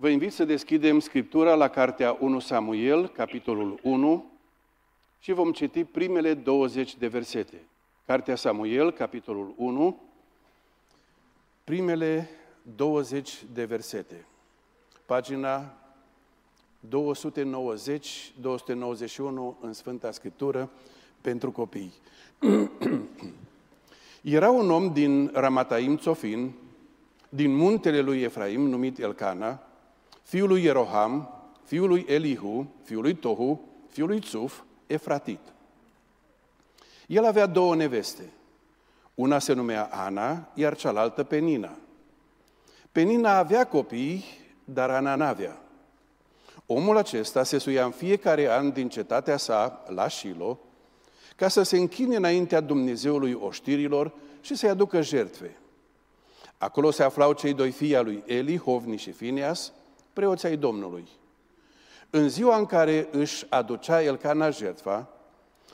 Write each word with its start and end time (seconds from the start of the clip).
Vă 0.00 0.08
invit 0.08 0.32
să 0.32 0.44
deschidem 0.44 1.00
Scriptura 1.00 1.54
la 1.54 1.68
Cartea 1.68 2.16
1 2.20 2.38
Samuel, 2.38 3.08
capitolul 3.08 3.78
1, 3.82 4.30
și 5.18 5.32
vom 5.32 5.52
citi 5.52 5.84
primele 5.84 6.34
20 6.34 6.96
de 6.96 7.06
versete. 7.06 7.66
Cartea 8.06 8.36
Samuel, 8.36 8.92
capitolul 8.92 9.54
1, 9.56 10.00
primele 11.64 12.28
20 12.76 13.44
de 13.52 13.64
versete. 13.64 14.26
Pagina 15.06 15.74
290-291 16.88 16.90
în 19.60 19.72
Sfânta 19.72 20.10
Scriptură 20.10 20.70
pentru 21.20 21.50
copii. 21.50 21.92
Era 24.22 24.50
un 24.50 24.70
om 24.70 24.92
din 24.92 25.30
Ramataim 25.34 25.96
Țofin, 25.96 26.52
din 27.28 27.54
muntele 27.54 28.00
lui 28.00 28.22
Efraim, 28.22 28.60
numit 28.60 28.98
Elcana, 28.98 29.62
fiul 30.28 30.48
lui 30.48 30.62
Ieroham, 30.62 31.28
fiul 31.64 31.88
lui 31.88 32.04
Elihu, 32.08 32.66
fiul 32.82 33.02
lui 33.02 33.14
Tohu, 33.14 33.60
fiul 33.88 34.08
lui 34.08 34.20
Țuf, 34.20 34.60
Efratit. 34.86 35.40
El 37.06 37.24
avea 37.24 37.46
două 37.46 37.74
neveste. 37.74 38.32
Una 39.14 39.38
se 39.38 39.52
numea 39.52 39.88
Ana, 39.92 40.48
iar 40.54 40.76
cealaltă 40.76 41.22
Penina. 41.22 41.76
Penina 42.92 43.36
avea 43.36 43.66
copii, 43.66 44.24
dar 44.64 44.90
Ana 44.90 45.14
n-avea. 45.14 45.62
Omul 46.66 46.96
acesta 46.96 47.42
se 47.42 47.58
suia 47.58 47.84
în 47.84 47.90
fiecare 47.90 48.50
an 48.50 48.70
din 48.70 48.88
cetatea 48.88 49.36
sa 49.36 49.84
la 49.86 50.08
Shilo, 50.08 50.58
ca 51.36 51.48
să 51.48 51.62
se 51.62 51.76
închine 51.76 52.16
înaintea 52.16 52.60
Dumnezeului 52.60 53.32
oștirilor 53.32 54.12
și 54.40 54.54
să-i 54.54 54.68
aducă 54.68 55.02
jertfe. 55.02 55.56
Acolo 56.58 56.90
se 56.90 57.02
aflau 57.02 57.32
cei 57.32 57.54
doi 57.54 57.70
fii 57.70 57.96
al 57.96 58.04
lui 58.04 58.22
Eli, 58.26 58.58
Hovni 58.58 58.96
și 58.96 59.12
Finias, 59.12 59.72
preoții 60.18 60.48
ai 60.48 60.56
Domnului. 60.56 61.08
În 62.10 62.28
ziua 62.28 62.56
în 62.56 62.66
care 62.66 63.08
își 63.10 63.46
aducea 63.48 64.02
el 64.02 64.16
cana 64.16 64.50
jertfa, 64.50 65.08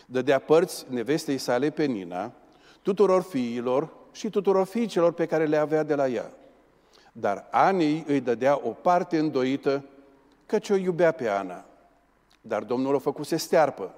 dădea 0.06 0.38
părți 0.38 0.86
nevestei 0.88 1.38
sale 1.38 1.70
pe 1.70 1.84
Nina, 1.84 2.32
tuturor 2.82 3.22
fiilor 3.22 3.92
și 4.12 4.30
tuturor 4.30 4.66
fiicelor 4.66 5.12
pe 5.12 5.26
care 5.26 5.46
le 5.46 5.56
avea 5.56 5.82
de 5.82 5.94
la 5.94 6.08
ea. 6.08 6.32
Dar 7.12 7.48
Anii 7.50 8.04
îi 8.06 8.20
dădea 8.20 8.60
o 8.64 8.68
parte 8.68 9.18
îndoită, 9.18 9.84
căci 10.46 10.70
o 10.70 10.74
iubea 10.74 11.12
pe 11.12 11.28
Ana. 11.28 11.64
Dar 12.40 12.62
Domnul 12.62 12.94
o 12.94 12.98
făcuse 12.98 13.36
stearpă. 13.36 13.94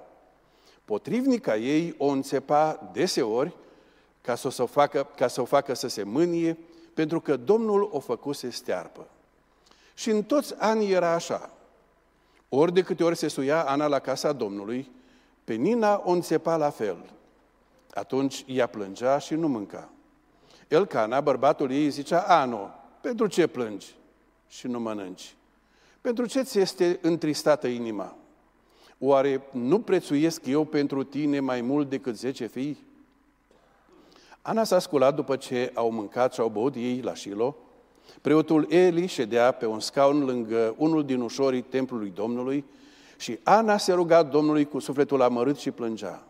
Potrivnica 0.85 1.55
ei 1.55 1.95
o 1.97 2.05
înțepa 2.05 2.89
deseori 2.93 3.55
ca 4.21 4.35
să 4.35 4.61
o 4.61 4.65
facă, 4.65 5.07
ca 5.15 5.27
să 5.27 5.41
o 5.41 5.45
facă 5.45 5.73
să 5.73 5.87
se 5.87 6.03
mânie, 6.03 6.57
pentru 6.93 7.21
că 7.21 7.37
Domnul 7.37 7.89
o 7.91 7.99
făcuse 7.99 8.49
stearpă. 8.49 9.07
Și 9.97 10.09
în 10.09 10.23
toți 10.23 10.53
anii 10.57 10.91
era 10.91 11.13
așa. 11.13 11.49
Ori 12.49 12.73
de 12.73 12.81
câte 12.81 13.03
ori 13.03 13.17
se 13.17 13.27
suia 13.27 13.63
Ana 13.63 13.87
la 13.87 13.99
casa 13.99 14.33
Domnului, 14.33 14.91
pe 15.43 15.53
Nina 15.53 16.01
o 16.05 16.11
înțepa 16.11 16.57
la 16.57 16.69
fel. 16.69 16.97
Atunci 17.93 18.43
ea 18.47 18.67
plângea 18.67 19.17
și 19.17 19.33
nu 19.33 19.47
mânca. 19.47 19.89
Elcana, 20.67 21.21
bărbatul 21.21 21.71
ei, 21.71 21.89
zicea, 21.89 22.19
Ano, 22.19 22.69
pentru 23.01 23.27
ce 23.27 23.47
plângi 23.47 23.95
și 24.47 24.67
nu 24.67 24.79
mănânci? 24.79 25.35
Pentru 26.01 26.25
ce 26.25 26.41
ți 26.41 26.59
este 26.59 26.99
întristată 27.01 27.67
inima? 27.67 28.15
Oare 28.99 29.47
nu 29.51 29.79
prețuiesc 29.79 30.45
eu 30.45 30.65
pentru 30.65 31.03
tine 31.03 31.39
mai 31.39 31.61
mult 31.61 31.89
decât 31.89 32.17
zece 32.17 32.45
fii? 32.45 32.85
Ana 34.41 34.63
s-a 34.63 34.79
sculat 34.79 35.15
după 35.15 35.35
ce 35.35 35.71
au 35.73 35.91
mâncat 35.91 36.33
și 36.33 36.39
au 36.39 36.49
băut 36.49 36.75
ei 36.75 37.01
la 37.01 37.15
Shilo. 37.15 37.55
Preotul 38.21 38.65
Eli 38.69 39.05
ședea 39.05 39.51
pe 39.51 39.65
un 39.65 39.79
scaun 39.79 40.25
lângă 40.25 40.75
unul 40.77 41.05
din 41.05 41.21
ușorii 41.21 41.61
templului 41.61 42.11
Domnului 42.15 42.65
și 43.17 43.39
Ana 43.43 43.77
se 43.77 43.93
ruga 43.93 44.23
Domnului 44.23 44.65
cu 44.65 44.79
sufletul 44.79 45.21
amărât 45.21 45.57
și 45.57 45.71
plângea. 45.71 46.23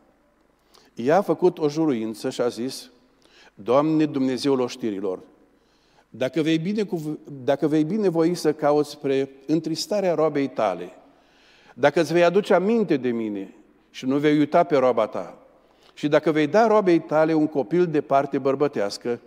Ea 0.94 1.18
a 1.18 1.22
făcut 1.22 1.58
o 1.58 1.70
juruință 1.70 2.30
și 2.30 2.42
a 2.42 2.48
zis, 2.48 2.90
Doamne 3.54 4.06
Dumnezeul 4.06 4.60
oștirilor, 4.60 5.20
dacă 6.10 6.42
vei, 6.42 6.58
bine, 6.58 6.88
dacă 7.44 7.68
vei 7.68 7.84
binevoi 7.84 8.36
să 8.36 8.54
cauți 8.54 8.90
spre 8.90 9.30
întristarea 9.46 10.14
roabei 10.14 10.48
tale, 10.48 10.92
dacă 11.74 12.02
îți 12.02 12.14
vei 12.14 12.24
aduce 12.24 12.54
aminte 12.54 12.98
de 12.98 13.10
mine 13.10 13.54
și 13.90 14.06
nu 14.06 14.18
vei 14.18 14.38
uita 14.38 14.64
pe 14.64 14.78
roaba 14.78 15.08
ta, 15.08 15.38
și 15.94 16.08
dacă 16.08 16.32
vei 16.32 16.48
da 16.48 16.68
roabei 16.68 17.00
tale 17.00 17.34
un 17.34 17.48
copil 17.48 17.88
de 17.88 18.02
parte 18.02 18.38
bărbătească, 18.38 19.20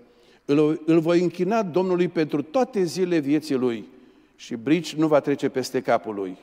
îl, 0.51 0.83
îl 0.87 1.01
voi 1.01 1.21
închina 1.21 1.63
Domnului 1.63 2.09
pentru 2.09 2.43
toate 2.43 2.83
zilele 2.83 3.19
vieții 3.19 3.55
lui 3.55 3.89
și 4.37 4.55
brici 4.55 4.95
nu 4.95 5.07
va 5.07 5.21
trece 5.21 5.49
peste 5.49 5.81
capul 5.81 6.15
lui. 6.15 6.37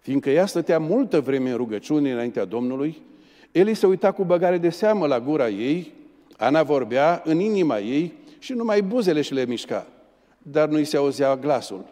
Fiindcă 0.00 0.30
ea 0.30 0.46
stătea 0.46 0.78
multă 0.78 1.20
vreme 1.20 1.50
în 1.50 1.56
rugăciune 1.56 2.12
înaintea 2.12 2.44
Domnului, 2.44 2.96
Eli 3.52 3.74
se 3.74 3.86
uita 3.86 4.12
cu 4.12 4.24
băgare 4.24 4.58
de 4.58 4.70
seamă 4.70 5.06
la 5.06 5.20
gura 5.20 5.48
ei, 5.48 5.92
Ana 6.36 6.62
vorbea 6.62 7.22
în 7.24 7.40
inima 7.40 7.78
ei 7.78 8.12
și 8.38 8.52
numai 8.52 8.82
buzele 8.82 9.20
și 9.20 9.34
le 9.34 9.44
mișca, 9.44 9.86
dar 10.38 10.68
nu-i 10.68 10.84
se 10.84 10.96
auzea 10.96 11.36
glasul. 11.36 11.84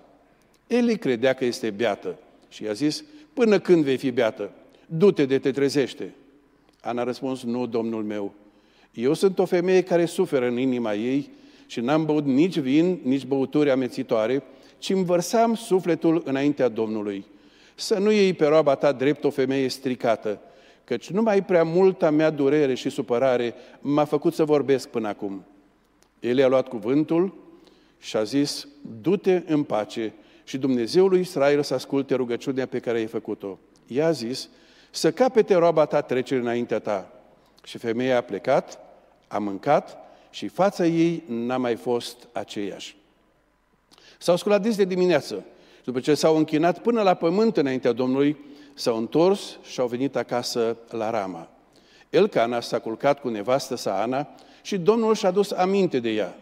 Eli 0.66 0.98
credea 0.98 1.32
că 1.32 1.44
este 1.44 1.70
beată 1.70 2.18
și 2.48 2.64
i-a 2.64 2.72
zis, 2.72 3.04
până 3.32 3.58
când 3.58 3.84
vei 3.84 3.96
fi 3.96 4.10
beată? 4.10 4.50
Du-te 4.86 5.24
de 5.24 5.38
te 5.38 5.50
trezește. 5.50 6.14
Ana 6.80 7.00
a 7.00 7.04
răspuns, 7.04 7.42
nu, 7.42 7.66
domnul 7.66 8.02
meu. 8.02 8.34
Eu 8.94 9.12
sunt 9.12 9.38
o 9.38 9.44
femeie 9.44 9.82
care 9.82 10.04
suferă 10.04 10.46
în 10.46 10.58
inima 10.58 10.94
ei 10.94 11.30
și 11.66 11.80
n-am 11.80 12.04
băut 12.04 12.24
nici 12.24 12.58
vin, 12.58 13.00
nici 13.02 13.24
băuturi 13.24 13.70
amețitoare, 13.70 14.42
ci 14.78 14.90
îmi 14.90 15.04
vărsam 15.04 15.54
sufletul 15.54 16.22
înaintea 16.24 16.68
Domnului. 16.68 17.24
Să 17.74 17.98
nu 17.98 18.10
iei 18.10 18.32
pe 18.32 18.46
roaba 18.46 18.74
ta 18.74 18.92
drept 18.92 19.24
o 19.24 19.30
femeie 19.30 19.68
stricată, 19.68 20.40
căci 20.84 21.10
numai 21.10 21.44
prea 21.44 21.62
multa 21.62 22.10
mea 22.10 22.30
durere 22.30 22.74
și 22.74 22.88
supărare 22.88 23.54
m-a 23.80 24.04
făcut 24.04 24.34
să 24.34 24.44
vorbesc 24.44 24.88
până 24.88 25.08
acum. 25.08 25.44
El 26.20 26.38
i-a 26.38 26.48
luat 26.48 26.68
cuvântul 26.68 27.34
și 27.98 28.16
a 28.16 28.22
zis, 28.22 28.68
du-te 29.00 29.42
în 29.46 29.62
pace 29.62 30.12
și 30.44 30.58
Dumnezeul 30.58 31.08
lui 31.08 31.20
Israel 31.20 31.62
să 31.62 31.74
asculte 31.74 32.14
rugăciunea 32.14 32.66
pe 32.66 32.78
care 32.78 32.98
ai 32.98 33.06
făcut-o. 33.06 33.58
I-a 33.86 34.10
zis, 34.10 34.48
să 34.90 35.12
capete 35.12 35.54
roaba 35.54 35.84
ta 35.84 36.00
trecere 36.00 36.40
înaintea 36.40 36.78
ta. 36.78 37.12
Și 37.64 37.78
femeia 37.78 38.16
a 38.16 38.20
plecat, 38.20 38.83
a 39.34 39.38
mâncat 39.38 39.98
și 40.30 40.48
fața 40.48 40.86
ei 40.86 41.22
n-a 41.26 41.56
mai 41.56 41.74
fost 41.74 42.28
aceeași. 42.32 42.96
S-au 44.18 44.36
sculat 44.36 44.62
dis 44.62 44.76
de 44.76 44.84
dimineață. 44.84 45.44
După 45.84 46.00
ce 46.00 46.14
s-au 46.14 46.36
închinat 46.36 46.78
până 46.78 47.02
la 47.02 47.14
pământ 47.14 47.56
înaintea 47.56 47.92
Domnului, 47.92 48.36
s-au 48.74 48.96
întors 48.96 49.58
și 49.62 49.80
au 49.80 49.86
venit 49.86 50.16
acasă 50.16 50.76
la 50.90 51.10
Rama. 51.10 51.48
Elcana 52.10 52.60
s-a 52.60 52.78
culcat 52.78 53.20
cu 53.20 53.28
nevastă 53.28 53.74
sa 53.76 54.02
Ana 54.02 54.28
și 54.62 54.78
Domnul 54.78 55.14
și-a 55.14 55.30
dus 55.30 55.50
aminte 55.50 55.98
de 55.98 56.10
ea. 56.10 56.36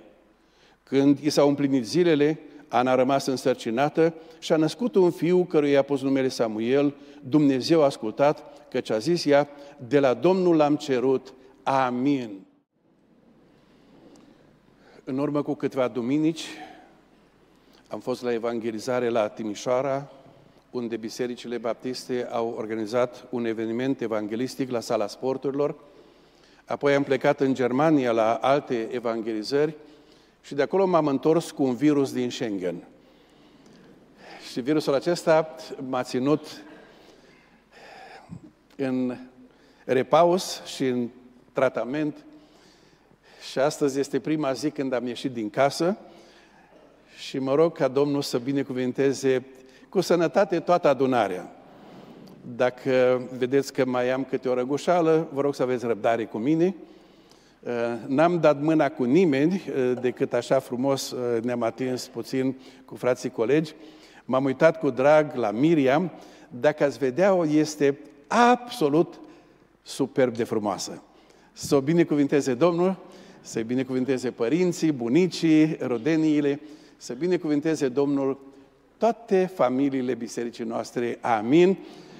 Când 0.82 1.18
i 1.18 1.30
s-au 1.30 1.48
împlinit 1.48 1.86
zilele, 1.86 2.40
Ana 2.68 2.90
a 2.90 2.94
rămas 2.94 3.26
însărcinată 3.26 4.14
și 4.38 4.52
a 4.52 4.56
născut 4.56 4.94
un 4.94 5.10
fiu 5.10 5.44
căruia 5.44 5.72
i-a 5.72 5.82
pus 5.82 6.02
numele 6.02 6.28
Samuel. 6.28 6.94
Dumnezeu 7.20 7.82
a 7.82 7.84
ascultat, 7.84 8.68
căci 8.68 8.90
a 8.90 8.98
zis 8.98 9.24
ea, 9.24 9.48
de 9.88 9.98
la 9.98 10.14
Domnul 10.14 10.56
l-am 10.56 10.76
cerut. 10.76 11.34
Amin. 11.62 12.46
În 15.04 15.18
urmă 15.18 15.42
cu 15.42 15.54
câteva 15.54 15.88
duminici 15.88 16.46
am 17.88 18.00
fost 18.00 18.22
la 18.22 18.32
evangelizare 18.32 19.08
la 19.08 19.28
Timișoara, 19.28 20.10
unde 20.70 20.96
bisericile 20.96 21.58
baptiste 21.58 22.28
au 22.30 22.54
organizat 22.56 23.26
un 23.30 23.44
eveniment 23.44 24.00
evanghelistic 24.00 24.70
la 24.70 24.80
sala 24.80 25.06
sporturilor. 25.06 25.74
Apoi 26.64 26.94
am 26.94 27.02
plecat 27.02 27.40
în 27.40 27.54
Germania 27.54 28.12
la 28.12 28.34
alte 28.34 28.88
evangelizări 28.90 29.74
și 30.40 30.54
de 30.54 30.62
acolo 30.62 30.86
m-am 30.86 31.06
întors 31.06 31.50
cu 31.50 31.62
un 31.62 31.74
virus 31.74 32.12
din 32.12 32.30
Schengen. 32.30 32.84
Și 34.52 34.60
virusul 34.60 34.94
acesta 34.94 35.54
m-a 35.88 36.02
ținut 36.02 36.46
în 38.76 39.16
repaus 39.84 40.62
și 40.64 40.86
în 40.86 41.08
tratament. 41.52 42.24
Și 43.50 43.58
astăzi 43.58 44.00
este 44.00 44.20
prima 44.20 44.52
zi 44.52 44.70
când 44.70 44.92
am 44.92 45.06
ieșit 45.06 45.32
din 45.32 45.50
casă 45.50 45.96
și 47.16 47.38
mă 47.38 47.54
rog 47.54 47.76
ca 47.76 47.88
Domnul 47.88 48.22
să 48.22 48.38
binecuvinteze 48.38 49.44
cu 49.88 50.00
sănătate 50.00 50.60
toată 50.60 50.88
adunarea. 50.88 51.56
Dacă 52.56 53.22
vedeți 53.38 53.72
că 53.72 53.84
mai 53.84 54.10
am 54.10 54.24
câte 54.24 54.48
o 54.48 54.54
răgușală, 54.54 55.28
vă 55.32 55.40
rog 55.40 55.54
să 55.54 55.62
aveți 55.62 55.86
răbdare 55.86 56.24
cu 56.24 56.38
mine. 56.38 56.74
Uh, 57.60 57.70
n-am 58.06 58.40
dat 58.40 58.60
mâna 58.60 58.88
cu 58.88 59.04
nimeni, 59.04 59.62
uh, 59.68 59.92
decât 60.00 60.32
așa 60.32 60.58
frumos 60.58 61.10
uh, 61.10 61.42
ne-am 61.42 61.62
atins 61.62 62.06
puțin 62.06 62.58
cu 62.84 62.94
frații 62.94 63.30
colegi. 63.30 63.74
M-am 64.24 64.44
uitat 64.44 64.78
cu 64.78 64.90
drag 64.90 65.34
la 65.34 65.50
Miriam. 65.50 66.10
Dacă 66.48 66.84
ați 66.84 66.98
vedea-o, 66.98 67.46
este 67.46 67.98
absolut 68.26 69.20
superb 69.82 70.36
de 70.36 70.44
frumoasă. 70.44 71.02
Să 71.52 71.74
o 71.74 71.80
binecuvinteze 71.80 72.54
Domnul, 72.54 72.96
să 73.42 73.60
binecuvinteze 73.60 74.30
părinții, 74.30 74.92
bunicii, 74.92 75.76
rodeniile, 75.80 76.60
să 76.96 77.12
binecuvinteze 77.12 77.88
Domnul 77.88 78.38
toate 78.98 79.50
familiile 79.54 80.14
bisericii 80.14 80.64
noastre. 80.64 81.18
Amin. 81.20 81.78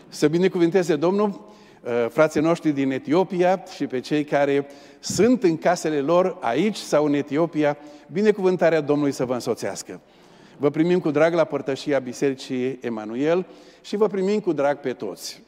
Să 0.08 0.28
binecuvinteze 0.28 0.96
Domnul 0.96 1.28
uh, 1.28 2.06
frații 2.08 2.40
noștri 2.40 2.70
din 2.70 2.90
Etiopia 2.90 3.64
și 3.74 3.86
pe 3.86 4.00
cei 4.00 4.24
care 4.24 4.66
sunt 5.00 5.42
în 5.42 5.58
casele 5.58 6.00
lor 6.00 6.36
aici 6.40 6.76
sau 6.76 7.04
în 7.04 7.14
Etiopia. 7.14 7.76
Binecuvântarea 8.12 8.80
Domnului 8.80 9.12
să 9.12 9.24
vă 9.24 9.34
însoțească. 9.34 10.00
Vă 10.56 10.70
primim 10.70 11.00
cu 11.00 11.10
drag 11.10 11.34
la 11.34 11.44
părtășia 11.44 11.98
Bisericii 11.98 12.78
Emanuel 12.80 13.46
și 13.82 13.96
vă 13.96 14.06
primim 14.06 14.40
cu 14.40 14.52
drag 14.52 14.78
pe 14.78 14.92
toți. 14.92 15.42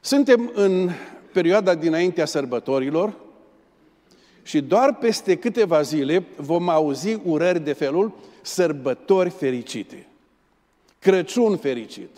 Suntem 0.00 0.50
în 0.54 0.90
perioada 1.32 1.74
dinaintea 1.74 2.24
sărbătorilor 2.24 3.14
și 4.50 4.60
doar 4.60 4.94
peste 4.94 5.38
câteva 5.38 5.82
zile 5.82 6.24
vom 6.36 6.68
auzi 6.68 7.14
urări 7.24 7.60
de 7.60 7.72
felul 7.72 8.12
sărbători 8.42 9.30
fericite, 9.30 10.06
Crăciun 10.98 11.56
fericit, 11.56 12.16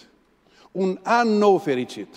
un 0.70 0.98
an 1.02 1.28
nou 1.28 1.58
fericit. 1.58 2.08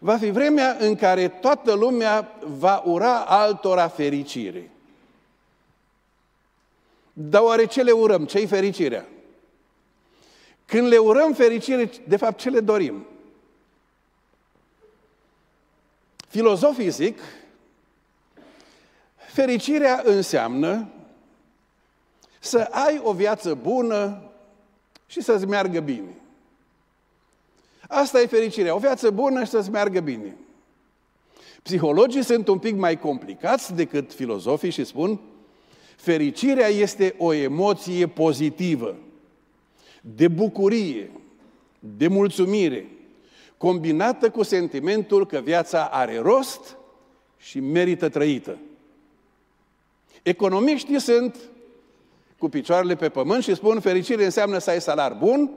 Va 0.00 0.16
fi 0.16 0.30
vremea 0.30 0.76
în 0.80 0.94
care 0.94 1.28
toată 1.28 1.72
lumea 1.72 2.38
va 2.46 2.82
ura 2.84 3.18
altora 3.18 3.88
fericire. 3.88 4.70
Dar 7.12 7.42
oare 7.42 7.66
ce 7.66 7.82
le 7.82 7.92
urăm? 7.92 8.24
Ce-i 8.24 8.46
fericirea? 8.46 9.08
Când 10.66 10.86
le 10.86 10.98
urăm 10.98 11.32
fericire, 11.32 11.90
de 12.08 12.16
fapt, 12.16 12.38
ce 12.38 12.50
le 12.50 12.60
dorim? 12.60 13.06
Filozofii 16.28 16.90
zic, 16.90 17.18
fericirea 19.32 20.02
înseamnă 20.04 20.88
să 22.40 22.58
ai 22.58 23.00
o 23.02 23.12
viață 23.12 23.54
bună 23.54 24.22
și 25.06 25.20
să-ți 25.22 25.46
meargă 25.46 25.80
bine. 25.80 26.16
Asta 27.88 28.20
e 28.20 28.26
fericirea, 28.26 28.74
o 28.74 28.78
viață 28.78 29.10
bună 29.10 29.44
și 29.44 29.50
să-ți 29.50 29.70
meargă 29.70 30.00
bine. 30.00 30.36
Psihologii 31.62 32.24
sunt 32.24 32.48
un 32.48 32.58
pic 32.58 32.76
mai 32.76 32.98
complicați 32.98 33.74
decât 33.74 34.12
filozofii 34.12 34.70
și 34.70 34.84
spun 34.84 35.20
fericirea 35.96 36.66
este 36.66 37.14
o 37.18 37.32
emoție 37.32 38.06
pozitivă, 38.06 38.96
de 40.00 40.28
bucurie, 40.28 41.10
de 41.78 42.08
mulțumire, 42.08 42.86
combinată 43.56 44.30
cu 44.30 44.42
sentimentul 44.42 45.26
că 45.26 45.38
viața 45.38 45.84
are 45.84 46.18
rost 46.18 46.76
și 47.36 47.60
merită 47.60 48.08
trăită. 48.08 48.58
Economiștii 50.22 51.00
sunt 51.00 51.36
cu 52.38 52.48
picioarele 52.48 52.94
pe 52.94 53.08
pământ 53.08 53.42
și 53.42 53.54
spun 53.54 53.80
fericire 53.80 54.24
înseamnă 54.24 54.58
să 54.58 54.70
ai 54.70 54.80
salar 54.80 55.12
bun, 55.12 55.50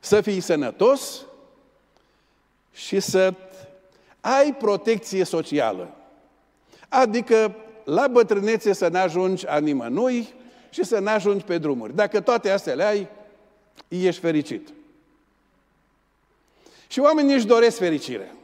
să 0.00 0.20
fii 0.20 0.40
sănătos 0.40 1.24
și 2.72 3.00
să 3.00 3.34
ai 4.20 4.54
protecție 4.54 5.24
socială. 5.24 5.94
Adică 6.88 7.54
la 7.84 8.06
bătrânețe 8.06 8.72
să 8.72 8.88
ne 8.88 8.98
ajungi 8.98 9.46
a 9.46 9.58
nimănui 9.58 10.34
și 10.70 10.84
să 10.84 10.98
ne 10.98 11.10
ajungi 11.10 11.44
pe 11.44 11.58
drumuri. 11.58 11.94
Dacă 11.94 12.20
toate 12.20 12.50
astea 12.50 12.74
le 12.74 12.84
ai, 12.84 13.08
ești 13.88 14.20
fericit. 14.20 14.68
Și 16.88 17.00
oamenii 17.00 17.34
își 17.34 17.46
doresc 17.46 17.76
fericire. 17.78 18.34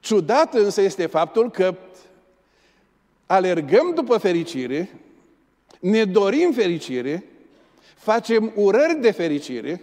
Ciudat 0.00 0.54
însă 0.54 0.80
este 0.80 1.06
faptul 1.06 1.50
că 1.50 1.74
alergăm 3.28 3.94
după 3.94 4.18
fericire, 4.18 4.90
ne 5.80 6.04
dorim 6.04 6.52
fericire, 6.52 7.24
facem 7.94 8.52
urări 8.54 9.00
de 9.00 9.10
fericire 9.10 9.80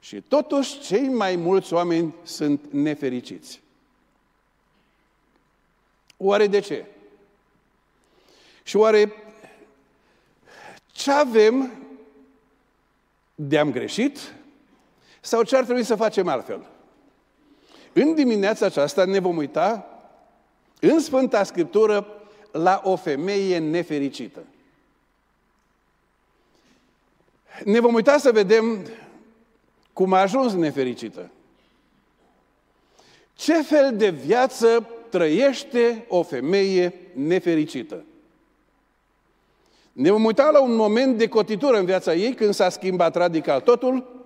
și 0.00 0.20
totuși 0.20 0.80
cei 0.80 1.08
mai 1.08 1.36
mulți 1.36 1.72
oameni 1.72 2.14
sunt 2.22 2.60
nefericiți. 2.70 3.60
Oare 6.16 6.46
de 6.46 6.60
ce? 6.60 6.84
Și 8.62 8.76
oare 8.76 9.12
ce 10.92 11.10
avem 11.10 11.72
de 13.34 13.58
am 13.58 13.72
greșit 13.72 14.34
sau 15.20 15.42
ce 15.42 15.56
ar 15.56 15.64
trebui 15.64 15.84
să 15.84 15.94
facem 15.94 16.28
altfel? 16.28 16.66
În 17.92 18.14
dimineața 18.14 18.66
aceasta 18.66 19.04
ne 19.04 19.18
vom 19.18 19.36
uita 19.36 19.91
în 20.90 21.00
Sfânta 21.00 21.44
Scriptură 21.44 22.06
la 22.50 22.80
o 22.84 22.96
femeie 22.96 23.58
nefericită. 23.58 24.44
Ne 27.64 27.80
vom 27.80 27.94
uita 27.94 28.18
să 28.18 28.32
vedem 28.32 28.86
cum 29.92 30.12
a 30.12 30.20
ajuns 30.20 30.52
nefericită. 30.52 31.30
Ce 33.34 33.62
fel 33.62 33.96
de 33.96 34.10
viață 34.10 34.88
trăiește 35.08 36.04
o 36.08 36.22
femeie 36.22 36.94
nefericită? 37.14 38.04
Ne 39.92 40.10
vom 40.10 40.24
uita 40.24 40.50
la 40.50 40.60
un 40.60 40.74
moment 40.74 41.18
de 41.18 41.28
cotitură 41.28 41.78
în 41.78 41.84
viața 41.84 42.14
ei 42.14 42.34
când 42.34 42.54
s-a 42.54 42.68
schimbat 42.68 43.16
radical 43.16 43.60
totul 43.60 44.24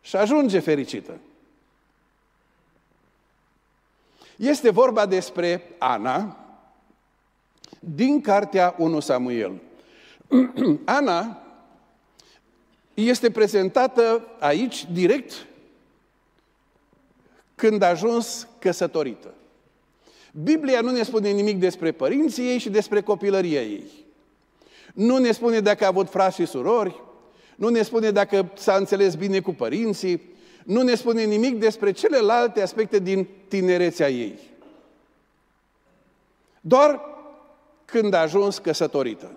și 0.00 0.16
ajunge 0.16 0.58
fericită. 0.58 1.18
Este 4.36 4.70
vorba 4.70 5.06
despre 5.06 5.62
Ana 5.78 6.36
din 7.80 8.20
cartea 8.20 8.74
1 8.78 9.00
Samuel. 9.00 9.60
Ana 10.84 11.42
este 12.94 13.30
prezentată 13.30 14.28
aici 14.38 14.86
direct 14.92 15.46
când 17.54 17.82
a 17.82 17.86
ajuns 17.86 18.48
căsătorită. 18.58 19.34
Biblia 20.42 20.80
nu 20.80 20.90
ne 20.90 21.02
spune 21.02 21.30
nimic 21.30 21.58
despre 21.58 21.92
părinții 21.92 22.48
ei 22.48 22.58
și 22.58 22.70
despre 22.70 23.00
copilăria 23.00 23.62
ei. 23.62 23.90
Nu 24.94 25.16
ne 25.16 25.32
spune 25.32 25.60
dacă 25.60 25.84
a 25.84 25.86
avut 25.86 26.10
frați 26.10 26.36
și 26.36 26.46
surori, 26.46 27.02
nu 27.56 27.68
ne 27.68 27.82
spune 27.82 28.10
dacă 28.10 28.52
s-a 28.54 28.74
înțeles 28.74 29.14
bine 29.14 29.40
cu 29.40 29.52
părinții, 29.52 30.22
nu 30.66 30.82
ne 30.82 30.94
spune 30.94 31.24
nimic 31.24 31.58
despre 31.58 31.92
celelalte 31.92 32.62
aspecte 32.62 32.98
din 32.98 33.26
tinerețea 33.48 34.08
ei. 34.08 34.38
Doar 36.60 37.00
când 37.84 38.12
a 38.12 38.20
ajuns 38.20 38.58
căsătorită. 38.58 39.30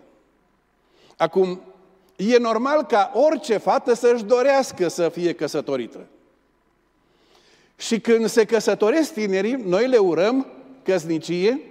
Acum, 1.17 1.61
e 2.15 2.37
normal 2.37 2.85
ca 2.85 3.11
orice 3.13 3.57
fată 3.57 3.94
să-și 3.94 4.23
dorească 4.23 4.87
să 4.87 5.09
fie 5.09 5.33
căsătorită. 5.33 6.06
Și 7.77 7.99
când 7.99 8.27
se 8.27 8.45
căsătoresc 8.45 9.13
tinerii, 9.13 9.54
noi 9.54 9.87
le 9.87 9.97
urăm 9.97 10.47
căsnicie. 10.83 11.61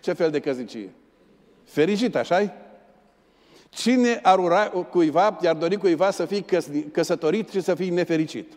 Ce 0.00 0.12
fel 0.12 0.30
de 0.30 0.40
căsnicie? 0.40 0.90
Fericit, 1.64 2.16
așa 2.16 2.52
Cine 3.74 4.20
ar 4.22 4.38
ura 4.38 4.68
cuiva, 4.68 5.38
i-ar 5.42 5.56
dori 5.56 5.76
cuiva 5.76 6.10
să 6.10 6.24
fie 6.24 6.44
căsătorit 6.92 7.48
și 7.48 7.60
să 7.60 7.74
fie 7.74 7.90
nefericit? 7.90 8.52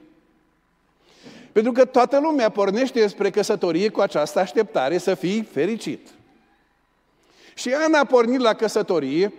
Pentru 1.52 1.72
că 1.72 1.86
toată 1.86 2.20
lumea 2.20 2.50
pornește 2.50 3.08
spre 3.08 3.30
căsătorie 3.30 3.90
cu 3.90 4.02
această 4.02 4.40
așteptare 4.40 4.98
să 4.98 5.14
fii 5.14 5.44
fericit. 5.44 6.08
Și 7.54 7.74
Ana 7.74 8.00
a 8.00 8.06
pornit 8.06 8.40
la 8.40 8.54
căsătorie, 8.54 9.34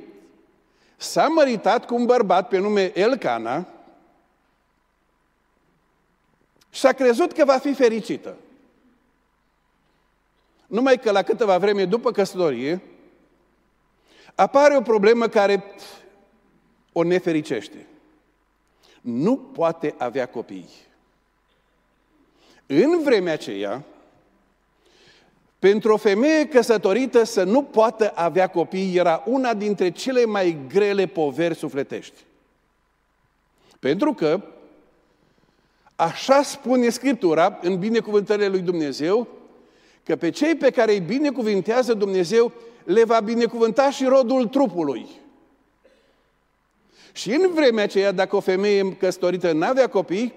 s-a 0.97 1.26
măritat 1.26 1.87
cu 1.87 1.95
un 1.95 2.04
bărbat 2.04 2.49
pe 2.49 2.59
nume 2.59 2.99
Elcana 2.99 3.66
și 6.71 6.87
a 6.87 6.92
crezut 6.92 7.33
că 7.33 7.45
va 7.45 7.59
fi 7.59 7.75
fericită. 7.75 8.37
Numai 10.66 10.99
că 10.99 11.11
la 11.11 11.23
câteva 11.23 11.59
vreme 11.59 11.85
după 11.85 12.12
căsătorie, 12.12 12.83
apare 14.36 14.76
o 14.76 14.80
problemă 14.80 15.28
care 15.28 15.64
o 16.92 17.02
nefericește. 17.02 17.86
Nu 19.00 19.36
poate 19.36 19.94
avea 19.98 20.26
copii. 20.26 20.68
În 22.66 23.02
vremea 23.02 23.32
aceea, 23.32 23.84
pentru 25.58 25.92
o 25.92 25.96
femeie 25.96 26.48
căsătorită 26.48 27.24
să 27.24 27.42
nu 27.42 27.62
poată 27.62 28.12
avea 28.14 28.46
copii 28.46 28.96
era 28.96 29.22
una 29.26 29.54
dintre 29.54 29.90
cele 29.90 30.24
mai 30.24 30.58
grele 30.68 31.06
poveri 31.06 31.54
sufletești. 31.54 32.24
Pentru 33.78 34.14
că, 34.14 34.40
așa 35.96 36.42
spune 36.42 36.88
Scriptura 36.88 37.58
în 37.62 37.78
binecuvântările 37.78 38.48
lui 38.48 38.60
Dumnezeu, 38.60 39.28
că 40.04 40.16
pe 40.16 40.30
cei 40.30 40.54
pe 40.54 40.70
care 40.70 40.92
îi 40.92 41.00
binecuvintează 41.00 41.94
Dumnezeu 41.94 42.52
le 42.86 43.04
va 43.04 43.20
binecuvânta 43.20 43.90
și 43.90 44.04
rodul 44.04 44.46
trupului. 44.46 45.06
Și 47.12 47.32
în 47.32 47.50
vremea 47.54 47.84
aceea, 47.84 48.12
dacă 48.12 48.36
o 48.36 48.40
femeie 48.40 48.96
căsătorită 48.96 49.52
n-avea 49.52 49.88
copii, 49.88 50.34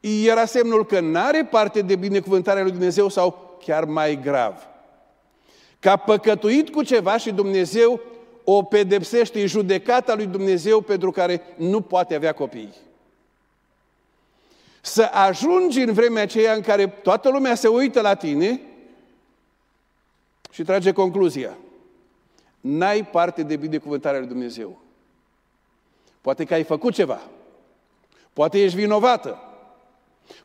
era 0.00 0.44
semnul 0.44 0.86
că 0.86 1.00
n-are 1.00 1.44
parte 1.44 1.80
de 1.80 1.96
binecuvântarea 1.96 2.62
lui 2.62 2.70
Dumnezeu 2.70 3.08
sau 3.08 3.58
chiar 3.64 3.84
mai 3.84 4.20
grav. 4.22 4.54
că 5.78 5.90
a 5.90 5.96
păcătuit 5.96 6.70
cu 6.70 6.82
ceva 6.82 7.16
și 7.16 7.30
Dumnezeu 7.30 8.00
o 8.44 8.62
pedepsește, 8.62 9.40
e 9.40 9.46
judecata 9.46 10.14
lui 10.14 10.26
Dumnezeu 10.26 10.80
pentru 10.80 11.10
care 11.10 11.42
nu 11.56 11.80
poate 11.80 12.14
avea 12.14 12.32
copii. 12.32 12.74
Să 14.80 15.10
ajungi 15.12 15.80
în 15.80 15.92
vremea 15.92 16.22
aceea 16.22 16.52
în 16.52 16.60
care 16.60 16.86
toată 16.86 17.28
lumea 17.28 17.54
se 17.54 17.68
uită 17.68 18.00
la 18.00 18.14
tine 18.14 18.60
și 20.50 20.62
trage 20.62 20.92
concluzia. 20.92 21.58
N-ai 22.60 23.06
parte 23.06 23.42
de 23.42 23.56
binecuvântarea 23.56 24.18
lui 24.18 24.28
Dumnezeu. 24.28 24.80
Poate 26.20 26.44
că 26.44 26.54
ai 26.54 26.62
făcut 26.62 26.94
ceva. 26.94 27.20
Poate 28.32 28.62
ești 28.62 28.76
vinovată. 28.76 29.38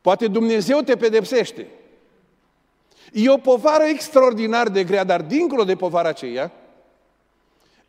Poate 0.01 0.27
Dumnezeu 0.27 0.81
te 0.81 0.95
pedepsește. 0.95 1.67
E 3.13 3.29
o 3.29 3.37
povară 3.37 3.83
extraordinar 3.83 4.69
de 4.69 4.83
grea, 4.83 5.03
dar 5.03 5.21
dincolo 5.21 5.63
de 5.63 5.75
povara 5.75 6.09
aceea, 6.09 6.51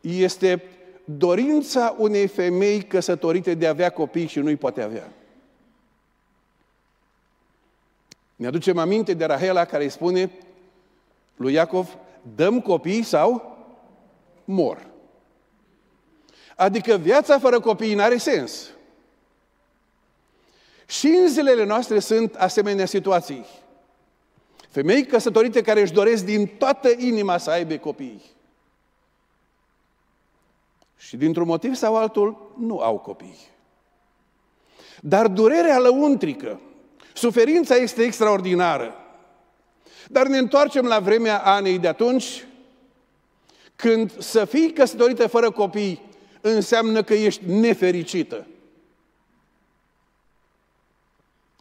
este 0.01 0.63
dorința 1.05 1.95
unei 1.97 2.27
femei 2.27 2.81
căsătorite 2.81 3.53
de 3.53 3.65
a 3.65 3.69
avea 3.69 3.89
copii 3.89 4.27
și 4.27 4.39
nu-i 4.39 4.55
poate 4.55 4.81
avea. 4.81 5.11
Ne 8.35 8.47
aducem 8.47 8.77
aminte 8.77 9.13
de 9.13 9.25
Rahela 9.25 9.65
care 9.65 9.83
îi 9.83 9.89
spune 9.89 10.31
lui 11.35 11.53
Iacov, 11.53 11.97
dăm 12.35 12.61
copii 12.61 13.03
sau 13.03 13.57
mor. 14.45 14.87
Adică 16.55 16.95
viața 16.95 17.39
fără 17.39 17.59
copii 17.59 17.93
nu 17.93 18.01
are 18.01 18.17
sens. 18.17 18.69
Și 20.87 21.07
în 21.07 21.27
zilele 21.27 21.63
noastre 21.63 21.99
sunt 21.99 22.35
asemenea 22.35 22.85
situații. 22.85 23.45
Femei 24.69 25.05
căsătorite 25.05 25.61
care 25.61 25.81
își 25.81 25.93
doresc 25.93 26.25
din 26.25 26.47
toată 26.47 26.89
inima 26.97 27.37
să 27.37 27.49
aibă 27.49 27.77
copii. 27.77 28.21
Și 30.97 31.17
dintr-un 31.17 31.47
motiv 31.47 31.75
sau 31.75 31.95
altul 31.95 32.53
nu 32.57 32.79
au 32.79 32.99
copii. 32.99 33.37
Dar 35.01 35.27
durerea 35.27 35.79
lăuntrică, 35.79 36.59
suferința 37.13 37.75
este 37.75 38.03
extraordinară. 38.03 38.95
Dar 40.09 40.27
ne 40.27 40.37
întoarcem 40.37 40.85
la 40.85 40.99
vremea 40.99 41.39
Anei 41.43 41.79
de 41.79 41.87
atunci, 41.87 42.45
când 43.75 44.21
să 44.21 44.45
fii 44.45 44.73
căsătorită 44.73 45.27
fără 45.27 45.51
copii 45.51 46.01
înseamnă 46.41 47.03
că 47.03 47.13
ești 47.13 47.41
nefericită. 47.45 48.47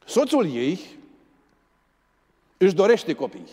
Soțul 0.05 0.55
ei 0.55 0.81
își 2.57 2.75
dorește 2.75 3.15
copii. 3.15 3.49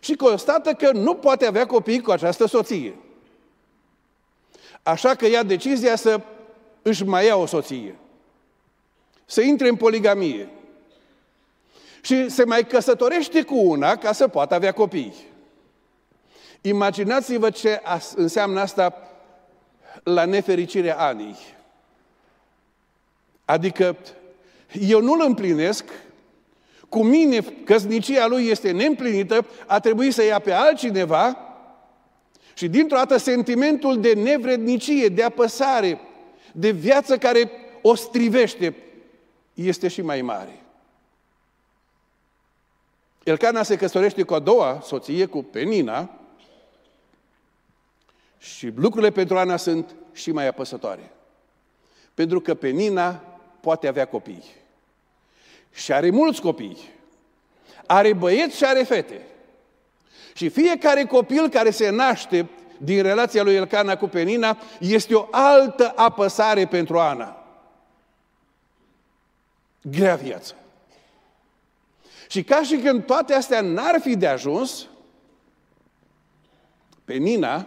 Și 0.00 0.14
constată 0.14 0.72
că 0.72 0.92
nu 0.92 1.14
poate 1.14 1.46
avea 1.46 1.66
copii 1.66 2.00
cu 2.00 2.10
această 2.10 2.46
soție. 2.46 2.94
Așa 4.82 5.14
că 5.14 5.26
ia 5.26 5.42
decizia 5.42 5.96
să 5.96 6.20
își 6.82 7.04
mai 7.04 7.26
ia 7.26 7.36
o 7.36 7.46
soție. 7.46 7.98
Să 9.24 9.40
intre 9.40 9.68
în 9.68 9.76
poligamie. 9.76 10.48
Și 12.00 12.28
se 12.28 12.44
mai 12.44 12.66
căsătorește 12.66 13.42
cu 13.42 13.56
una 13.56 13.96
ca 13.96 14.12
să 14.12 14.28
poată 14.28 14.54
avea 14.54 14.72
copii. 14.72 15.14
Imaginați-vă 16.60 17.50
ce 17.50 17.82
înseamnă 18.14 18.60
asta 18.60 18.94
la 20.02 20.24
nefericirea 20.24 20.96
Anii. 20.98 21.36
Adică 23.44 23.96
eu 24.80 25.00
nu-l 25.00 25.24
împlinesc, 25.26 25.84
cu 26.88 27.02
mine 27.02 27.40
căsnicia 27.64 28.26
lui 28.26 28.46
este 28.46 28.70
neîmplinită, 28.70 29.46
a 29.66 29.80
trebuit 29.80 30.12
să 30.12 30.24
ia 30.24 30.38
pe 30.38 30.52
altcineva 30.52 31.36
și 32.54 32.68
dintr-o 32.68 32.96
dată 32.96 33.16
sentimentul 33.16 34.00
de 34.00 34.12
nevrednicie, 34.12 35.08
de 35.08 35.22
apăsare, 35.22 36.00
de 36.52 36.70
viață 36.70 37.18
care 37.18 37.50
o 37.82 37.94
strivește, 37.94 38.76
este 39.54 39.88
și 39.88 40.02
mai 40.02 40.22
mare. 40.22 40.59
Elcana 43.22 43.62
se 43.62 43.76
căsătorește 43.76 44.22
cu 44.22 44.34
a 44.34 44.38
doua 44.38 44.80
soție, 44.82 45.26
cu 45.26 45.42
Penina, 45.42 46.20
și 48.38 48.72
lucrurile 48.74 49.10
pentru 49.10 49.38
Ana 49.38 49.56
sunt 49.56 49.94
și 50.12 50.32
mai 50.32 50.46
apăsătoare. 50.46 51.12
Pentru 52.14 52.40
că 52.40 52.54
Penina 52.54 53.24
poate 53.60 53.88
avea 53.88 54.04
copii. 54.04 54.44
Și 55.72 55.92
are 55.92 56.10
mulți 56.10 56.40
copii. 56.40 56.78
Are 57.86 58.12
băieți 58.12 58.56
și 58.56 58.64
are 58.64 58.82
fete. 58.82 59.26
Și 60.34 60.48
fiecare 60.48 61.04
copil 61.04 61.48
care 61.48 61.70
se 61.70 61.90
naște 61.90 62.48
din 62.78 63.02
relația 63.02 63.42
lui 63.42 63.54
Elcana 63.54 63.96
cu 63.96 64.06
Penina 64.06 64.58
este 64.78 65.14
o 65.14 65.28
altă 65.30 65.92
apăsare 65.96 66.66
pentru 66.66 66.98
Ana. 66.98 67.44
Grea 69.82 70.16
viață. 70.16 70.54
Și 72.30 72.44
ca 72.44 72.62
și 72.62 72.76
când 72.76 73.04
toate 73.04 73.34
astea 73.34 73.60
n-ar 73.60 74.00
fi 74.00 74.16
de 74.16 74.26
ajuns, 74.26 74.86
Penina 77.04 77.66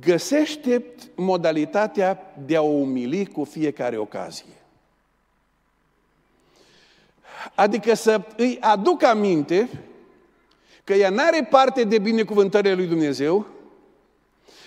găsește 0.00 0.84
modalitatea 1.14 2.34
de 2.46 2.56
a 2.56 2.62
o 2.62 2.66
umili 2.66 3.26
cu 3.26 3.44
fiecare 3.44 3.96
ocazie. 3.96 4.62
Adică 7.54 7.94
să 7.94 8.20
îi 8.36 8.58
aduc 8.60 9.02
aminte 9.02 9.68
că 10.84 10.94
ea 10.94 11.10
nu 11.10 11.22
are 11.22 11.46
parte 11.50 11.84
de 11.84 11.98
binecuvântările 11.98 12.74
lui 12.74 12.86
Dumnezeu, 12.86 13.46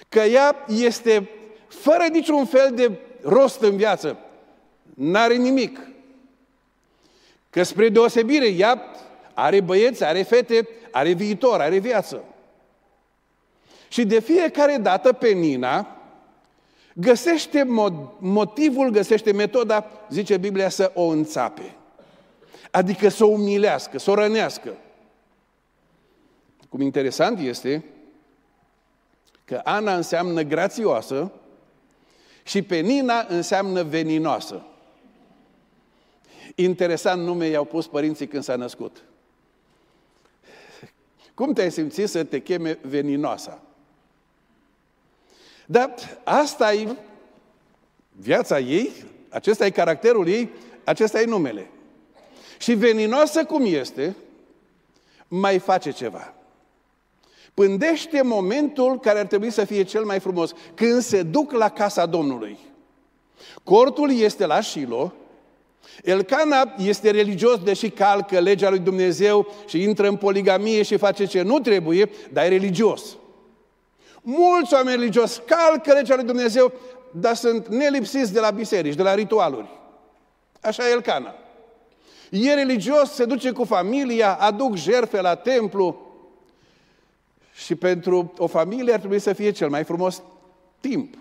că 0.09 0.19
ea 0.19 0.65
este 0.67 1.29
fără 1.67 2.03
niciun 2.11 2.45
fel 2.45 2.71
de 2.75 2.99
rost 3.21 3.61
în 3.61 3.77
viață, 3.77 4.17
n-are 4.93 5.35
nimic. 5.35 5.90
Că 7.51 7.63
spre 7.63 7.89
deosebire, 7.89 8.47
ea 8.47 8.83
are 9.33 9.61
băieți, 9.61 10.03
are 10.03 10.21
fete, 10.21 10.67
are 10.91 11.11
viitor, 11.11 11.61
are 11.61 11.77
viață. 11.77 12.23
Și 13.87 14.05
de 14.05 14.19
fiecare 14.19 14.77
dată 14.81 15.13
pe 15.13 15.29
Nina 15.29 15.97
găsește 16.93 17.63
motivul, 18.17 18.89
găsește 18.89 19.31
metoda, 19.31 19.85
zice 20.09 20.37
Biblia, 20.37 20.69
să 20.69 20.91
o 20.93 21.03
înțape. 21.03 21.75
Adică 22.71 23.09
să 23.09 23.23
o 23.23 23.27
umilească, 23.27 23.99
să 23.99 24.11
o 24.11 24.13
rănească. 24.13 24.77
Cum 26.69 26.81
interesant 26.81 27.39
este 27.39 27.85
că 29.45 29.61
Ana 29.63 29.95
înseamnă 29.95 30.41
grațioasă 30.41 31.31
și 32.43 32.61
Penina 32.61 33.25
înseamnă 33.27 33.83
veninoasă. 33.83 34.65
Interesant 36.55 37.21
nume 37.21 37.47
i-au 37.47 37.65
pus 37.65 37.87
părinții 37.87 38.27
când 38.27 38.43
s-a 38.43 38.55
născut. 38.55 39.03
Cum 41.33 41.53
te-ai 41.53 41.71
simțit 41.71 42.09
să 42.09 42.23
te 42.23 42.41
cheme 42.41 42.79
veninoasa? 42.81 43.61
Dar 45.65 45.93
asta 46.23 46.73
e 46.73 46.95
viața 48.11 48.59
ei, 48.59 48.91
acesta 49.29 49.65
e 49.65 49.69
caracterul 49.69 50.27
ei, 50.27 50.49
acesta 50.83 51.21
e 51.21 51.25
numele. 51.25 51.69
Și 52.57 52.73
veninoasă 52.73 53.45
cum 53.45 53.63
este, 53.65 54.15
mai 55.27 55.59
face 55.59 55.91
ceva. 55.91 56.33
Pândește 57.53 58.21
momentul 58.21 58.99
care 58.99 59.19
ar 59.19 59.25
trebui 59.25 59.49
să 59.49 59.65
fie 59.65 59.83
cel 59.83 60.03
mai 60.03 60.19
frumos, 60.19 60.53
când 60.73 61.01
se 61.01 61.23
duc 61.23 61.51
la 61.51 61.69
casa 61.69 62.05
Domnului. 62.05 62.57
Cortul 63.63 64.11
este 64.11 64.45
la 64.45 64.61
Shilo, 64.61 65.13
Elcana 66.03 66.73
este 66.77 67.11
religios, 67.11 67.59
deși 67.59 67.89
calcă 67.89 68.39
legea 68.39 68.69
lui 68.69 68.79
Dumnezeu 68.79 69.47
și 69.67 69.81
intră 69.81 70.07
în 70.07 70.15
poligamie 70.15 70.83
și 70.83 70.97
face 70.97 71.25
ce 71.25 71.41
nu 71.41 71.59
trebuie, 71.59 72.09
dar 72.31 72.45
e 72.45 72.47
religios. 72.47 73.17
Mulți 74.21 74.73
oameni 74.73 74.97
religioși 74.97 75.39
calcă 75.45 75.93
legea 75.93 76.15
lui 76.15 76.23
Dumnezeu, 76.23 76.73
dar 77.11 77.35
sunt 77.35 77.67
nelipsiți 77.67 78.33
de 78.33 78.39
la 78.39 78.49
biserici, 78.49 78.95
de 78.95 79.03
la 79.03 79.13
ritualuri. 79.13 79.69
Așa 80.61 80.87
e 80.87 80.91
Elcana. 80.91 81.35
E 82.29 82.53
religios, 82.53 83.11
se 83.11 83.25
duce 83.25 83.51
cu 83.51 83.63
familia, 83.63 84.33
aduc 84.33 84.75
jerfe 84.75 85.21
la 85.21 85.35
templu. 85.35 86.09
Și 87.53 87.75
pentru 87.75 88.33
o 88.37 88.47
familie 88.47 88.93
ar 88.93 88.99
trebui 88.99 89.19
să 89.19 89.33
fie 89.33 89.51
cel 89.51 89.69
mai 89.69 89.83
frumos 89.83 90.21
timp 90.79 91.15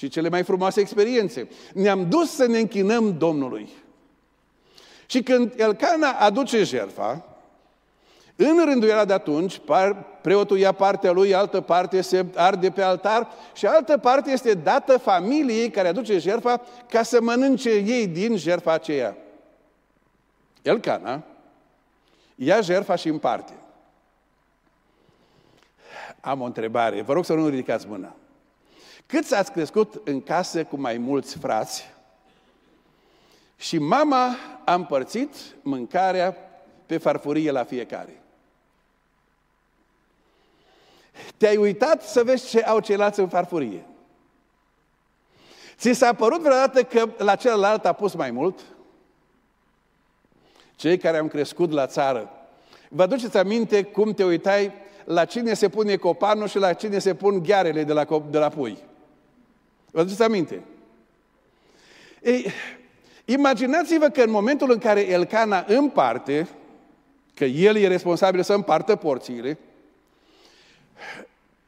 și 0.00 0.08
cele 0.08 0.28
mai 0.28 0.42
frumoase 0.42 0.80
experiențe. 0.80 1.48
Ne-am 1.74 2.08
dus 2.08 2.34
să 2.34 2.46
ne 2.46 2.58
închinăm 2.58 3.18
Domnului. 3.18 3.68
Și 5.06 5.22
când 5.22 5.52
Elcana 5.56 6.10
aduce 6.10 6.62
jertfa, 6.62 7.24
în 8.36 8.64
rânduiala 8.64 9.04
de 9.04 9.12
atunci, 9.12 9.60
preotul 10.22 10.58
ia 10.58 10.72
partea 10.72 11.10
lui, 11.10 11.34
altă 11.34 11.60
parte 11.60 12.00
se 12.00 12.26
arde 12.34 12.70
pe 12.70 12.82
altar 12.82 13.28
și 13.54 13.66
altă 13.66 13.98
parte 13.98 14.30
este 14.30 14.54
dată 14.54 14.98
familiei 14.98 15.70
care 15.70 15.88
aduce 15.88 16.18
jertfa 16.18 16.60
ca 16.88 17.02
să 17.02 17.20
mănânce 17.20 17.70
ei 17.70 18.06
din 18.06 18.36
jertfa 18.36 18.72
aceea. 18.72 19.16
Elcana 20.62 21.24
ia 22.34 22.60
jertfa 22.60 22.94
și 22.94 23.08
împarte. 23.08 23.52
Am 26.20 26.40
o 26.40 26.44
întrebare, 26.44 27.02
vă 27.02 27.12
rog 27.12 27.24
să 27.24 27.34
nu 27.34 27.48
ridicați 27.48 27.86
mâna. 27.88 28.14
Câți 29.10 29.34
ați 29.34 29.52
crescut 29.52 30.00
în 30.04 30.22
casă 30.22 30.64
cu 30.64 30.76
mai 30.76 30.98
mulți 30.98 31.38
frați 31.38 31.84
și 33.56 33.78
mama 33.78 34.36
a 34.64 34.74
împărțit 34.74 35.34
mâncarea 35.62 36.36
pe 36.86 36.98
farfurie 36.98 37.50
la 37.50 37.64
fiecare? 37.64 38.22
Te-ai 41.36 41.56
uitat 41.56 42.02
să 42.02 42.24
vezi 42.24 42.48
ce 42.48 42.60
au 42.62 42.80
ceilalți 42.80 43.20
în 43.20 43.28
farfurie. 43.28 43.86
Ți 45.76 45.92
s-a 45.92 46.12
părut 46.12 46.40
vreodată 46.40 46.82
că 46.82 47.08
la 47.18 47.36
celălalt 47.36 47.84
a 47.84 47.92
pus 47.92 48.14
mai 48.14 48.30
mult? 48.30 48.60
Cei 50.76 50.98
care 50.98 51.18
am 51.18 51.28
crescut 51.28 51.70
la 51.70 51.86
țară, 51.86 52.30
vă 52.88 53.02
aduceți 53.02 53.36
aminte 53.36 53.82
cum 53.82 54.12
te 54.12 54.24
uitai 54.24 54.72
la 55.04 55.24
cine 55.24 55.54
se 55.54 55.68
pune 55.68 55.96
copanul 55.96 56.48
și 56.48 56.58
la 56.58 56.72
cine 56.72 56.98
se 56.98 57.14
pun 57.14 57.42
ghearele 57.42 57.84
de 57.84 57.92
la, 57.92 58.04
de 58.30 58.38
la 58.38 58.48
pui? 58.48 58.88
Vă 59.90 60.00
aduceți 60.00 60.22
aminte? 60.22 60.62
Ei, 62.22 62.46
imaginați-vă 63.24 64.08
că 64.08 64.22
în 64.22 64.30
momentul 64.30 64.70
în 64.70 64.78
care 64.78 65.00
Elcana 65.00 65.64
împarte, 65.68 66.48
că 67.34 67.44
el 67.44 67.76
e 67.76 67.88
responsabil 67.88 68.42
să 68.42 68.52
împartă 68.52 68.96
porțiile, 68.96 69.58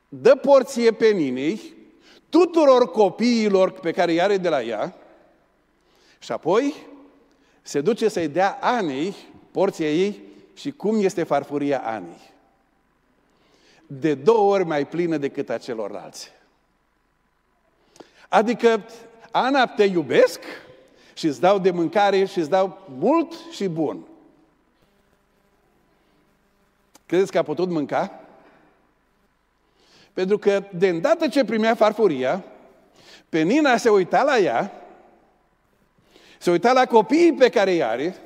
dă 0.09 0.35
porție 0.35 0.93
pe 0.93 1.07
Ninei, 1.07 1.75
tuturor 2.29 2.91
copiilor 2.91 3.71
pe 3.71 3.91
care 3.91 4.13
îi 4.13 4.21
are 4.21 4.37
de 4.37 4.49
la 4.49 4.63
ea 4.63 4.97
și 6.19 6.33
apoi 6.33 6.75
se 7.63 7.81
duce 7.81 8.09
să-i 8.09 8.29
dea 8.29 8.59
Anei 8.61 9.15
porția 9.51 9.91
ei 9.91 10.21
și 10.55 10.71
cum 10.71 11.03
este 11.03 11.23
farfuria 11.23 11.83
Anei. 11.85 12.31
De 13.87 14.15
două 14.15 14.53
ori 14.53 14.65
mai 14.65 14.87
plină 14.87 15.17
decât 15.17 15.49
a 15.49 15.59
celorlalți. 15.59 16.31
Adică, 18.33 18.85
Ana, 19.31 19.67
te 19.67 19.85
iubesc 19.85 20.41
și 21.15 21.27
îți 21.27 21.41
dau 21.41 21.59
de 21.59 21.71
mâncare 21.71 22.25
și 22.25 22.39
îți 22.39 22.51
dau 22.51 22.79
mult 22.99 23.33
și 23.51 23.69
bun. 23.69 24.07
Credeți 27.07 27.33
că 27.33 27.39
a 27.39 27.43
putut 27.43 27.69
mânca? 27.69 28.21
Pentru 30.13 30.39
că 30.39 30.65
de 30.75 30.89
îndată 30.89 31.29
ce 31.29 31.45
primea 31.45 31.75
farfuria, 31.75 32.45
Penina 33.29 33.77
se 33.77 33.89
uita 33.89 34.23
la 34.23 34.39
ea, 34.39 34.73
se 36.39 36.51
uita 36.51 36.73
la 36.73 36.87
copiii 36.87 37.33
pe 37.33 37.49
care 37.49 37.71
îi 37.71 37.83
are 37.83 38.17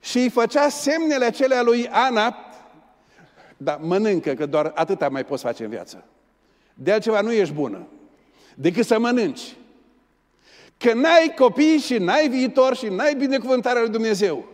și 0.00 0.18
îi 0.18 0.30
făcea 0.30 0.68
semnele 0.68 1.24
acelea 1.24 1.62
lui 1.62 1.88
Ana, 1.88 2.36
dar 3.56 3.78
mănâncă, 3.82 4.34
că 4.34 4.46
doar 4.46 4.72
atâta 4.74 5.08
mai 5.08 5.24
poți 5.24 5.42
face 5.42 5.64
în 5.64 5.70
viață. 5.70 6.04
De 6.74 6.92
altceva 6.92 7.20
nu 7.20 7.32
ești 7.32 7.54
bună, 7.54 7.86
decât 8.60 8.86
să 8.86 8.98
mănânci. 8.98 9.56
Că 10.76 10.92
n-ai 10.92 11.34
copii 11.36 11.78
și 11.78 11.98
n-ai 11.98 12.28
viitor 12.28 12.76
și 12.76 12.86
n-ai 12.86 13.14
binecuvântarea 13.14 13.80
lui 13.80 13.90
Dumnezeu. 13.90 14.48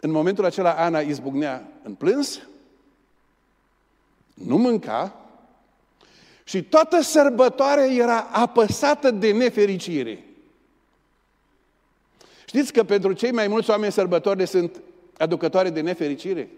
În 0.00 0.10
momentul 0.10 0.44
acela 0.44 0.72
Ana 0.72 1.00
izbucnea 1.00 1.68
în 1.82 1.94
plâns, 1.94 2.40
nu 4.34 4.56
mânca 4.56 5.14
și 6.44 6.62
toată 6.62 7.00
sărbătoarea 7.00 7.86
era 7.86 8.20
apăsată 8.20 9.10
de 9.10 9.32
nefericire. 9.32 10.24
Știți 12.46 12.72
că 12.72 12.84
pentru 12.84 13.12
cei 13.12 13.32
mai 13.32 13.48
mulți 13.48 13.70
oameni 13.70 13.92
sărbătorile 13.92 14.44
sunt 14.44 14.80
aducătoare 15.18 15.70
de 15.70 15.80
nefericire? 15.80 16.48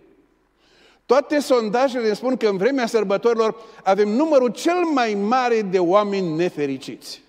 Toate 1.11 1.39
sondajele 1.39 2.09
ne 2.09 2.15
spun 2.15 2.37
că 2.37 2.49
în 2.49 2.57
vremea 2.57 2.87
sărbătorilor 2.87 3.57
avem 3.85 4.09
numărul 4.09 4.49
cel 4.49 4.85
mai 4.85 5.15
mare 5.15 5.63
de 5.63 5.79
oameni 5.79 6.37
nefericiți. 6.37 7.23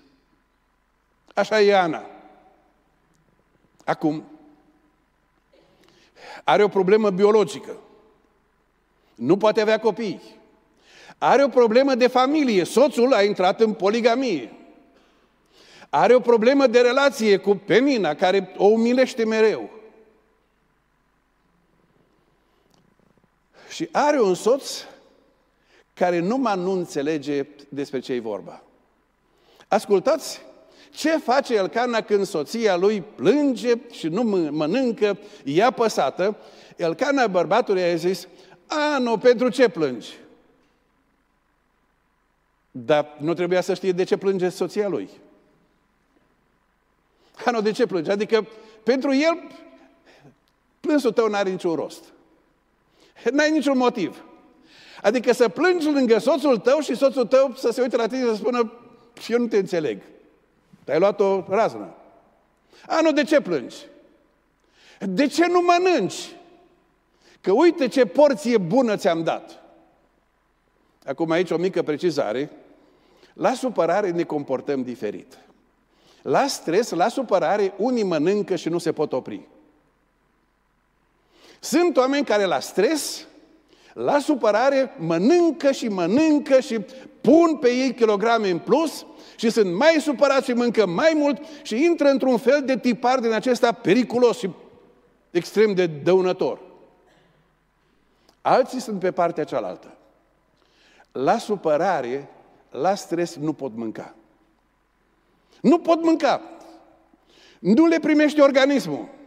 Așa 1.33 1.61
e 1.61 1.75
Ana. 1.75 2.05
Acum, 3.85 4.23
are 6.43 6.63
o 6.63 6.67
problemă 6.67 7.09
biologică. 7.09 7.77
Nu 9.15 9.37
poate 9.37 9.61
avea 9.61 9.79
copii. 9.79 10.21
Are 11.17 11.43
o 11.43 11.47
problemă 11.47 11.95
de 11.95 12.07
familie. 12.07 12.63
Soțul 12.63 13.13
a 13.13 13.23
intrat 13.23 13.61
în 13.61 13.73
poligamie. 13.73 14.51
Are 15.89 16.15
o 16.15 16.19
problemă 16.19 16.67
de 16.67 16.79
relație 16.79 17.37
cu 17.37 17.55
Penina, 17.55 18.15
care 18.15 18.53
o 18.57 18.65
umilește 18.65 19.25
mereu. 19.25 19.69
Și 23.81 23.89
are 23.91 24.21
un 24.21 24.33
soț 24.33 24.83
care 25.93 26.19
numai 26.19 26.57
nu 26.57 26.71
înțelege 26.71 27.45
despre 27.69 27.99
ce 27.99 28.13
e 28.13 28.19
vorba. 28.19 28.63
Ascultați 29.67 30.41
ce 30.91 31.17
face 31.17 31.55
Elcana 31.55 32.01
când 32.01 32.25
soția 32.25 32.75
lui 32.75 33.01
plânge 33.01 33.73
și 33.91 34.07
nu 34.07 34.23
mănâncă, 34.51 35.17
e 35.43 35.63
apăsată. 35.63 36.37
Elcana, 36.75 37.27
bărbatul, 37.27 37.77
i-a 37.77 37.95
zis, 37.95 38.27
a, 38.67 38.97
nu, 38.97 39.17
pentru 39.17 39.49
ce 39.49 39.69
plângi? 39.69 40.17
Dar 42.71 43.15
nu 43.19 43.33
trebuia 43.33 43.61
să 43.61 43.73
știe 43.73 43.91
de 43.91 44.03
ce 44.03 44.17
plânge 44.17 44.49
soția 44.49 44.87
lui. 44.87 45.09
A, 47.45 47.51
nu, 47.51 47.61
de 47.61 47.71
ce 47.71 47.85
plânge? 47.85 48.11
Adică, 48.11 48.47
pentru 48.83 49.13
el, 49.13 49.41
plânsul 50.79 51.11
tău 51.11 51.27
n-are 51.27 51.49
niciun 51.49 51.75
rost. 51.75 52.03
N-ai 53.31 53.51
niciun 53.51 53.77
motiv. 53.77 54.23
Adică 55.01 55.33
să 55.33 55.49
plângi 55.49 55.91
lângă 55.91 56.17
soțul 56.17 56.57
tău 56.57 56.79
și 56.79 56.95
soțul 56.95 57.25
tău 57.25 57.53
să 57.55 57.71
se 57.71 57.81
uite 57.81 57.95
la 57.95 58.07
tine 58.07 58.21
și 58.21 58.27
să 58.27 58.35
spună, 58.35 58.71
eu 59.27 59.39
nu 59.39 59.47
te 59.47 59.57
înțeleg. 59.57 60.01
Te-ai 60.83 60.99
luat 60.99 61.19
o 61.19 61.43
raznă. 61.49 61.93
A, 62.87 63.01
nu, 63.01 63.11
de 63.11 63.23
ce 63.23 63.41
plângi? 63.41 63.75
De 64.99 65.27
ce 65.27 65.47
nu 65.47 65.61
mănânci? 65.61 66.35
Că 67.41 67.51
uite 67.51 67.87
ce 67.87 68.05
porție 68.05 68.57
bună 68.57 68.95
ți-am 68.95 69.23
dat. 69.23 69.61
Acum 71.05 71.31
aici 71.31 71.51
o 71.51 71.57
mică 71.57 71.81
precizare. 71.81 72.51
La 73.33 73.53
supărare 73.53 74.09
ne 74.09 74.23
comportăm 74.23 74.83
diferit. 74.83 75.37
La 76.21 76.47
stres, 76.47 76.89
la 76.89 77.07
supărare, 77.07 77.73
unii 77.77 78.03
mănâncă 78.03 78.55
și 78.55 78.69
nu 78.69 78.77
se 78.77 78.91
pot 78.91 79.13
opri. 79.13 79.47
Sunt 81.63 81.97
oameni 81.97 82.25
care 82.25 82.43
la 82.43 82.59
stres, 82.59 83.25
la 83.93 84.19
supărare, 84.19 84.95
mănâncă 84.97 85.71
și 85.71 85.87
mănâncă 85.87 86.59
și 86.59 86.79
pun 87.21 87.57
pe 87.57 87.69
ei 87.69 87.93
kilograme 87.93 88.49
în 88.49 88.59
plus 88.59 89.05
și 89.35 89.49
sunt 89.49 89.75
mai 89.75 89.97
supărați 89.99 90.45
și 90.45 90.53
mâncă 90.53 90.85
mai 90.85 91.13
mult 91.15 91.41
și 91.61 91.83
intră 91.83 92.07
într-un 92.07 92.37
fel 92.37 92.61
de 92.65 92.77
tipar 92.77 93.19
din 93.19 93.31
acesta 93.31 93.71
periculos 93.71 94.37
și 94.37 94.49
extrem 95.31 95.73
de 95.73 95.85
dăunător. 95.85 96.59
Alții 98.41 98.79
sunt 98.79 98.99
pe 98.99 99.11
partea 99.11 99.43
cealaltă. 99.43 99.97
La 101.11 101.37
supărare, 101.37 102.29
la 102.69 102.95
stres 102.95 103.35
nu 103.35 103.53
pot 103.53 103.75
mânca. 103.75 104.15
Nu 105.61 105.79
pot 105.79 106.03
mânca. 106.03 106.41
Nu 107.59 107.85
le 107.85 107.99
primește 107.99 108.41
organismul. 108.41 109.19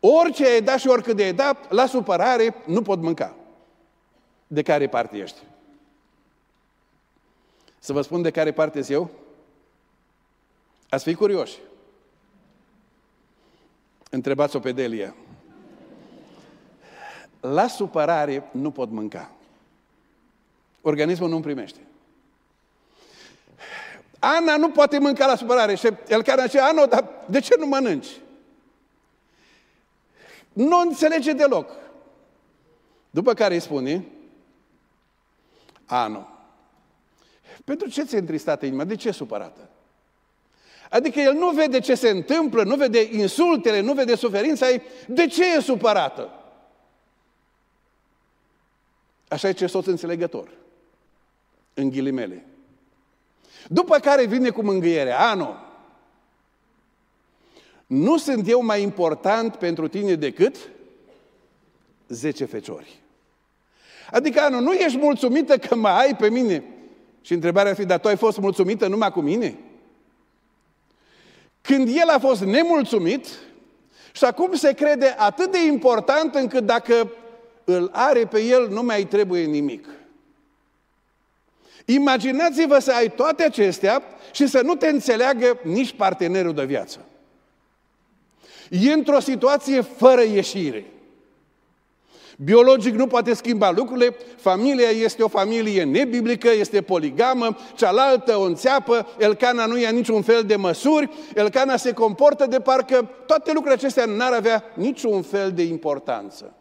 Orice 0.00 0.46
ai 0.46 0.62
dat 0.62 0.78
și 0.78 0.88
oricât 0.88 1.16
de 1.16 1.22
ai 1.22 1.32
dat, 1.32 1.70
la 1.70 1.86
supărare 1.86 2.54
nu 2.66 2.82
pot 2.82 3.00
mânca. 3.00 3.34
De 4.46 4.62
care 4.62 4.88
parte 4.88 5.16
ești? 5.16 5.38
Să 7.78 7.92
vă 7.92 8.02
spun 8.02 8.22
de 8.22 8.30
care 8.30 8.52
parte 8.52 8.82
sunt 8.82 8.96
eu? 8.96 9.10
Ați 10.88 11.04
fi 11.04 11.14
curioși. 11.14 11.58
Întrebați-o 14.10 14.58
pe 14.58 14.72
Delia. 14.72 15.14
La 17.40 17.66
supărare 17.66 18.48
nu 18.50 18.70
pot 18.70 18.90
mânca. 18.90 19.30
Organismul 20.80 21.28
nu-mi 21.28 21.42
primește. 21.42 21.78
Ana 24.18 24.56
nu 24.56 24.70
poate 24.70 24.98
mânca 24.98 25.26
la 25.26 25.36
supărare. 25.36 25.74
Și 25.74 25.88
el 26.08 26.22
care 26.22 26.42
zice, 26.42 26.60
Ana, 26.60 26.86
dar 26.86 27.08
de 27.26 27.40
ce 27.40 27.54
nu 27.58 27.66
mănânci? 27.66 28.08
Nu 30.54 30.78
înțelege 30.78 31.32
deloc. 31.32 31.70
După 33.10 33.34
care 33.34 33.54
îi 33.54 33.60
spune, 33.60 34.04
Anu, 35.84 36.28
pentru 37.64 37.88
ce 37.88 38.04
ți-e 38.04 38.18
întristată 38.18 38.66
inima? 38.66 38.84
De 38.84 38.96
ce 38.96 39.08
e 39.08 39.12
supărată? 39.12 39.68
Adică 40.90 41.20
el 41.20 41.32
nu 41.32 41.50
vede 41.50 41.80
ce 41.80 41.94
se 41.94 42.08
întâmplă, 42.08 42.62
nu 42.62 42.76
vede 42.76 43.08
insultele, 43.12 43.80
nu 43.80 43.92
vede 43.92 44.14
suferința 44.14 44.70
ei. 44.70 44.82
De 45.06 45.26
ce 45.26 45.54
e 45.54 45.60
supărată? 45.60 46.30
Așa 49.28 49.48
e 49.48 49.52
ce 49.52 49.66
soț 49.66 49.86
înțelegător. 49.86 50.48
În 51.74 51.90
ghilimele. 51.90 52.46
După 53.68 53.98
care 53.98 54.24
vine 54.24 54.50
cu 54.50 54.62
mângâierea. 54.62 55.28
Anu, 55.28 55.56
Nu 57.86 58.18
sunt 58.18 58.48
eu 58.48 58.64
mai 58.64 58.82
important 58.82 59.56
pentru 59.56 59.88
tine 59.88 60.14
decât 60.14 60.56
10 62.08 62.44
feciori. 62.44 63.00
Adică, 64.10 64.40
Anu, 64.40 64.60
nu 64.60 64.72
ești 64.72 64.98
mulțumită 64.98 65.58
că 65.58 65.74
mă 65.74 65.88
ai 65.88 66.16
pe 66.16 66.30
mine? 66.30 66.64
Și 67.20 67.32
întrebarea 67.32 67.70
ar 67.70 67.76
fi, 67.76 67.84
dar 67.84 67.98
tu 67.98 68.08
ai 68.08 68.16
fost 68.16 68.38
mulțumită 68.38 68.86
numai 68.86 69.10
cu 69.10 69.20
mine? 69.20 69.58
Când 71.60 71.88
el 71.88 72.08
a 72.08 72.18
fost 72.18 72.44
nemulțumit 72.44 73.26
și 74.12 74.24
acum 74.24 74.54
se 74.54 74.72
crede 74.72 75.14
atât 75.18 75.52
de 75.52 75.66
important 75.66 76.34
încât 76.34 76.64
dacă 76.64 77.12
îl 77.64 77.90
are 77.92 78.26
pe 78.26 78.40
el, 78.42 78.68
nu 78.68 78.82
mai 78.82 79.04
trebuie 79.04 79.44
nimic. 79.44 79.86
Imaginați-vă 81.84 82.78
să 82.78 82.92
ai 82.92 83.10
toate 83.10 83.42
acestea 83.42 84.02
și 84.32 84.46
să 84.46 84.60
nu 84.62 84.74
te 84.74 84.88
înțeleagă 84.88 85.58
nici 85.62 85.92
partenerul 85.92 86.54
de 86.54 86.64
viață. 86.64 86.98
E 88.82 88.92
într-o 88.92 89.20
situație 89.20 89.80
fără 89.80 90.22
ieșire. 90.22 90.86
Biologic 92.36 92.94
nu 92.94 93.06
poate 93.06 93.34
schimba 93.34 93.70
lucrurile, 93.70 94.16
familia 94.36 94.88
este 94.88 95.22
o 95.22 95.28
familie 95.28 95.84
nebiblică, 95.84 96.50
este 96.50 96.82
poligamă, 96.82 97.56
cealaltă 97.76 98.36
o 98.36 98.42
înțeapă, 98.42 99.06
Elcana 99.18 99.66
nu 99.66 99.78
ia 99.78 99.90
niciun 99.90 100.22
fel 100.22 100.44
de 100.44 100.56
măsuri, 100.56 101.10
Elcana 101.34 101.76
se 101.76 101.92
comportă 101.92 102.46
de 102.46 102.60
parcă 102.60 103.10
toate 103.26 103.52
lucrurile 103.52 103.74
acestea 103.74 104.04
n-ar 104.04 104.32
avea 104.32 104.64
niciun 104.74 105.22
fel 105.22 105.52
de 105.52 105.62
importanță. 105.62 106.54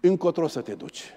Încotro 0.00 0.48
să 0.48 0.60
te 0.60 0.72
duci. 0.72 1.14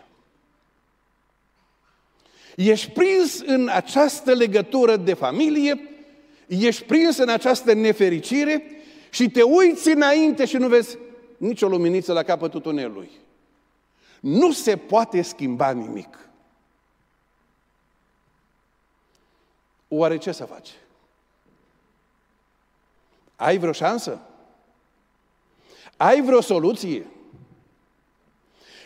Ești 2.56 2.92
prins 2.92 3.42
în 3.46 3.70
această 3.74 4.32
legătură 4.32 4.96
de 4.96 5.14
familie, 5.14 5.95
ești 6.48 6.84
prins 6.84 7.18
în 7.18 7.30
această 7.30 7.74
nefericire 7.74 8.64
și 9.10 9.30
te 9.30 9.42
uiți 9.42 9.90
înainte 9.90 10.46
și 10.46 10.56
nu 10.56 10.68
vezi 10.68 10.98
nicio 11.38 11.68
luminiță 11.68 12.14
la 12.14 12.24
capătul 12.24 12.62
tunelului. 12.62 13.12
Nu 14.20 14.52
se 14.52 14.78
poate 14.78 15.22
schimba 15.22 15.72
nimic. 15.72 16.30
Oare 19.88 20.18
ce 20.18 20.32
să 20.32 20.46
faci? 20.46 20.70
Ai 23.36 23.58
vreo 23.58 23.72
șansă? 23.72 24.22
Ai 25.98 26.22
vreo 26.22 26.42
soluție? 26.42 27.06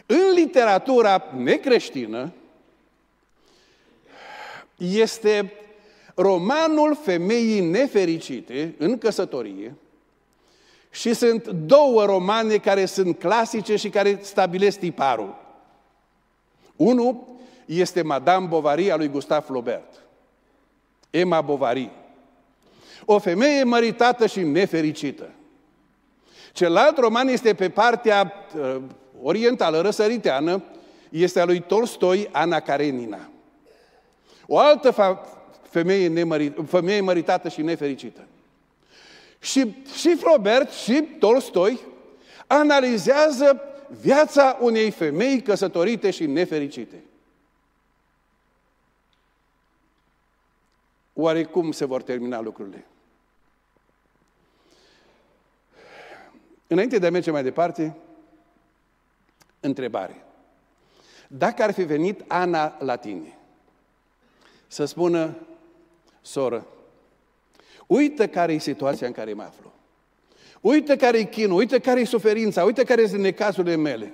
În 0.05 0.31
literatura 0.33 1.31
necreștină 1.37 2.33
este 4.77 5.53
romanul 6.21 6.95
femeii 6.95 7.59
nefericite 7.59 8.75
în 8.77 8.97
căsătorie, 8.97 9.75
și 10.91 11.13
sunt 11.13 11.47
două 11.47 12.05
romane 12.05 12.57
care 12.57 12.85
sunt 12.85 13.19
clasice 13.19 13.75
și 13.75 13.89
care 13.89 14.19
stabilesc 14.21 14.79
tiparul. 14.79 15.35
Unul 16.75 17.17
este 17.65 18.01
Madame 18.01 18.47
Bovary 18.47 18.91
a 18.91 18.95
lui 18.95 19.07
Gustave 19.07 19.45
Flaubert. 19.47 20.03
Emma 21.09 21.41
Bovary. 21.41 21.91
O 23.05 23.19
femeie 23.19 23.63
măritată 23.63 24.27
și 24.27 24.39
nefericită. 24.39 25.29
Celălalt 26.53 26.97
roman 26.97 27.27
este 27.27 27.53
pe 27.53 27.69
partea 27.69 28.33
uh, 28.57 28.81
orientală, 29.21 29.81
răsăriteană, 29.81 30.63
este 31.09 31.39
a 31.39 31.45
lui 31.45 31.59
Tolstoi, 31.59 32.29
Ana 32.31 32.59
Karenina. 32.59 33.29
O 34.47 34.57
altă 34.57 34.93
fa- 34.93 35.38
femeie, 35.69 36.07
nemărit, 36.07 36.57
femeie 36.67 37.01
măritată 37.01 37.49
și 37.49 37.61
nefericită. 37.61 38.21
Și, 39.39 39.75
și 39.95 40.15
Flaubert 40.15 40.71
și 40.71 41.01
Tolstoi 41.19 41.79
analizează 42.47 43.61
viața 44.01 44.57
unei 44.61 44.91
femei 44.91 45.41
căsătorite 45.41 46.11
și 46.11 46.25
nefericite. 46.25 47.03
Oare 51.13 51.43
cum 51.43 51.71
se 51.71 51.85
vor 51.85 52.01
termina 52.01 52.41
lucrurile? 52.41 52.85
Înainte 56.67 56.97
de 56.97 57.07
a 57.07 57.11
merge 57.11 57.31
mai 57.31 57.43
departe, 57.43 57.95
întrebare. 59.59 60.23
Dacă 61.27 61.63
ar 61.63 61.73
fi 61.73 61.83
venit 61.83 62.23
Ana 62.27 62.77
la 62.79 62.95
tine 62.95 63.37
să 64.67 64.85
spună, 64.85 65.35
soră, 66.29 66.67
Uită 67.89 68.27
care 68.27 68.53
e 68.53 68.57
situația 68.57 69.07
în 69.07 69.13
care 69.13 69.33
mă 69.33 69.43
aflu. 69.43 69.73
Uită 70.61 70.95
care 70.95 71.17
e 71.17 71.23
chinul, 71.23 71.57
uită 71.57 71.79
care 71.79 71.99
e 71.99 72.05
suferința, 72.05 72.63
uită 72.63 72.83
care 72.83 73.07
sunt 73.07 73.19
necazurile 73.19 73.75
mele. 73.75 74.13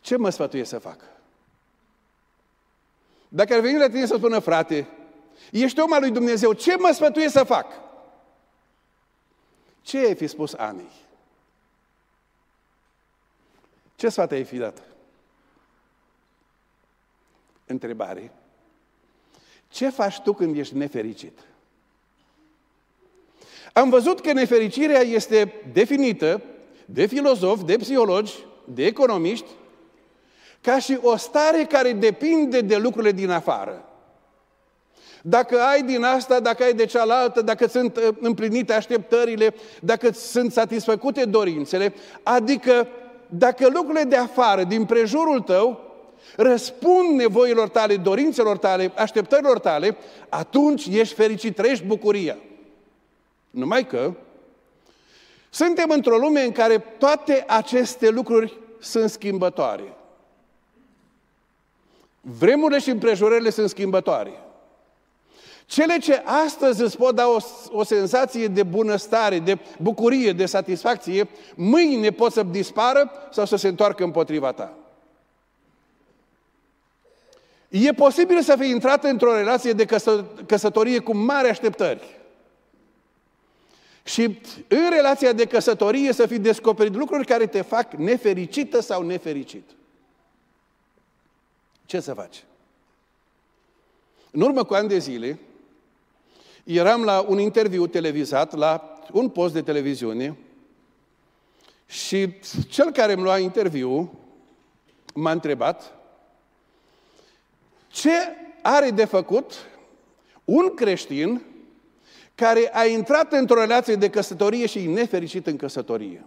Ce 0.00 0.16
mă 0.16 0.30
sfătuie 0.30 0.64
să 0.64 0.78
fac? 0.78 1.00
Dacă 3.28 3.54
ar 3.54 3.60
veni 3.60 3.78
la 3.78 3.88
tine 3.88 4.06
să 4.06 4.14
spună, 4.16 4.38
frate, 4.38 4.88
ești 5.50 5.80
om 5.80 5.92
al 5.92 6.00
lui 6.00 6.10
Dumnezeu, 6.10 6.52
ce 6.52 6.76
mă 6.76 6.90
sfătuie 6.92 7.28
să 7.28 7.44
fac? 7.44 7.66
Ce 9.82 9.98
ai 9.98 10.14
fi 10.14 10.26
spus 10.26 10.52
Anei? 10.52 10.92
Ce 13.96 14.08
sfat 14.08 14.30
ai 14.30 14.44
fi 14.44 14.56
dat? 14.56 14.82
Întrebare. 17.66 18.32
Ce 19.70 19.88
faci 19.88 20.20
tu 20.20 20.32
când 20.32 20.56
ești 20.56 20.76
nefericit? 20.76 21.38
Am 23.72 23.90
văzut 23.90 24.20
că 24.20 24.32
nefericirea 24.32 25.00
este 25.00 25.54
definită 25.72 26.42
de 26.84 27.06
filozofi, 27.06 27.64
de 27.64 27.76
psihologi, 27.76 28.32
de 28.64 28.86
economiști, 28.86 29.46
ca 30.60 30.78
și 30.78 30.98
o 31.02 31.16
stare 31.16 31.64
care 31.64 31.92
depinde 31.92 32.60
de 32.60 32.76
lucrurile 32.76 33.12
din 33.12 33.30
afară. 33.30 33.84
Dacă 35.22 35.60
ai 35.60 35.82
din 35.82 36.02
asta, 36.02 36.40
dacă 36.40 36.62
ai 36.62 36.74
de 36.74 36.84
cealaltă, 36.84 37.42
dacă 37.42 37.66
sunt 37.66 37.96
uh, 37.96 38.08
împlinite 38.20 38.72
așteptările, 38.72 39.54
dacă 39.80 40.12
sunt 40.12 40.52
satisfăcute 40.52 41.24
dorințele, 41.24 41.94
adică 42.22 42.88
dacă 43.28 43.68
lucrurile 43.68 44.02
de 44.02 44.16
afară, 44.16 44.64
din 44.64 44.84
prejurul 44.84 45.40
tău, 45.40 45.89
răspund 46.36 47.08
nevoilor 47.08 47.68
tale, 47.68 47.96
dorințelor 47.96 48.58
tale, 48.58 48.92
așteptărilor 48.96 49.58
tale, 49.58 49.96
atunci 50.28 50.86
ești 50.86 51.14
fericit, 51.14 51.56
trăiești 51.56 51.84
bucuria. 51.84 52.36
Numai 53.50 53.86
că 53.86 54.14
suntem 55.50 55.90
într-o 55.90 56.16
lume 56.16 56.40
în 56.40 56.52
care 56.52 56.78
toate 56.78 57.44
aceste 57.48 58.08
lucruri 58.08 58.58
sunt 58.80 59.10
schimbătoare. 59.10 59.94
Vremurile 62.20 62.78
și 62.78 62.90
împrejurările 62.90 63.50
sunt 63.50 63.68
schimbătoare. 63.68 64.32
Cele 65.66 65.98
ce 65.98 66.22
astăzi 66.44 66.82
îți 66.82 66.96
pot 66.96 67.14
da 67.14 67.28
o, 67.28 67.36
o 67.70 67.84
senzație 67.84 68.46
de 68.46 68.62
bunăstare, 68.62 69.38
de 69.38 69.58
bucurie, 69.78 70.32
de 70.32 70.46
satisfacție, 70.46 71.28
mâine 71.54 72.10
pot 72.10 72.32
să 72.32 72.42
dispară 72.42 73.10
sau 73.30 73.44
să 73.44 73.56
se 73.56 73.68
întoarcă 73.68 74.04
împotriva 74.04 74.52
ta. 74.52 74.79
E 77.70 77.92
posibil 77.92 78.42
să 78.42 78.56
fii 78.58 78.70
intrat 78.70 79.04
într-o 79.04 79.36
relație 79.36 79.72
de 79.72 79.84
căsă, 79.84 80.24
căsătorie 80.46 80.98
cu 80.98 81.16
mari 81.16 81.48
așteptări. 81.48 82.18
Și 84.04 84.22
în 84.68 84.90
relația 84.90 85.32
de 85.32 85.44
căsătorie 85.44 86.12
să 86.12 86.26
fi 86.26 86.38
descoperit 86.38 86.94
lucruri 86.94 87.26
care 87.26 87.46
te 87.46 87.62
fac 87.62 87.92
nefericită 87.92 88.80
sau 88.80 89.02
nefericit. 89.02 89.70
Ce 91.86 92.00
să 92.00 92.14
faci? 92.14 92.44
În 94.30 94.40
urmă 94.40 94.64
cu 94.64 94.74
ani 94.74 94.88
de 94.88 94.98
zile, 94.98 95.38
eram 96.64 97.04
la 97.04 97.24
un 97.28 97.38
interviu 97.38 97.86
televizat, 97.86 98.54
la 98.56 98.98
un 99.12 99.28
post 99.28 99.52
de 99.52 99.62
televiziune, 99.62 100.36
și 101.86 102.34
cel 102.68 102.90
care 102.90 103.12
îmi 103.12 103.22
lua 103.22 103.38
interviu 103.38 104.18
m-a 105.14 105.30
întrebat 105.30 105.99
ce 107.90 108.10
are 108.62 108.90
de 108.90 109.04
făcut 109.04 109.54
un 110.44 110.74
creștin 110.74 111.42
care 112.34 112.70
a 112.72 112.84
intrat 112.84 113.32
într-o 113.32 113.60
relație 113.60 113.94
de 113.94 114.10
căsătorie 114.10 114.66
și 114.66 114.78
e 114.78 114.92
nefericit 114.92 115.46
în 115.46 115.56
căsătorie. 115.56 116.24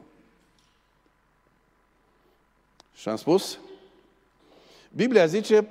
Și 2.93 3.09
am 3.09 3.15
spus, 3.15 3.59
Biblia 4.89 5.25
zice, 5.25 5.67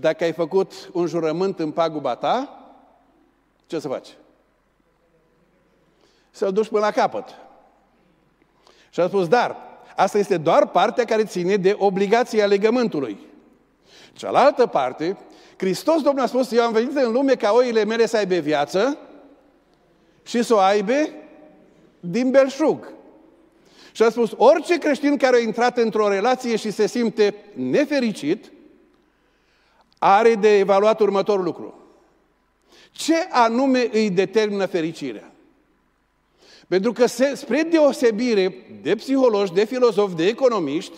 dacă 0.00 0.24
ai 0.24 0.32
făcut 0.32 0.90
un 0.92 1.06
jurământ 1.06 1.58
în 1.58 1.70
paguba 1.70 2.14
ta, 2.14 2.60
ce 3.66 3.78
să 3.78 3.88
faci? 3.88 4.08
Să-l 6.30 6.52
duci 6.52 6.68
până 6.68 6.80
la 6.80 6.90
capăt. 6.90 7.34
Și 8.90 9.00
am 9.00 9.08
spus, 9.08 9.28
dar 9.28 9.56
asta 9.96 10.18
este 10.18 10.36
doar 10.36 10.68
partea 10.68 11.04
care 11.04 11.24
ține 11.24 11.56
de 11.56 11.76
obligația 11.78 12.46
legământului. 12.46 13.18
Cealaltă 14.16 14.66
parte, 14.66 15.16
Hristos 15.56 16.02
Domnul 16.02 16.22
a 16.24 16.26
spus, 16.26 16.52
eu 16.52 16.62
am 16.62 16.72
venit 16.72 16.96
în 16.96 17.12
lume 17.12 17.34
ca 17.34 17.52
oile 17.52 17.84
mele 17.84 18.06
să 18.06 18.16
aibă 18.16 18.34
viață 18.34 18.98
și 20.22 20.42
să 20.42 20.54
o 20.54 20.58
aibă 20.58 21.08
din 22.00 22.30
belșug. 22.30 22.92
Și 23.92 24.02
a 24.02 24.10
spus, 24.10 24.30
orice 24.36 24.78
creștin 24.78 25.16
care 25.16 25.36
a 25.36 25.40
intrat 25.40 25.78
într-o 25.78 26.08
relație 26.08 26.56
și 26.56 26.70
se 26.70 26.86
simte 26.86 27.34
nefericit, 27.54 28.52
are 29.98 30.34
de 30.34 30.58
evaluat 30.58 31.00
următorul 31.00 31.44
lucru. 31.44 31.74
Ce 32.90 33.14
anume 33.30 33.88
îi 33.92 34.10
determină 34.10 34.66
fericirea? 34.66 35.32
Pentru 36.68 36.92
că 36.92 37.06
se, 37.06 37.34
spre 37.34 37.62
deosebire 37.62 38.54
de 38.82 38.94
psihologi, 38.94 39.52
de 39.52 39.64
filozofi, 39.64 40.14
de 40.14 40.26
economiști, 40.26 40.96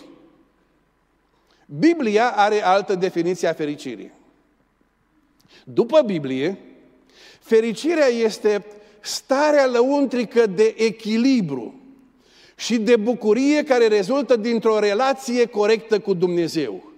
Biblia 1.77 2.29
are 2.35 2.63
altă 2.63 2.95
definiție 2.95 3.47
a 3.47 3.53
fericirii. 3.53 4.11
După 5.63 6.01
Biblie, 6.01 6.57
fericirea 7.39 8.07
este 8.07 8.65
starea 8.99 9.65
lăuntrică 9.65 10.45
de 10.45 10.73
echilibru 10.77 11.73
și 12.55 12.77
de 12.77 12.95
bucurie 12.95 13.63
care 13.63 13.87
rezultă 13.87 14.35
dintr-o 14.35 14.79
relație 14.79 15.45
corectă 15.45 15.99
cu 15.99 16.13
Dumnezeu. 16.13 16.91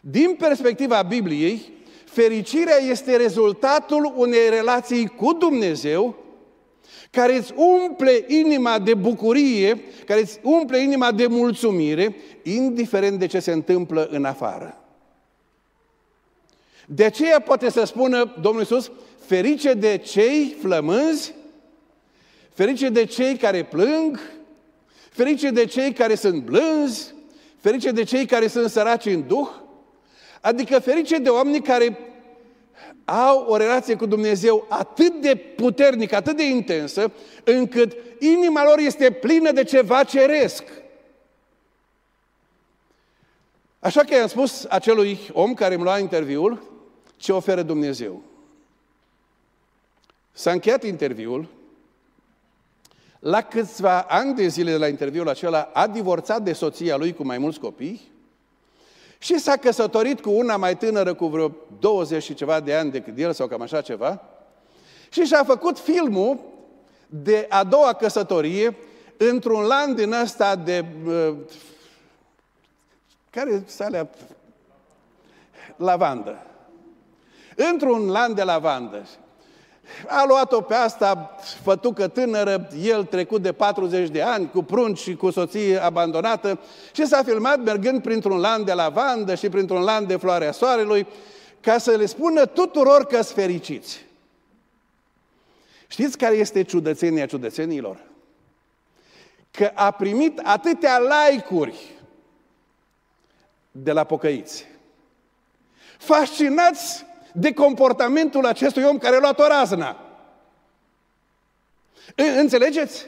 Din 0.00 0.34
perspectiva 0.38 1.02
Bibliei, 1.02 1.72
fericirea 2.04 2.76
este 2.76 3.16
rezultatul 3.16 4.12
unei 4.16 4.48
relații 4.48 5.06
cu 5.06 5.32
Dumnezeu 5.32 6.23
care 7.14 7.36
îți 7.36 7.52
umple 7.56 8.24
inima 8.28 8.78
de 8.78 8.94
bucurie, 8.94 9.80
care 10.06 10.20
îți 10.20 10.38
umple 10.42 10.82
inima 10.82 11.12
de 11.12 11.26
mulțumire, 11.26 12.16
indiferent 12.42 13.18
de 13.18 13.26
ce 13.26 13.38
se 13.38 13.52
întâmplă 13.52 14.08
în 14.10 14.24
afară. 14.24 14.78
De 16.86 17.04
aceea 17.04 17.40
poate 17.40 17.70
să 17.70 17.84
spună 17.84 18.34
Domnul 18.40 18.60
Iisus, 18.60 18.90
ferice 19.26 19.72
de 19.72 19.96
cei 19.96 20.56
flămânzi, 20.60 21.34
ferice 22.52 22.88
de 22.88 23.04
cei 23.04 23.36
care 23.36 23.62
plâng, 23.62 24.20
ferice 25.10 25.50
de 25.50 25.64
cei 25.64 25.92
care 25.92 26.14
sunt 26.14 26.42
blânzi, 26.42 27.14
ferice 27.60 27.90
de 27.90 28.02
cei 28.02 28.26
care 28.26 28.46
sunt 28.46 28.70
săraci 28.70 29.06
în 29.06 29.26
duh, 29.26 29.48
adică 30.40 30.78
ferice 30.78 31.16
de 31.16 31.28
oameni 31.28 31.62
care 31.62 31.98
au 33.04 33.44
o 33.48 33.56
relație 33.56 33.96
cu 33.96 34.06
Dumnezeu 34.06 34.66
atât 34.68 35.20
de 35.20 35.36
puternică, 35.36 36.16
atât 36.16 36.36
de 36.36 36.48
intensă, 36.48 37.12
încât 37.44 37.96
inima 38.18 38.64
lor 38.64 38.78
este 38.78 39.10
plină 39.10 39.52
de 39.52 39.64
ceva 39.64 40.02
ceresc. 40.02 40.64
Așa 43.78 44.00
că 44.00 44.14
i-am 44.14 44.28
spus 44.28 44.64
acelui 44.64 45.18
om 45.32 45.54
care 45.54 45.74
îmi 45.74 45.82
lua 45.82 45.98
interviul 45.98 46.62
ce 47.16 47.32
oferă 47.32 47.62
Dumnezeu. 47.62 48.22
S-a 50.32 50.50
încheiat 50.50 50.84
interviul, 50.84 51.48
la 53.18 53.42
câțiva 53.42 54.00
ani 54.00 54.34
de 54.34 54.46
zile 54.46 54.70
de 54.70 54.76
la 54.76 54.88
interviul 54.88 55.28
acela 55.28 55.70
a 55.72 55.86
divorțat 55.86 56.42
de 56.42 56.52
soția 56.52 56.96
lui 56.96 57.14
cu 57.14 57.24
mai 57.24 57.38
mulți 57.38 57.60
copii 57.60 58.12
și 59.24 59.38
s-a 59.38 59.56
căsătorit 59.56 60.20
cu 60.20 60.30
una 60.30 60.56
mai 60.56 60.76
tânără 60.76 61.14
cu 61.14 61.26
vreo 61.26 61.52
20 61.78 62.22
și 62.22 62.34
ceva 62.34 62.60
de 62.60 62.74
ani 62.74 62.90
decât 62.90 63.18
el 63.18 63.32
sau 63.32 63.46
cam 63.46 63.60
așa 63.60 63.80
ceva 63.80 64.22
și 65.08 65.22
și-a 65.22 65.44
făcut 65.44 65.78
filmul 65.78 66.38
de 67.06 67.46
a 67.48 67.64
doua 67.64 67.92
căsătorie 67.92 68.76
într-un 69.16 69.62
land 69.62 69.96
din 69.96 70.12
ăsta 70.12 70.56
de... 70.56 70.84
Uh, 71.06 71.34
care 73.30 73.62
sale 73.66 74.10
lavandă. 75.76 76.46
Într-un 77.56 78.10
land 78.10 78.34
de 78.34 78.42
lavandă. 78.42 79.06
A 80.08 80.24
luat-o 80.28 80.60
pe 80.60 80.74
asta, 80.74 81.36
fătucă 81.62 82.08
tânără, 82.08 82.68
el 82.82 83.04
trecut 83.04 83.42
de 83.42 83.52
40 83.52 84.08
de 84.08 84.22
ani, 84.22 84.50
cu 84.50 84.62
prunci 84.62 84.98
și 84.98 85.14
cu 85.14 85.30
soție 85.30 85.82
abandonată 85.82 86.60
și 86.92 87.06
s-a 87.06 87.22
filmat 87.22 87.62
mergând 87.62 88.02
printr-un 88.02 88.38
land 88.38 88.66
de 88.66 88.72
lavandă 88.72 89.34
și 89.34 89.48
printr-un 89.48 89.82
land 89.82 90.08
de 90.08 90.16
floarea 90.16 90.52
soarelui, 90.52 91.06
ca 91.60 91.78
să 91.78 91.90
le 91.90 92.06
spună 92.06 92.46
tuturor 92.46 93.04
că 93.06 93.22
sunt 93.22 93.36
fericiți. 93.36 94.04
Știți 95.86 96.18
care 96.18 96.34
este 96.34 96.62
ciudățenia 96.62 97.26
ciudățenilor? 97.26 98.00
Că 99.50 99.70
a 99.74 99.90
primit 99.90 100.40
atâtea 100.44 100.98
like-uri 100.98 101.92
de 103.70 103.92
la 103.92 104.04
pocăiți. 104.04 104.66
Fascinați 105.98 107.04
de 107.36 107.52
comportamentul 107.52 108.46
acestui 108.46 108.84
om 108.84 108.98
care 108.98 109.16
a 109.16 109.18
luat 109.18 109.38
o 109.38 109.46
razna. 109.46 109.96
Înțelegeți? 112.38 113.06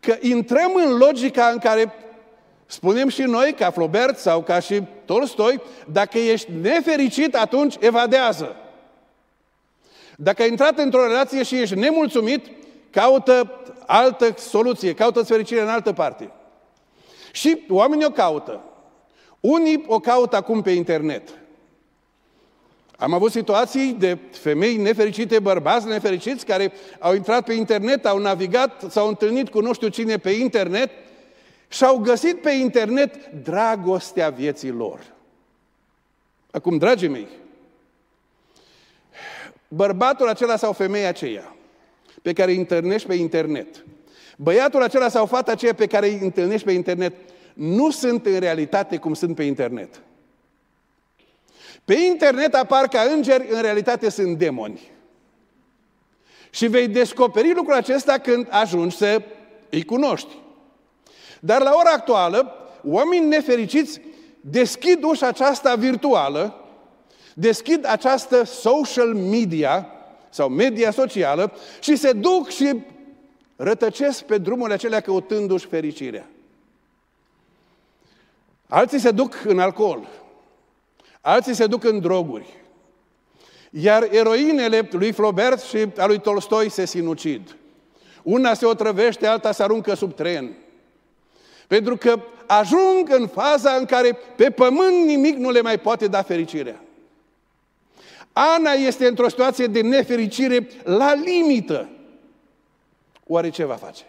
Că 0.00 0.16
intrăm 0.20 0.74
în 0.74 0.96
logica 0.96 1.46
în 1.46 1.58
care 1.58 1.94
spunem 2.66 3.08
și 3.08 3.22
noi, 3.22 3.52
ca 3.52 3.70
Flaubert 3.70 4.18
sau 4.18 4.42
ca 4.42 4.60
și 4.60 4.82
Tolstoi, 5.04 5.60
dacă 5.92 6.18
ești 6.18 6.50
nefericit, 6.60 7.34
atunci 7.34 7.76
evadează. 7.80 8.56
Dacă 10.16 10.42
ai 10.42 10.48
intrat 10.48 10.78
într-o 10.78 11.06
relație 11.06 11.42
și 11.42 11.60
ești 11.60 11.74
nemulțumit, 11.74 12.46
caută 12.90 13.60
altă 13.86 14.34
soluție, 14.38 14.94
caută 14.94 15.22
fericire 15.22 15.60
în 15.60 15.68
altă 15.68 15.92
parte. 15.92 16.30
Și 17.32 17.64
oamenii 17.68 18.06
o 18.06 18.10
caută. 18.10 18.60
Unii 19.40 19.84
o 19.86 19.98
caută 19.98 20.36
acum 20.36 20.62
pe 20.62 20.70
internet. 20.70 21.43
Am 22.98 23.12
avut 23.12 23.30
situații 23.30 23.96
de 23.98 24.18
femei 24.30 24.76
nefericite, 24.76 25.38
bărbați 25.38 25.86
nefericiți, 25.86 26.46
care 26.46 26.72
au 26.98 27.14
intrat 27.14 27.44
pe 27.44 27.52
internet, 27.52 28.06
au 28.06 28.18
navigat, 28.18 28.84
s-au 28.90 29.08
întâlnit 29.08 29.48
cu 29.48 29.60
nu 29.60 29.72
știu 29.72 29.88
cine 29.88 30.16
pe 30.16 30.30
internet 30.30 30.90
și 31.68 31.84
au 31.84 31.96
găsit 31.96 32.40
pe 32.40 32.50
internet 32.50 33.30
dragostea 33.42 34.28
vieții 34.30 34.70
lor. 34.70 35.00
Acum, 36.50 36.78
dragii 36.78 37.08
mei, 37.08 37.28
bărbatul 39.68 40.28
acela 40.28 40.56
sau 40.56 40.72
femeia 40.72 41.08
aceea 41.08 41.56
pe 42.22 42.32
care 42.32 42.50
îi 42.50 42.56
întâlnești 42.56 43.08
pe 43.08 43.14
internet, 43.14 43.84
băiatul 44.36 44.82
acela 44.82 45.08
sau 45.08 45.26
fata 45.26 45.52
aceea 45.52 45.74
pe 45.74 45.86
care 45.86 46.06
îi 46.06 46.18
întâlnești 46.22 46.66
pe 46.66 46.72
internet, 46.72 47.14
nu 47.54 47.90
sunt 47.90 48.26
în 48.26 48.38
realitate 48.38 48.96
cum 48.96 49.14
sunt 49.14 49.34
pe 49.34 49.42
internet. 49.42 50.00
Pe 51.84 51.94
internet 51.94 52.54
apar 52.54 52.88
ca 52.88 53.00
îngeri, 53.00 53.46
în 53.50 53.62
realitate 53.62 54.08
sunt 54.08 54.38
demoni. 54.38 54.80
Și 56.50 56.66
vei 56.66 56.88
descoperi 56.88 57.54
lucrul 57.54 57.74
acesta 57.76 58.18
când 58.18 58.46
ajungi 58.50 58.96
să 58.96 59.22
îi 59.70 59.84
cunoști. 59.84 60.36
Dar 61.40 61.62
la 61.62 61.72
ora 61.74 61.90
actuală, 61.90 62.54
oamenii 62.82 63.28
nefericiți 63.28 64.00
deschid 64.40 65.02
ușa 65.02 65.26
aceasta 65.26 65.74
virtuală, 65.74 66.64
deschid 67.34 67.86
această 67.86 68.44
social 68.44 69.14
media 69.14 69.88
sau 70.30 70.48
media 70.48 70.90
socială 70.90 71.52
și 71.80 71.96
se 71.96 72.12
duc 72.12 72.48
și 72.48 72.82
rătăcesc 73.56 74.22
pe 74.22 74.38
drumurile 74.38 74.74
acelea 74.74 75.00
căutându-și 75.00 75.66
fericirea. 75.66 76.26
Alții 78.68 78.98
se 78.98 79.10
duc 79.10 79.42
în 79.44 79.58
alcool, 79.58 80.08
alții 81.24 81.54
se 81.54 81.66
duc 81.66 81.84
în 81.84 82.00
droguri. 82.00 82.46
Iar 83.70 84.08
eroinele 84.10 84.88
lui 84.92 85.12
Flaubert 85.12 85.62
și 85.62 85.86
a 85.98 86.06
lui 86.06 86.20
Tolstoi 86.20 86.68
se 86.68 86.84
sinucid. 86.84 87.56
Una 88.22 88.54
se 88.54 88.66
otrăvește, 88.66 89.26
alta 89.26 89.52
se 89.52 89.62
aruncă 89.62 89.94
sub 89.94 90.14
tren. 90.14 90.56
Pentru 91.66 91.96
că 91.96 92.20
ajung 92.46 93.10
în 93.10 93.26
faza 93.26 93.72
în 93.72 93.84
care 93.84 94.18
pe 94.36 94.50
pământ 94.50 95.04
nimic 95.06 95.36
nu 95.36 95.50
le 95.50 95.60
mai 95.60 95.78
poate 95.78 96.06
da 96.06 96.22
fericirea. 96.22 96.80
Ana 98.32 98.70
este 98.70 99.06
într-o 99.06 99.28
situație 99.28 99.66
de 99.66 99.80
nefericire 99.80 100.68
la 100.82 101.14
limită. 101.14 101.88
Oare 103.26 103.50
ce 103.50 103.64
va 103.64 103.74
face? 103.74 104.04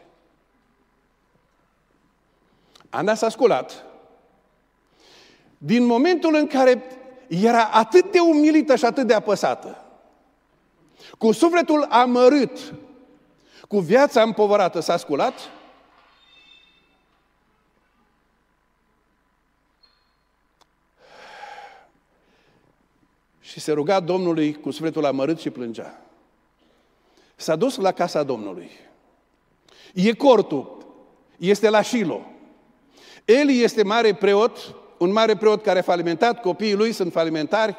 Ana 2.89 3.13
s-a 3.13 3.29
sculat. 3.29 3.85
Din 5.57 5.85
momentul 5.85 6.35
în 6.35 6.47
care 6.47 6.83
era 7.27 7.63
atât 7.63 8.11
de 8.11 8.19
umilită 8.19 8.75
și 8.75 8.85
atât 8.85 9.07
de 9.07 9.13
apăsată, 9.13 9.83
cu 11.17 11.31
sufletul 11.31 11.85
amărât, 11.89 12.73
cu 13.67 13.79
viața 13.79 14.21
împovărată, 14.21 14.79
s-a 14.79 14.97
sculat 14.97 15.33
și 23.41 23.59
se 23.59 23.71
ruga 23.71 23.99
Domnului 23.99 24.53
cu 24.53 24.71
sufletul 24.71 25.05
amărât 25.05 25.39
și 25.39 25.49
plângea. 25.49 26.01
S-a 27.35 27.55
dus 27.55 27.75
la 27.75 27.91
casa 27.91 28.23
Domnului. 28.23 28.69
E 29.93 30.13
cortul, 30.13 30.85
este 31.37 31.69
la 31.69 31.81
Shilo. 31.81 32.21
Eli 33.25 33.61
este 33.61 33.83
mare 33.83 34.13
preot 34.13 34.75
un 34.97 35.11
mare 35.11 35.35
preot 35.35 35.63
care 35.63 35.79
a 35.79 35.81
falimentat, 35.81 36.41
copiii 36.41 36.73
lui 36.73 36.91
sunt 36.91 37.11
falimentari. 37.11 37.75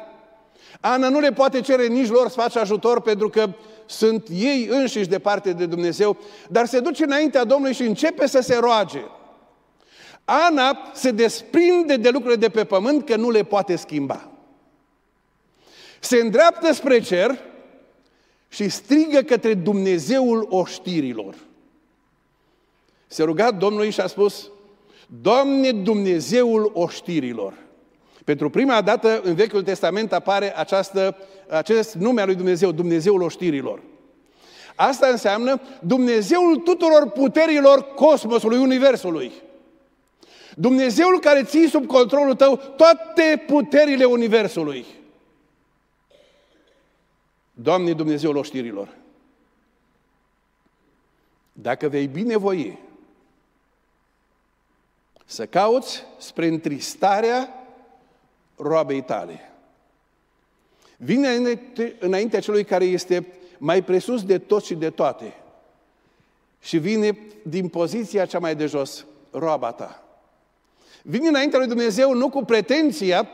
Ana 0.79 1.09
nu 1.09 1.19
le 1.19 1.31
poate 1.31 1.61
cere 1.61 1.87
nici 1.87 2.09
lor 2.09 2.29
să 2.29 2.39
facă 2.39 2.59
ajutor 2.59 3.01
pentru 3.01 3.29
că 3.29 3.49
sunt 3.85 4.27
ei 4.31 4.67
înșiși 4.69 5.07
departe 5.07 5.53
de 5.53 5.65
Dumnezeu, 5.65 6.17
dar 6.49 6.65
se 6.65 6.79
duce 6.79 7.03
înaintea 7.03 7.43
Domnului 7.43 7.75
și 7.75 7.83
începe 7.83 8.27
să 8.27 8.39
se 8.39 8.57
roage. 8.57 9.01
Ana 10.25 10.91
se 10.93 11.11
desprinde 11.11 11.95
de 11.95 12.09
lucrurile 12.09 12.39
de 12.39 12.49
pe 12.49 12.63
pământ 12.63 13.05
că 13.05 13.15
nu 13.15 13.29
le 13.29 13.43
poate 13.43 13.75
schimba. 13.75 14.29
Se 15.99 16.17
îndreaptă 16.17 16.73
spre 16.73 16.99
cer 16.99 17.39
și 18.49 18.69
strigă 18.69 19.21
către 19.21 19.53
Dumnezeul 19.53 20.47
oștirilor. 20.49 21.35
Se 23.07 23.23
ruga 23.23 23.51
Domnului 23.51 23.89
și 23.89 23.99
a 23.99 24.07
spus, 24.07 24.49
Doamne 25.21 25.71
Dumnezeul 25.71 26.71
oștirilor. 26.73 27.53
Pentru 28.23 28.49
prima 28.49 28.81
dată 28.81 29.21
în 29.23 29.35
Vechiul 29.35 29.63
Testament 29.63 30.13
apare 30.13 30.57
această, 30.57 31.17
acest 31.49 31.93
nume 31.93 32.21
al 32.21 32.27
lui 32.27 32.35
Dumnezeu, 32.35 32.71
Dumnezeul 32.71 33.21
oștirilor. 33.21 33.81
Asta 34.75 35.07
înseamnă 35.07 35.61
Dumnezeul 35.81 36.55
tuturor 36.57 37.09
puterilor 37.09 37.81
cosmosului, 37.81 38.57
universului. 38.57 39.31
Dumnezeul 40.55 41.19
care 41.19 41.43
ții 41.43 41.69
sub 41.69 41.85
controlul 41.85 42.35
tău 42.35 42.55
toate 42.55 43.43
puterile 43.47 44.03
universului. 44.03 44.85
Doamne 47.53 47.93
Dumnezeul 47.93 48.35
oștirilor, 48.35 48.89
dacă 51.53 51.87
vei 51.87 52.07
binevoi 52.07 52.79
să 55.29 55.45
cauți 55.45 56.03
spre 56.17 56.47
întristarea 56.47 57.67
roabei 58.55 59.01
tale. 59.01 59.51
Vine 60.97 61.27
înainte, 61.27 61.95
înaintea 61.99 62.39
celui 62.39 62.63
care 62.63 62.85
este 62.85 63.27
mai 63.57 63.83
presus 63.83 64.23
de 64.23 64.37
tot 64.37 64.63
și 64.63 64.73
de 64.73 64.89
toate 64.89 65.33
și 66.59 66.77
vine 66.77 67.17
din 67.41 67.67
poziția 67.67 68.25
cea 68.25 68.39
mai 68.39 68.55
de 68.55 68.65
jos, 68.65 69.05
roaba 69.31 69.71
ta. 69.71 70.03
Vine 71.01 71.27
înaintea 71.27 71.59
lui 71.59 71.67
Dumnezeu 71.67 72.13
nu 72.13 72.29
cu 72.29 72.43
pretenția 72.43 73.27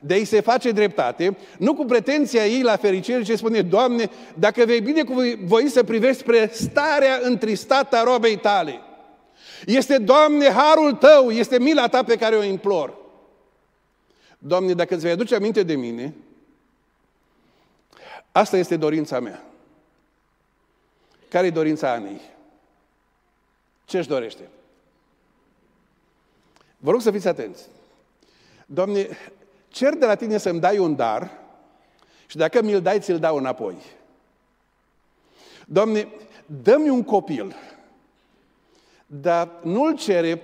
de 0.00 0.14
a-i 0.14 0.24
se 0.24 0.40
face 0.40 0.70
dreptate, 0.70 1.36
nu 1.58 1.74
cu 1.74 1.84
pretenția 1.84 2.46
ei 2.46 2.62
la 2.62 2.76
fericire, 2.76 3.22
ce 3.22 3.36
spune, 3.36 3.62
Doamne, 3.62 4.10
dacă 4.34 4.64
vei 4.64 4.80
bine 4.80 5.02
cu 5.02 5.14
voi 5.44 5.68
să 5.68 5.84
privești 5.84 6.20
spre 6.20 6.50
starea 6.52 7.20
întristată 7.22 7.96
a 7.96 8.02
robei 8.02 8.36
tale. 8.36 8.80
Este, 9.64 9.98
Doamne, 9.98 10.50
harul 10.50 10.92
Tău, 10.92 11.30
este 11.30 11.58
mila 11.58 11.88
Ta 11.88 12.04
pe 12.04 12.16
care 12.16 12.36
o 12.36 12.42
implor. 12.42 12.96
Doamne, 14.38 14.72
dacă 14.72 14.94
îți 14.94 15.02
vei 15.02 15.12
aduce 15.12 15.34
aminte 15.34 15.62
de 15.62 15.76
mine, 15.76 16.14
asta 18.32 18.56
este 18.56 18.76
dorința 18.76 19.20
mea. 19.20 19.44
Care 21.28 21.46
e 21.46 21.50
dorința 21.50 21.92
Anei? 21.92 22.20
Ce 23.84 23.98
își 23.98 24.08
dorește? 24.08 24.48
Vă 26.76 26.90
rog 26.90 27.00
să 27.00 27.10
fiți 27.10 27.28
atenți. 27.28 27.66
Doamne, 28.66 29.08
cer 29.68 29.94
de 29.94 30.06
la 30.06 30.14
tine 30.14 30.38
să-mi 30.38 30.60
dai 30.60 30.78
un 30.78 30.96
dar 30.96 31.30
și 32.26 32.36
dacă 32.36 32.62
mi-l 32.62 32.82
dai, 32.82 33.00
ți-l 33.00 33.18
dau 33.18 33.36
înapoi. 33.36 33.76
Doamne, 35.66 36.08
dă-mi 36.62 36.88
un 36.88 37.02
copil, 37.02 37.56
dar 39.06 39.48
nu-l 39.62 39.96
cere 39.96 40.42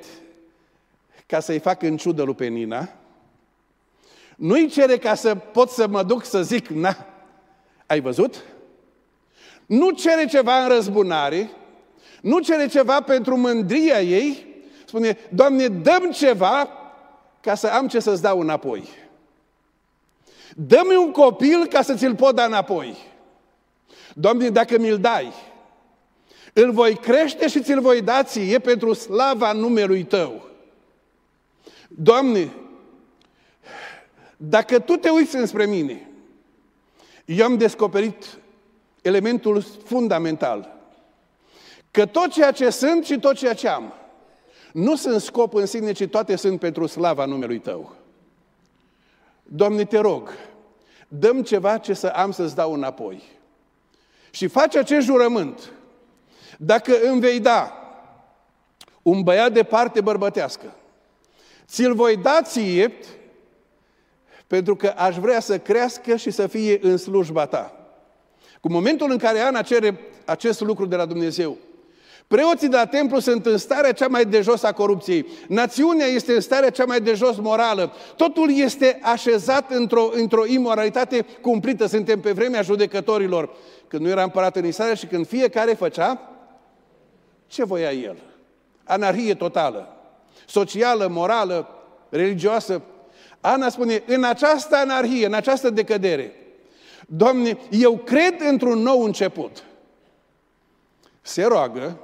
ca 1.27 1.40
să-i 1.40 1.59
fac 1.59 1.83
în 1.83 1.96
ciudă 1.96 2.22
lui 2.22 2.35
Penina, 2.35 2.88
nu-i 4.37 4.68
cere 4.68 4.98
ca 4.98 5.14
să 5.14 5.35
pot 5.35 5.70
să 5.70 5.87
mă 5.87 6.03
duc 6.03 6.25
să 6.25 6.42
zic, 6.42 6.68
na, 6.68 7.07
ai 7.87 8.01
văzut? 8.01 8.44
Nu 9.66 9.90
cere 9.90 10.27
ceva 10.27 10.62
în 10.62 10.68
răzbunare, 10.68 11.51
nu 12.20 12.38
cere 12.38 12.66
ceva 12.66 13.01
pentru 13.01 13.37
mândria 13.37 14.01
ei, 14.01 14.46
spune, 14.87 15.18
Doamne, 15.29 15.68
dăm 15.68 16.11
ceva 16.11 16.68
ca 17.40 17.55
să 17.55 17.66
am 17.66 17.88
ce 17.88 18.01
să-ți 18.01 18.22
dau 18.22 18.40
înapoi. 18.40 18.88
Dă-mi 20.57 20.96
un 20.96 21.11
copil 21.11 21.66
ca 21.66 21.83
să 21.83 21.94
ți-l 21.94 22.14
pot 22.14 22.35
da 22.35 22.44
înapoi. 22.44 22.96
Doamne, 24.14 24.48
dacă 24.48 24.79
mi-l 24.79 24.98
dai, 24.98 25.33
îl 26.53 26.73
voi 26.73 26.95
crește 26.97 27.49
și 27.49 27.62
ți-l 27.62 27.81
voi 27.81 28.03
da 28.03 28.23
ție 28.23 28.59
pentru 28.59 28.93
slava 28.93 29.53
numelui 29.53 30.05
Tău. 30.05 30.49
Doamne, 31.88 32.53
dacă 34.37 34.79
Tu 34.79 34.97
te 34.97 35.09
uiți 35.09 35.37
înspre 35.37 35.67
mine, 35.67 36.11
eu 37.25 37.45
am 37.45 37.57
descoperit 37.57 38.38
elementul 39.03 39.61
fundamental. 39.85 40.81
Că 41.91 42.07
tot 42.07 42.31
ceea 42.31 42.51
ce 42.51 42.71
sunt 42.71 43.05
și 43.05 43.19
tot 43.19 43.35
ceea 43.35 43.55
ce 43.55 43.69
am, 43.69 43.93
nu 44.73 44.97
sunt 44.97 45.21
scop 45.21 45.55
în 45.55 45.67
sine, 45.67 45.93
ci 45.93 46.07
toate 46.07 46.37
sunt 46.37 46.59
pentru 46.59 46.87
slava 46.87 47.25
numelui 47.25 47.59
Tău. 47.59 47.97
Doamne, 49.43 49.85
te 49.85 49.99
rog, 49.99 50.31
dăm 51.09 51.43
ceva 51.43 51.79
ce 51.79 51.95
să 51.95 52.07
am 52.07 52.31
să-ți 52.31 52.55
dau 52.55 52.73
înapoi. 52.73 53.23
Și 54.31 54.47
faci 54.47 54.77
acest 54.77 55.07
jurământ. 55.07 55.73
Dacă 56.64 56.92
îmi 57.11 57.20
vei 57.20 57.40
da 57.40 57.72
un 59.03 59.22
băiat 59.22 59.53
de 59.53 59.62
parte 59.62 60.01
bărbătească, 60.01 60.75
ți-l 61.66 61.94
voi 61.94 62.16
da 62.16 62.40
ție 62.42 62.92
pentru 64.46 64.77
că 64.77 64.94
aș 64.96 65.16
vrea 65.16 65.40
să 65.40 65.59
crească 65.59 66.16
și 66.16 66.31
să 66.31 66.46
fie 66.46 66.79
în 66.83 66.96
slujba 66.96 67.46
ta. 67.46 67.77
Cu 68.61 68.70
momentul 68.70 69.11
în 69.11 69.18
care 69.18 69.38
Ana 69.38 69.62
cere 69.62 70.01
acest 70.25 70.61
lucru 70.61 70.87
de 70.87 70.96
la 70.96 71.05
Dumnezeu, 71.05 71.57
Preoții 72.27 72.68
de 72.68 72.77
la 72.77 72.87
templu 72.87 73.18
sunt 73.18 73.46
în 73.46 73.59
starea 73.59 73.92
cea 73.92 74.09
mai 74.09 74.25
de 74.25 74.40
jos 74.40 74.62
a 74.62 74.72
corupției. 74.72 75.27
Națiunea 75.48 76.07
este 76.07 76.35
în 76.35 76.40
starea 76.40 76.70
cea 76.70 76.85
mai 76.85 77.01
de 77.01 77.14
jos 77.14 77.37
morală. 77.37 77.92
Totul 78.16 78.57
este 78.57 78.98
așezat 79.03 79.70
într-o, 79.70 80.11
într-o 80.12 80.46
imoralitate 80.46 81.27
cumplită. 81.40 81.87
Suntem 81.87 82.20
pe 82.20 82.33
vremea 82.33 82.62
judecătorilor. 82.62 83.51
Când 83.88 84.03
nu 84.03 84.09
era 84.09 84.22
împărat 84.22 84.57
în 84.57 84.66
Israel 84.66 84.94
și 84.94 85.07
când 85.07 85.27
fiecare 85.27 85.72
făcea 85.72 86.32
ce 87.53 87.65
voia 87.65 87.93
el. 87.93 88.17
Anarhie 88.85 89.35
totală. 89.35 89.97
Socială, 90.47 91.07
morală, 91.07 91.69
religioasă. 92.09 92.83
Ana 93.41 93.69
spune, 93.69 94.03
în 94.07 94.25
această 94.25 94.77
anarhie, 94.77 95.27
în 95.27 95.35
această 95.35 95.71
decădere, 95.71 96.37
Doamne, 97.07 97.59
eu 97.71 97.97
cred 97.97 98.41
într-un 98.49 98.79
nou 98.79 99.03
început. 99.03 99.65
Se 101.21 101.45
roagă 101.45 101.99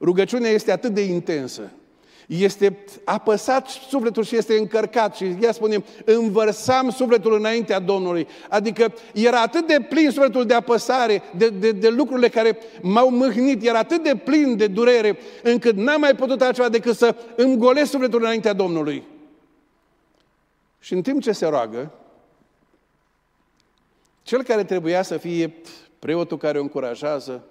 Rugăciunea 0.00 0.50
este 0.50 0.72
atât 0.72 0.94
de 0.94 1.00
intensă. 1.04 1.70
Este 2.38 2.78
apăsat 3.04 3.68
sufletul 3.68 4.24
și 4.24 4.36
este 4.36 4.58
încărcat 4.58 5.16
și 5.16 5.36
ea 5.40 5.52
spune, 5.52 5.84
învărsam 6.04 6.90
sufletul 6.90 7.34
înaintea 7.34 7.78
Domnului. 7.78 8.28
Adică 8.48 8.92
era 9.14 9.40
atât 9.40 9.66
de 9.66 9.86
plin 9.88 10.10
sufletul 10.10 10.46
de 10.46 10.54
apăsare, 10.54 11.22
de, 11.36 11.48
de, 11.48 11.72
de 11.72 11.88
lucrurile 11.88 12.28
care 12.28 12.58
m-au 12.82 13.10
mâhnit, 13.10 13.62
era 13.62 13.78
atât 13.78 14.02
de 14.02 14.16
plin 14.24 14.56
de 14.56 14.66
durere, 14.66 15.18
încât 15.42 15.76
n-am 15.76 16.00
mai 16.00 16.14
putut 16.14 16.40
altceva 16.42 16.68
decât 16.68 16.96
să 16.96 17.16
îmi 17.36 17.56
golesc 17.56 17.90
sufletul 17.90 18.20
înaintea 18.20 18.52
Domnului. 18.52 19.06
Și 20.80 20.92
în 20.92 21.02
timp 21.02 21.22
ce 21.22 21.32
se 21.32 21.46
roagă, 21.46 21.92
cel 24.22 24.42
care 24.42 24.64
trebuia 24.64 25.02
să 25.02 25.16
fie 25.16 25.54
preotul 25.98 26.38
care 26.38 26.58
o 26.58 26.62
încurajează, 26.62 27.44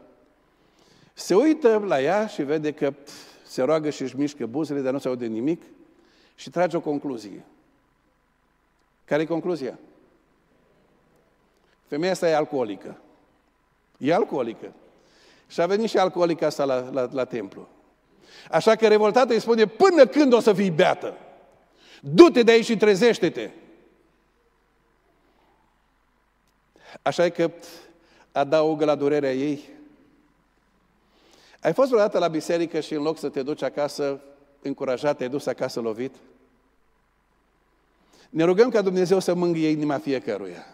se 1.13 1.35
uită 1.35 1.83
la 1.87 2.01
ea 2.01 2.27
și 2.27 2.41
vede 2.41 2.71
că 2.71 2.93
se 3.59 3.65
roagă 3.65 3.89
și 3.89 4.01
își 4.01 4.17
mișcă 4.17 4.45
buzele, 4.45 4.81
dar 4.81 4.93
nu 4.93 4.99
se 4.99 5.07
aude 5.07 5.25
nimic 5.25 5.61
și 6.35 6.49
trage 6.49 6.77
o 6.77 6.81
concluzie. 6.81 7.45
Care 9.05 9.21
e 9.21 9.25
concluzia? 9.25 9.79
Femeia 11.87 12.11
asta 12.11 12.29
e 12.29 12.35
alcoolică. 12.35 13.01
E 13.97 14.13
alcoolică. 14.13 14.73
Și 15.47 15.61
a 15.61 15.65
venit 15.65 15.89
și 15.89 15.97
alcoolica 15.97 16.45
asta 16.45 16.65
la, 16.65 16.89
la, 16.89 17.09
la 17.11 17.25
templu. 17.25 17.67
Așa 18.51 18.75
că 18.75 18.87
revoltată 18.87 19.33
îi 19.33 19.39
spune, 19.39 19.65
până 19.65 20.05
când 20.05 20.33
o 20.33 20.39
să 20.39 20.53
fii 20.53 20.71
beată? 20.71 21.17
Du-te 22.01 22.43
de 22.43 22.51
aici 22.51 22.65
și 22.65 22.77
trezește-te! 22.77 23.49
Așa 27.01 27.25
e 27.25 27.29
că 27.29 27.51
adaugă 28.31 28.85
la 28.85 28.95
durerea 28.95 29.33
ei 29.33 29.69
ai 31.61 31.73
fost 31.73 31.89
vreodată 31.89 32.17
la 32.17 32.27
biserică 32.27 32.79
și 32.79 32.93
în 32.93 33.01
loc 33.01 33.17
să 33.17 33.29
te 33.29 33.41
duci 33.41 33.63
acasă 33.63 34.21
încurajat, 34.61 35.17
te-ai 35.17 35.29
dus 35.29 35.45
acasă 35.45 35.79
lovit? 35.79 36.15
Ne 38.29 38.43
rugăm 38.43 38.69
ca 38.69 38.81
Dumnezeu 38.81 39.19
să 39.19 39.33
mângâie 39.33 39.69
inima 39.69 39.97
fiecăruia. 39.97 40.65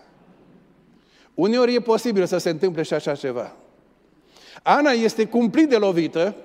Uneori 1.33 1.75
e 1.75 1.79
posibil 1.79 2.25
să 2.25 2.37
se 2.37 2.49
întâmple 2.49 2.81
și 2.81 2.93
așa 2.93 3.15
ceva. 3.15 3.55
Ana 4.63 4.91
este 4.91 5.25
cumplit 5.25 5.69
de 5.69 5.77
lovită, 5.77 6.35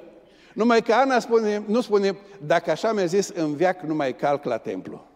numai 0.54 0.82
că 0.82 0.92
Ana 0.92 1.18
spune, 1.18 1.62
nu 1.66 1.80
spune, 1.80 2.18
dacă 2.46 2.70
așa 2.70 2.92
mi-a 2.92 3.04
zis, 3.04 3.28
în 3.28 3.54
viac 3.54 3.80
nu 3.80 3.94
mai 3.94 4.16
calc 4.16 4.44
la 4.44 4.56
templu. 4.56 5.06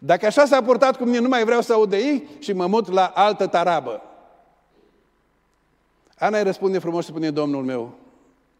Dacă 0.00 0.26
așa 0.26 0.44
s-a 0.44 0.62
purtat 0.62 0.96
cu 0.96 1.04
mine, 1.04 1.18
nu 1.18 1.28
mai 1.28 1.44
vreau 1.44 1.60
să 1.60 1.72
aud 1.72 1.90
de 1.90 1.96
ei 1.96 2.28
și 2.38 2.52
mă 2.52 2.66
mut 2.66 2.88
la 2.88 3.04
altă 3.04 3.46
tarabă. 3.46 4.02
Ana 6.18 6.38
îi 6.38 6.44
răspunde 6.44 6.78
frumos 6.78 7.04
și 7.04 7.10
spune, 7.10 7.30
Domnul 7.30 7.64
meu, 7.64 7.94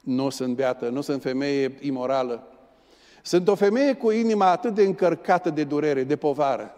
nu 0.07 0.31
sunt 0.31 0.55
beată, 0.55 0.89
nu 0.89 1.01
sunt 1.01 1.23
femeie 1.23 1.79
imorală. 1.81 2.47
Sunt 3.23 3.49
o 3.49 3.55
femeie 3.55 3.95
cu 3.95 4.11
inima 4.11 4.51
atât 4.51 4.75
de 4.75 4.83
încărcată 4.83 5.51
de 5.51 5.65
durere, 5.65 6.03
de 6.05 6.17
povară. 6.17 6.75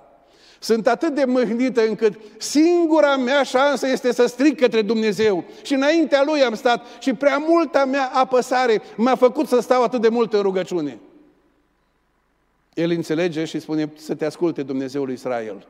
Sunt 0.58 0.86
atât 0.86 1.14
de 1.14 1.24
mâhnită 1.24 1.86
încât 1.86 2.20
singura 2.38 3.16
mea 3.16 3.42
șansă 3.42 3.86
este 3.86 4.12
să 4.12 4.26
strig 4.26 4.60
către 4.60 4.82
Dumnezeu. 4.82 5.44
Și 5.62 5.74
înaintea 5.74 6.22
Lui 6.26 6.42
am 6.42 6.54
stat 6.54 6.84
și 7.00 7.14
prea 7.14 7.38
multa 7.38 7.84
mea 7.84 8.10
apăsare 8.14 8.82
m-a 8.96 9.14
făcut 9.14 9.48
să 9.48 9.60
stau 9.60 9.82
atât 9.82 10.00
de 10.00 10.08
mult 10.08 10.32
în 10.32 10.42
rugăciune. 10.42 10.98
El 12.74 12.90
înțelege 12.90 13.44
și 13.44 13.60
spune 13.60 13.92
să 13.96 14.14
te 14.14 14.24
asculte 14.24 14.62
Dumnezeul 14.62 15.10
Israel. 15.10 15.66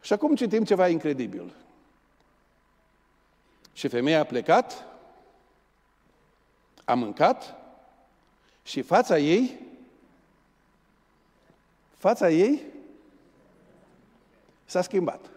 Și 0.00 0.12
acum 0.12 0.34
citim 0.34 0.64
ceva 0.64 0.88
incredibil. 0.88 1.52
Și 3.76 3.88
femeia 3.88 4.20
a 4.20 4.24
plecat, 4.24 4.84
a 6.84 6.94
mâncat 6.94 7.54
și 8.62 8.82
fața 8.82 9.18
ei, 9.18 9.60
fața 11.96 12.30
ei 12.30 12.62
s-a 14.64 14.82
schimbat. 14.82 15.30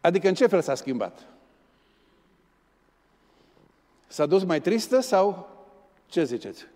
Adică 0.00 0.28
în 0.28 0.34
ce 0.34 0.46
fel 0.46 0.62
s-a 0.62 0.74
schimbat? 0.74 1.26
S-a 4.06 4.26
dus 4.26 4.44
mai 4.44 4.60
tristă 4.60 5.00
sau 5.00 5.48
ce 6.06 6.24
ziceți? 6.24 6.66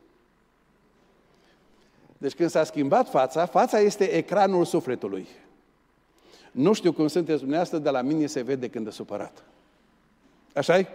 Deci 2.18 2.34
când 2.34 2.50
s-a 2.50 2.64
schimbat 2.64 3.08
fața, 3.08 3.46
fața 3.46 3.78
este 3.78 4.10
ecranul 4.10 4.64
sufletului. 4.64 5.28
Nu 6.54 6.72
știu 6.72 6.92
cum 6.92 7.08
sunteți 7.08 7.38
dumneavoastră, 7.38 7.78
dar 7.78 7.92
la 7.92 8.02
mine 8.02 8.26
se 8.26 8.42
vede 8.42 8.68
când 8.68 8.86
e 8.86 8.90
supărat. 8.90 9.42
așa 10.54 10.82
-i? 10.82 10.86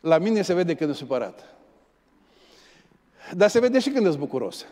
La 0.00 0.18
mine 0.18 0.42
se 0.42 0.54
vede 0.54 0.74
când 0.74 0.90
e 0.90 0.92
supărat. 0.92 1.44
Dar 3.32 3.50
se 3.50 3.60
vede 3.60 3.78
și 3.78 3.90
când 3.90 4.06
e 4.06 4.16
bucuros. 4.16 4.66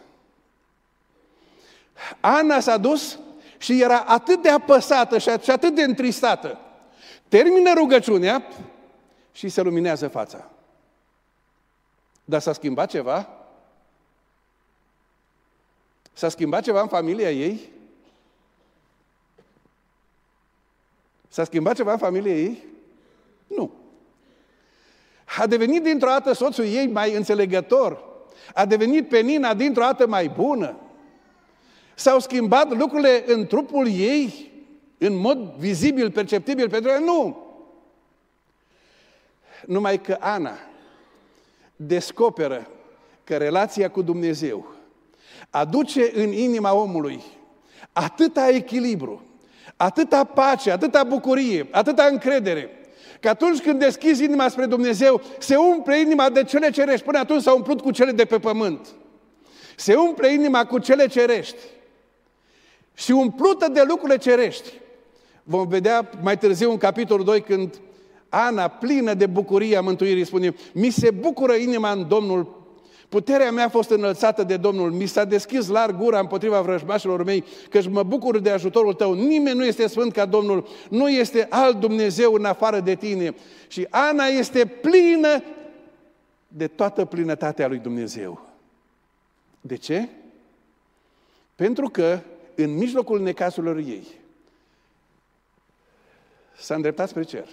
Ana 2.20 2.61
s-a 2.61 2.76
dus 2.76 3.18
și 3.59 3.82
era 3.82 3.99
atât 3.99 4.42
de 4.42 4.49
apăsată 4.49 5.18
și 5.18 5.28
atât 5.28 5.74
de 5.74 5.82
întristată. 5.82 6.59
Termină 7.28 7.72
rugăciunea 7.74 8.47
și 9.32 9.49
se 9.49 9.62
luminează 9.62 10.09
fața. 10.09 10.51
Dar 12.24 12.40
s-a 12.40 12.53
schimbat 12.53 12.90
ceva? 12.90 13.28
S-a 16.12 16.28
schimbat 16.28 16.62
ceva 16.62 16.80
în 16.80 16.88
familia 16.88 17.30
ei? 17.30 17.74
S-a 21.28 21.44
schimbat 21.44 21.74
ceva 21.74 21.92
în 21.92 21.98
familia 21.98 22.34
ei? 22.34 22.64
Nu. 23.46 23.72
A 25.38 25.46
devenit 25.46 25.82
dintr-o 25.82 26.08
dată 26.08 26.32
soțul 26.32 26.64
ei 26.64 26.86
mai 26.86 27.14
înțelegător. 27.14 28.04
A 28.54 28.66
devenit 28.66 29.08
pe 29.08 29.20
Nina 29.20 29.54
dintr-o 29.54 29.82
dată 29.82 30.06
mai 30.06 30.28
bună. 30.28 30.76
S-au 31.94 32.18
schimbat 32.18 32.76
lucrurile 32.76 33.24
în 33.26 33.46
trupul 33.46 33.88
ei 33.88 34.52
în 34.98 35.16
mod 35.16 35.38
vizibil, 35.58 36.10
perceptibil 36.10 36.68
pentru 36.68 36.90
ea? 36.90 36.98
Nu. 36.98 37.44
Numai 39.66 40.00
că 40.00 40.16
Ana 40.20 40.58
descoperă 41.76 42.70
că 43.24 43.36
relația 43.36 43.90
cu 43.90 44.02
Dumnezeu 44.02 44.74
aduce 45.50 46.10
în 46.14 46.32
inima 46.32 46.72
omului 46.72 47.22
atâta 47.92 48.48
echilibru, 48.48 49.22
atâta 49.76 50.24
pace, 50.24 50.70
atâta 50.70 51.04
bucurie, 51.04 51.68
atâta 51.70 52.04
încredere, 52.10 52.70
că 53.20 53.28
atunci 53.28 53.60
când 53.60 53.78
deschizi 53.78 54.24
inima 54.24 54.48
spre 54.48 54.66
Dumnezeu, 54.66 55.20
se 55.38 55.56
umple 55.56 56.00
inima 56.00 56.30
de 56.30 56.44
cele 56.44 56.70
cerești. 56.70 57.04
Până 57.04 57.18
atunci 57.18 57.42
s-a 57.42 57.52
umplut 57.52 57.80
cu 57.80 57.90
cele 57.90 58.10
de 58.10 58.24
pe 58.24 58.38
pământ. 58.38 58.86
Se 59.76 59.94
umple 59.94 60.32
inima 60.32 60.64
cu 60.64 60.78
cele 60.78 61.06
cerești. 61.06 61.58
Și 62.94 63.10
umplută 63.10 63.68
de 63.68 63.82
lucrurile 63.88 64.18
cerești. 64.18 64.72
Vom 65.42 65.68
vedea 65.68 66.10
mai 66.22 66.38
târziu 66.38 66.70
în 66.70 66.76
capitolul 66.76 67.24
2 67.24 67.40
când 67.40 67.80
Ana, 68.28 68.68
plină 68.68 69.14
de 69.14 69.26
bucurie 69.26 69.76
a 69.76 69.80
mântuirii, 69.80 70.24
spune, 70.24 70.54
mi 70.72 70.90
se 70.90 71.10
bucură 71.10 71.52
inima 71.52 71.90
în 71.90 72.08
Domnul, 72.08 72.55
puterea 73.09 73.50
mea 73.50 73.64
a 73.64 73.68
fost 73.68 73.90
înălțată 73.90 74.42
de 74.42 74.57
Domnul, 74.57 74.90
mi 74.90 75.07
s-a 75.07 75.24
deschis 75.24 75.68
larg 75.68 75.96
gura 75.96 76.18
împotriva 76.18 76.61
vrăjmașilor 76.61 77.24
mei, 77.24 77.44
căci 77.70 77.88
mă 77.88 78.02
bucur 78.02 78.38
de 78.38 78.50
ajutorul 78.50 78.94
tău, 78.94 79.12
nimeni 79.12 79.59
nu 79.59 79.64
este 79.64 79.86
sfânt 79.86 80.12
ca 80.12 80.26
Domnul, 80.26 80.66
nu 80.90 81.09
este 81.09 81.46
alt 81.50 81.80
Dumnezeu 81.80 82.32
în 82.32 82.44
afară 82.44 82.80
de 82.80 82.94
tine. 82.94 83.34
Și 83.68 83.86
Ana 83.90 84.24
este 84.24 84.66
plină 84.66 85.42
de 86.48 86.66
toată 86.66 87.04
plinătatea 87.04 87.68
lui 87.68 87.78
Dumnezeu. 87.78 88.46
De 89.61 89.76
ce? 89.76 90.09
Pentru 91.54 91.88
că 91.88 92.18
în 92.54 92.76
mijlocul 92.76 93.20
necazurilor 93.20 93.76
ei 93.76 94.07
s-a 96.59 96.74
îndreptat 96.74 97.09
spre 97.09 97.22
cer. 97.22 97.48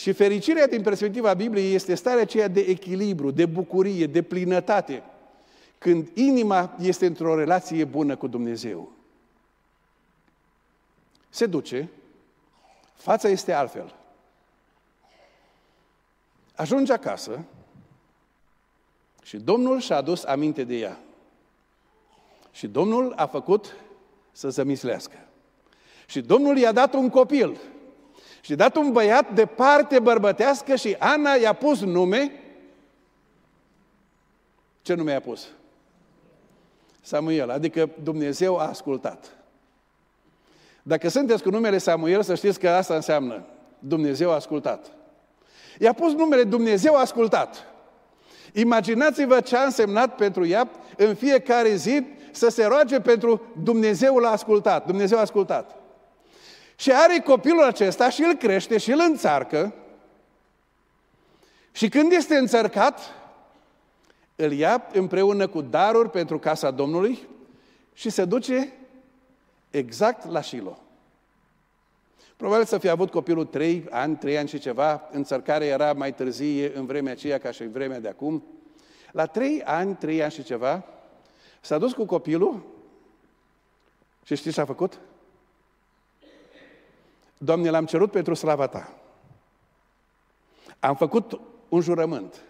Și 0.00 0.12
fericirea 0.12 0.66
din 0.66 0.82
perspectiva 0.82 1.34
Bibliei 1.34 1.74
este 1.74 1.94
starea 1.94 2.22
aceea 2.22 2.48
de 2.48 2.60
echilibru, 2.60 3.30
de 3.30 3.46
bucurie, 3.46 4.06
de 4.06 4.22
plinătate, 4.22 5.02
când 5.78 6.10
inima 6.14 6.76
este 6.78 7.06
într-o 7.06 7.36
relație 7.36 7.84
bună 7.84 8.16
cu 8.16 8.26
Dumnezeu. 8.26 8.92
Se 11.28 11.46
duce, 11.46 11.88
fața 12.94 13.28
este 13.28 13.52
altfel. 13.52 13.94
Ajunge 16.54 16.92
acasă 16.92 17.44
și 19.22 19.36
Domnul 19.36 19.80
și-a 19.80 19.96
adus 19.96 20.24
aminte 20.24 20.64
de 20.64 20.74
ea. 20.74 20.98
Și 22.52 22.66
Domnul 22.66 23.12
a 23.16 23.26
făcut 23.26 23.76
să 24.32 24.48
zămislească. 24.50 25.16
Și 26.06 26.20
Domnul 26.20 26.58
i-a 26.58 26.72
dat 26.72 26.94
un 26.94 27.08
copil. 27.08 27.60
Și 28.40 28.54
dat 28.54 28.76
un 28.76 28.92
băiat 28.92 29.34
de 29.34 29.46
parte 29.46 29.98
bărbătească 29.98 30.76
și 30.76 30.96
Ana 30.98 31.32
i-a 31.32 31.52
pus 31.52 31.80
nume. 31.80 32.32
Ce 34.82 34.94
nume 34.94 35.12
i-a 35.12 35.20
pus? 35.20 35.48
Samuel, 37.00 37.50
adică 37.50 37.90
Dumnezeu 38.02 38.58
a 38.58 38.68
ascultat. 38.68 39.36
Dacă 40.82 41.08
sunteți 41.08 41.42
cu 41.42 41.50
numele 41.50 41.78
Samuel, 41.78 42.22
să 42.22 42.34
știți 42.34 42.58
că 42.58 42.68
asta 42.68 42.94
înseamnă 42.94 43.44
Dumnezeu 43.78 44.30
a 44.30 44.34
ascultat. 44.34 44.90
I-a 45.78 45.92
pus 45.92 46.12
numele 46.12 46.44
Dumnezeu 46.44 46.94
a 46.94 47.00
ascultat. 47.00 47.66
Imaginați-vă 48.52 49.40
ce 49.40 49.56
a 49.56 49.64
însemnat 49.64 50.14
pentru 50.14 50.46
ea 50.46 50.70
în 50.96 51.14
fiecare 51.14 51.74
zi 51.74 52.06
să 52.30 52.48
se 52.48 52.64
roage 52.64 53.00
pentru 53.00 53.42
Dumnezeu 53.62 54.16
l-a 54.16 54.30
ascultat. 54.30 54.86
Dumnezeu 54.86 55.18
a 55.18 55.20
ascultat. 55.20 55.79
Și 56.80 56.92
are 56.92 57.18
copilul 57.18 57.62
acesta 57.62 58.10
și 58.10 58.22
îl 58.22 58.34
crește 58.34 58.78
și 58.78 58.90
îl 58.90 59.00
înțarcă. 59.00 59.74
Și 61.72 61.88
când 61.88 62.12
este 62.12 62.36
înțărcat, 62.36 63.00
îl 64.36 64.52
ia 64.52 64.86
împreună 64.92 65.48
cu 65.48 65.60
daruri 65.60 66.10
pentru 66.10 66.38
casa 66.38 66.70
Domnului 66.70 67.28
și 67.92 68.10
se 68.10 68.24
duce 68.24 68.72
exact 69.70 70.30
la 70.30 70.42
Shilo. 70.42 70.78
Probabil 72.36 72.64
să 72.64 72.78
fie 72.78 72.90
avut 72.90 73.10
copilul 73.10 73.44
trei 73.44 73.86
ani, 73.90 74.16
trei 74.16 74.38
ani 74.38 74.48
și 74.48 74.58
ceva, 74.58 75.08
înțărcarea 75.10 75.66
era 75.66 75.92
mai 75.92 76.14
târzie 76.14 76.76
în 76.76 76.86
vremea 76.86 77.12
aceea 77.12 77.38
ca 77.38 77.50
și 77.50 77.62
în 77.62 77.70
vremea 77.70 78.00
de 78.00 78.08
acum. 78.08 78.44
La 79.12 79.26
trei 79.26 79.62
ani, 79.62 79.94
trei 79.94 80.22
ani 80.22 80.32
și 80.32 80.42
ceva, 80.42 80.84
s-a 81.60 81.78
dus 81.78 81.92
cu 81.92 82.04
copilul 82.04 82.62
și 84.24 84.36
știți 84.36 84.54
ce 84.54 84.60
a 84.60 84.64
făcut? 84.64 85.00
Doamne, 87.42 87.70
l-am 87.70 87.86
cerut 87.86 88.10
pentru 88.10 88.34
slava 88.34 88.66
Ta. 88.66 88.92
Am 90.80 90.96
făcut 90.96 91.40
un 91.68 91.80
jurământ. 91.80 92.42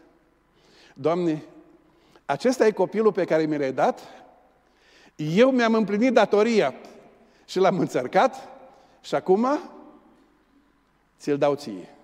Doamne, 0.95 1.45
acesta 2.27 2.67
e 2.67 2.71
copilul 2.71 3.13
pe 3.13 3.25
care 3.25 3.43
mi 3.43 3.59
l-ai 3.59 3.73
dat, 3.73 4.01
eu 5.17 5.51
mi-am 5.51 5.75
împlinit 5.75 6.13
datoria 6.13 6.75
și 7.45 7.59
l-am 7.59 7.79
înțărcat 7.79 8.49
și 9.01 9.15
acum 9.15 9.47
ți-l 11.19 11.39
dau 11.39 11.55
ție. 11.55 11.95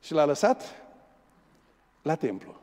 Și 0.00 0.12
l-a 0.12 0.24
lăsat 0.24 0.62
la 2.02 2.14
templu. 2.14 2.54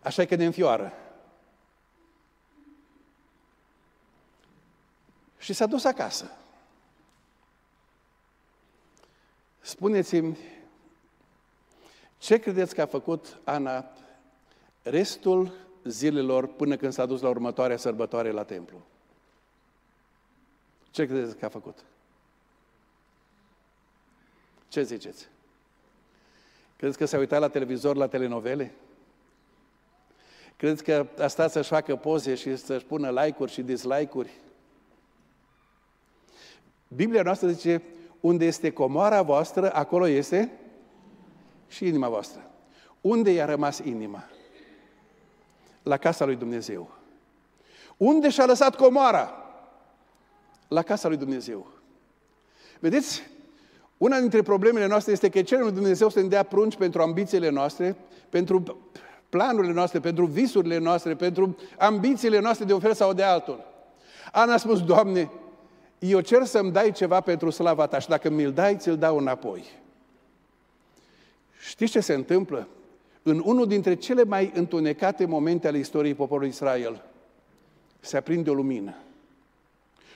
Așa 0.00 0.24
că 0.24 0.34
ne 0.34 0.44
înfioară. 0.44 0.92
Și 5.42 5.52
s-a 5.52 5.66
dus 5.66 5.84
acasă. 5.84 6.30
Spuneți-mi, 9.60 10.38
ce 12.18 12.38
credeți 12.38 12.74
că 12.74 12.80
a 12.82 12.86
făcut 12.86 13.40
Ana 13.44 13.84
restul 14.82 15.52
zilelor 15.84 16.46
până 16.46 16.76
când 16.76 16.92
s-a 16.92 17.06
dus 17.06 17.20
la 17.20 17.28
următoarea 17.28 17.76
sărbătoare 17.76 18.30
la 18.30 18.44
templu. 18.44 18.82
Ce 20.90 21.06
credeți 21.06 21.36
că 21.36 21.44
a 21.44 21.48
făcut? 21.48 21.84
Ce 24.68 24.82
ziceți? 24.82 25.28
Credeți 26.76 26.98
că 26.98 27.04
s-a 27.04 27.18
uitat 27.18 27.40
la 27.40 27.48
televizor 27.48 27.96
la 27.96 28.08
telenovele? 28.08 28.74
Credeți 30.56 30.84
că 30.84 31.06
a 31.18 31.26
stat 31.26 31.50
să-și 31.50 31.68
facă 31.68 31.96
poze 31.96 32.34
și 32.34 32.56
să-și 32.56 32.84
pună 32.84 33.10
like-uri 33.10 33.52
și 33.52 33.62
dislike-uri? 33.62 34.40
Biblia 36.94 37.22
noastră 37.22 37.48
zice, 37.48 37.82
unde 38.20 38.44
este 38.44 38.70
comoara 38.70 39.22
voastră, 39.22 39.74
acolo 39.74 40.08
este 40.08 40.52
și 41.68 41.86
inima 41.86 42.08
voastră. 42.08 42.50
Unde 43.00 43.30
i-a 43.30 43.44
rămas 43.44 43.78
inima? 43.78 44.24
La 45.82 45.96
casa 45.96 46.24
lui 46.24 46.36
Dumnezeu. 46.36 46.90
Unde 47.96 48.30
și-a 48.30 48.44
lăsat 48.44 48.76
comoara? 48.76 49.30
La 50.68 50.82
casa 50.82 51.08
lui 51.08 51.16
Dumnezeu. 51.16 51.66
Vedeți? 52.80 53.22
Una 53.98 54.20
dintre 54.20 54.42
problemele 54.42 54.86
noastre 54.86 55.12
este 55.12 55.28
că 55.28 55.42
cerem 55.42 55.64
lui 55.64 55.72
Dumnezeu 55.72 56.08
să 56.08 56.20
ne 56.20 56.28
dea 56.28 56.42
prunci 56.42 56.76
pentru 56.76 57.02
ambițiile 57.02 57.48
noastre, 57.48 57.96
pentru 58.28 58.78
planurile 59.28 59.72
noastre, 59.72 60.00
pentru 60.00 60.26
visurile 60.26 60.78
noastre, 60.78 61.14
pentru 61.14 61.56
ambițiile 61.78 62.38
noastre 62.38 62.64
de 62.64 62.72
oferă 62.72 62.92
sau 62.92 63.12
de 63.12 63.22
altul. 63.22 63.64
Ana 64.32 64.52
a 64.52 64.56
spus, 64.56 64.84
Doamne, 64.84 65.30
eu 66.08 66.20
cer 66.20 66.44
să-mi 66.44 66.72
dai 66.72 66.92
ceva 66.92 67.20
pentru 67.20 67.50
slava 67.50 67.86
ta 67.86 67.98
și 67.98 68.08
dacă 68.08 68.30
mi-l 68.30 68.52
dai, 68.52 68.76
ți-l 68.76 68.96
dau 68.96 69.18
înapoi. 69.18 69.64
Știți 71.60 71.92
ce 71.92 72.00
se 72.00 72.12
întâmplă? 72.12 72.68
În 73.22 73.42
unul 73.44 73.66
dintre 73.66 73.94
cele 73.94 74.24
mai 74.24 74.50
întunecate 74.54 75.24
momente 75.24 75.68
ale 75.68 75.78
istoriei 75.78 76.14
poporului 76.14 76.48
Israel, 76.48 77.04
se 78.00 78.16
aprinde 78.16 78.50
o 78.50 78.54
lumină. 78.54 78.94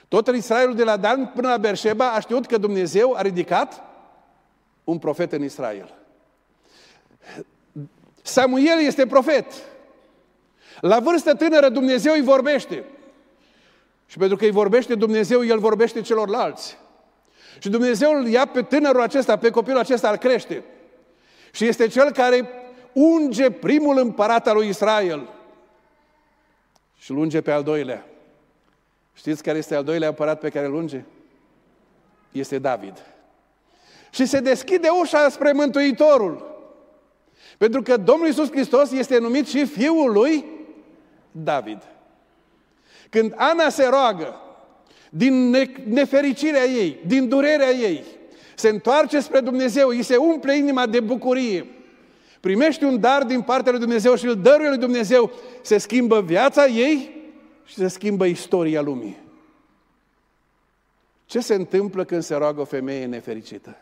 Tot 0.07 0.27
Israelul 0.27 0.75
de 0.75 0.83
la 0.83 0.97
Dan 0.97 1.31
până 1.35 1.47
la 1.47 1.57
Berșeba 1.57 2.11
a 2.11 2.19
știut 2.19 2.45
că 2.45 2.57
Dumnezeu 2.57 3.13
a 3.13 3.21
ridicat 3.21 3.83
un 4.83 4.97
profet 4.97 5.31
în 5.31 5.43
Israel. 5.43 5.93
Samuel 8.21 8.79
este 8.79 9.05
profet. 9.05 9.45
La 10.79 10.99
vârstă 10.99 11.33
tânără 11.35 11.69
Dumnezeu 11.69 12.13
îi 12.13 12.21
vorbește. 12.21 12.83
Și 14.07 14.17
pentru 14.17 14.37
că 14.37 14.43
îi 14.43 14.51
vorbește 14.51 14.95
Dumnezeu, 14.95 15.45
El 15.45 15.59
vorbește 15.59 16.01
celorlalți. 16.01 16.77
Și 17.59 17.69
Dumnezeu 17.69 18.11
îl 18.11 18.27
ia 18.27 18.45
pe 18.45 18.61
tânărul 18.61 19.01
acesta, 19.01 19.37
pe 19.37 19.49
copilul 19.49 19.79
acesta, 19.79 20.09
îl 20.09 20.17
crește. 20.17 20.63
Și 21.51 21.65
este 21.65 21.87
cel 21.87 22.11
care 22.11 22.49
unge 22.93 23.51
primul 23.51 23.97
împărat 23.97 24.47
al 24.47 24.55
lui 24.55 24.67
Israel. 24.67 25.29
Și 26.97 27.11
îl 27.11 27.17
unge 27.17 27.41
pe 27.41 27.51
al 27.51 27.63
doilea. 27.63 28.05
Știți 29.13 29.43
care 29.43 29.57
este 29.57 29.75
al 29.75 29.83
doilea 29.83 30.07
împărat 30.07 30.39
pe 30.39 30.49
care 30.49 30.65
îl 30.65 30.73
unge? 30.73 31.03
Este 32.31 32.59
David. 32.59 33.05
Și 34.09 34.25
se 34.25 34.39
deschide 34.39 34.87
ușa 35.01 35.29
spre 35.29 35.51
Mântuitorul. 35.51 36.55
Pentru 37.57 37.81
că 37.81 37.97
Domnul 37.97 38.27
Iisus 38.27 38.51
Hristos 38.51 38.91
este 38.91 39.17
numit 39.17 39.47
și 39.47 39.65
fiul 39.65 40.11
lui 40.11 40.45
David. 41.31 41.81
Când 43.09 43.33
Ana 43.35 43.69
se 43.69 43.85
roagă, 43.85 44.35
din 45.09 45.49
nefericirea 45.85 46.65
ei, 46.65 46.99
din 47.05 47.29
durerea 47.29 47.69
ei, 47.69 48.03
se 48.55 48.69
întoarce 48.69 49.19
spre 49.19 49.39
Dumnezeu, 49.39 49.87
îi 49.87 50.03
se 50.03 50.15
umple 50.15 50.57
inima 50.57 50.85
de 50.85 50.99
bucurie, 50.99 51.65
primește 52.39 52.85
un 52.85 52.99
dar 52.99 53.23
din 53.23 53.41
partea 53.41 53.71
lui 53.71 53.81
Dumnezeu 53.81 54.15
și 54.15 54.25
îl 54.25 54.41
dăruie 54.41 54.69
lui 54.69 54.77
Dumnezeu, 54.77 55.31
se 55.61 55.77
schimbă 55.77 56.21
viața 56.21 56.65
ei 56.65 57.15
și 57.65 57.73
se 57.73 57.87
schimbă 57.87 58.25
istoria 58.25 58.81
lumii. 58.81 59.17
Ce 61.25 61.39
se 61.39 61.53
întâmplă 61.53 62.03
când 62.05 62.23
se 62.23 62.35
roagă 62.35 62.61
o 62.61 62.65
femeie 62.65 63.05
nefericită? 63.05 63.77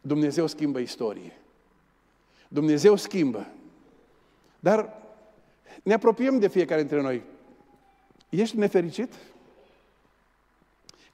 Dumnezeu 0.00 0.46
schimbă 0.46 0.78
istorie. 0.78 1.36
Dumnezeu 2.48 2.96
schimbă. 2.96 3.46
Dar 4.60 5.02
ne 5.82 5.94
apropiem 5.94 6.38
de 6.38 6.48
fiecare 6.48 6.80
dintre 6.80 7.02
noi. 7.02 7.22
Ești 8.28 8.56
nefericit? 8.56 9.14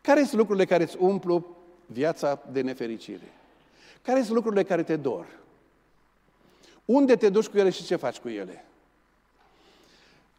Care 0.00 0.24
sunt 0.24 0.38
lucrurile 0.38 0.64
care 0.64 0.82
îți 0.82 0.96
umplu 0.98 1.56
viața 1.86 2.40
de 2.50 2.60
nefericire? 2.60 3.32
Care 4.02 4.22
sunt 4.22 4.34
lucrurile 4.34 4.62
care 4.62 4.82
te 4.82 4.96
dor? 4.96 5.26
Unde 6.84 7.16
te 7.16 7.28
duci 7.28 7.46
cu 7.46 7.58
ele 7.58 7.70
și 7.70 7.84
ce 7.84 7.96
faci 7.96 8.18
cu 8.18 8.28
ele? 8.28 8.64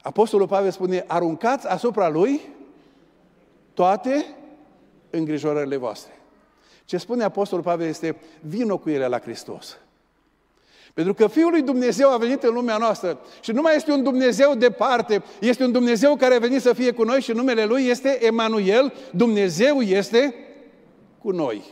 Apostolul 0.01 0.47
Pavel 0.47 0.71
spune, 0.71 1.03
aruncați 1.07 1.67
asupra 1.67 2.09
lui 2.09 2.41
toate 3.73 4.25
îngrijorările 5.09 5.75
voastre. 5.75 6.19
Ce 6.85 6.97
spune 6.97 7.23
Apostolul 7.23 7.63
Pavel 7.63 7.87
este, 7.87 8.15
vino 8.41 8.77
cu 8.77 8.89
ele 8.89 9.07
la 9.07 9.19
Hristos. 9.19 9.77
Pentru 10.95 11.13
că 11.13 11.27
Fiul 11.27 11.51
lui 11.51 11.61
Dumnezeu 11.61 12.11
a 12.11 12.17
venit 12.17 12.43
în 12.43 12.53
lumea 12.53 12.77
noastră 12.77 13.19
și 13.41 13.51
nu 13.51 13.61
mai 13.61 13.75
este 13.75 13.91
un 13.91 14.03
Dumnezeu 14.03 14.55
departe, 14.55 15.23
este 15.39 15.63
un 15.63 15.71
Dumnezeu 15.71 16.15
care 16.15 16.35
a 16.35 16.39
venit 16.39 16.61
să 16.61 16.73
fie 16.73 16.91
cu 16.91 17.03
noi 17.03 17.21
și 17.21 17.31
numele 17.31 17.65
Lui 17.65 17.85
este 17.85 18.25
Emanuel, 18.25 18.93
Dumnezeu 19.11 19.81
este 19.81 20.35
cu 21.21 21.31
noi. 21.31 21.63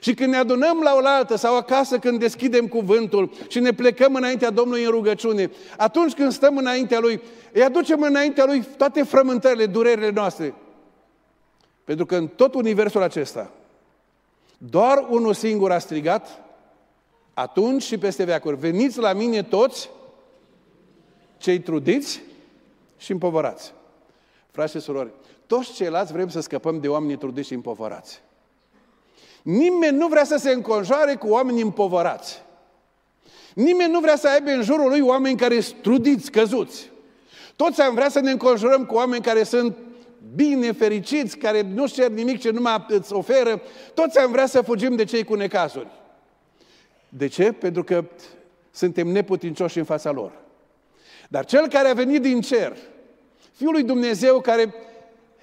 Și 0.00 0.14
când 0.14 0.30
ne 0.30 0.36
adunăm 0.36 0.80
la 0.82 0.98
oaltă 1.02 1.36
sau 1.36 1.56
acasă 1.56 1.98
când 1.98 2.18
deschidem 2.18 2.66
cuvântul 2.66 3.30
și 3.48 3.60
ne 3.60 3.72
plecăm 3.72 4.14
înaintea 4.14 4.50
Domnului 4.50 4.84
în 4.84 4.90
rugăciune, 4.90 5.50
atunci 5.76 6.12
când 6.12 6.32
stăm 6.32 6.56
înaintea 6.56 6.98
Lui, 6.98 7.20
îi 7.52 7.62
aducem 7.62 8.02
înaintea 8.02 8.44
Lui 8.44 8.64
toate 8.76 9.02
frământările, 9.02 9.66
durerile 9.66 10.10
noastre. 10.10 10.54
Pentru 11.84 12.06
că 12.06 12.16
în 12.16 12.28
tot 12.28 12.54
universul 12.54 13.02
acesta, 13.02 13.50
doar 14.58 15.06
unul 15.08 15.34
singur 15.34 15.72
a 15.72 15.78
strigat, 15.78 16.49
atunci 17.40 17.82
și 17.82 17.98
peste 17.98 18.24
veacuri. 18.24 18.56
Veniți 18.56 18.98
la 18.98 19.12
mine 19.12 19.42
toți 19.42 19.90
cei 21.38 21.60
trudiți 21.60 22.20
și 22.96 23.12
împovărați. 23.12 23.72
Frați 24.50 24.72
și 24.72 24.80
surori, 24.80 25.10
toți 25.46 25.72
ceilalți 25.72 26.12
vrem 26.12 26.28
să 26.28 26.40
scăpăm 26.40 26.80
de 26.80 26.88
oameni 26.88 27.18
trudiți 27.18 27.46
și 27.46 27.54
împovărați. 27.54 28.20
Nimeni 29.42 29.96
nu 29.96 30.06
vrea 30.06 30.24
să 30.24 30.36
se 30.36 30.50
înconjoare 30.50 31.14
cu 31.14 31.28
oameni 31.28 31.60
împovărați. 31.60 32.42
Nimeni 33.54 33.92
nu 33.92 34.00
vrea 34.00 34.16
să 34.16 34.28
aibă 34.28 34.50
în 34.50 34.62
jurul 34.62 34.88
lui 34.88 35.00
oameni 35.00 35.36
care 35.36 35.60
sunt 35.60 35.82
trudiți, 35.82 36.30
căzuți. 36.30 36.90
Toți 37.56 37.80
am 37.80 37.94
vrea 37.94 38.08
să 38.08 38.20
ne 38.20 38.30
înconjurăm 38.30 38.84
cu 38.84 38.94
oameni 38.94 39.22
care 39.22 39.42
sunt 39.42 39.76
bine, 40.34 40.72
fericiți, 40.72 41.36
care 41.36 41.62
nu 41.62 41.86
cer 41.86 42.08
nimic 42.10 42.40
ce 42.40 42.50
numai 42.50 42.86
îți 42.88 43.12
oferă. 43.12 43.62
Toți 43.94 44.18
am 44.18 44.30
vrea 44.30 44.46
să 44.46 44.62
fugim 44.62 44.96
de 44.96 45.04
cei 45.04 45.24
cu 45.24 45.34
necazuri. 45.34 45.99
De 47.10 47.26
ce? 47.26 47.52
Pentru 47.52 47.84
că 47.84 48.04
suntem 48.70 49.08
neputincioși 49.08 49.78
în 49.78 49.84
fața 49.84 50.10
lor. 50.10 50.32
Dar 51.28 51.44
cel 51.44 51.68
care 51.68 51.88
a 51.88 51.94
venit 51.94 52.22
din 52.22 52.40
cer, 52.40 52.76
Fiul 53.52 53.72
lui 53.72 53.82
Dumnezeu 53.82 54.40
care 54.40 54.74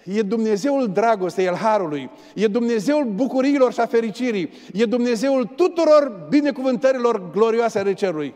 e 0.04 0.22
Dumnezeul 0.22 0.92
dragostei, 0.92 1.46
el 1.46 1.56
harului, 1.56 2.10
e 2.36 2.48
Dumnezeul 2.48 3.06
bucuriilor 3.06 3.74
și 3.74 3.80
a 3.80 3.86
fericirii, 3.86 4.52
e 4.74 4.86
Dumnezeul 4.86 5.46
tuturor 5.46 6.28
binecuvântărilor 6.30 7.32
glorioase 7.32 7.80
ale 7.80 7.94
cerului. 7.94 8.34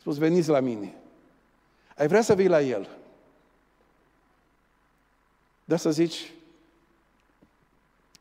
Spus, 0.00 0.18
veniți 0.18 0.48
la 0.48 0.60
mine. 0.60 0.94
Ai 1.96 2.06
vrea 2.06 2.22
să 2.22 2.34
vii 2.34 2.48
la 2.48 2.60
El. 2.60 2.88
Dar 5.64 5.78
să 5.78 5.90
zici, 5.90 6.32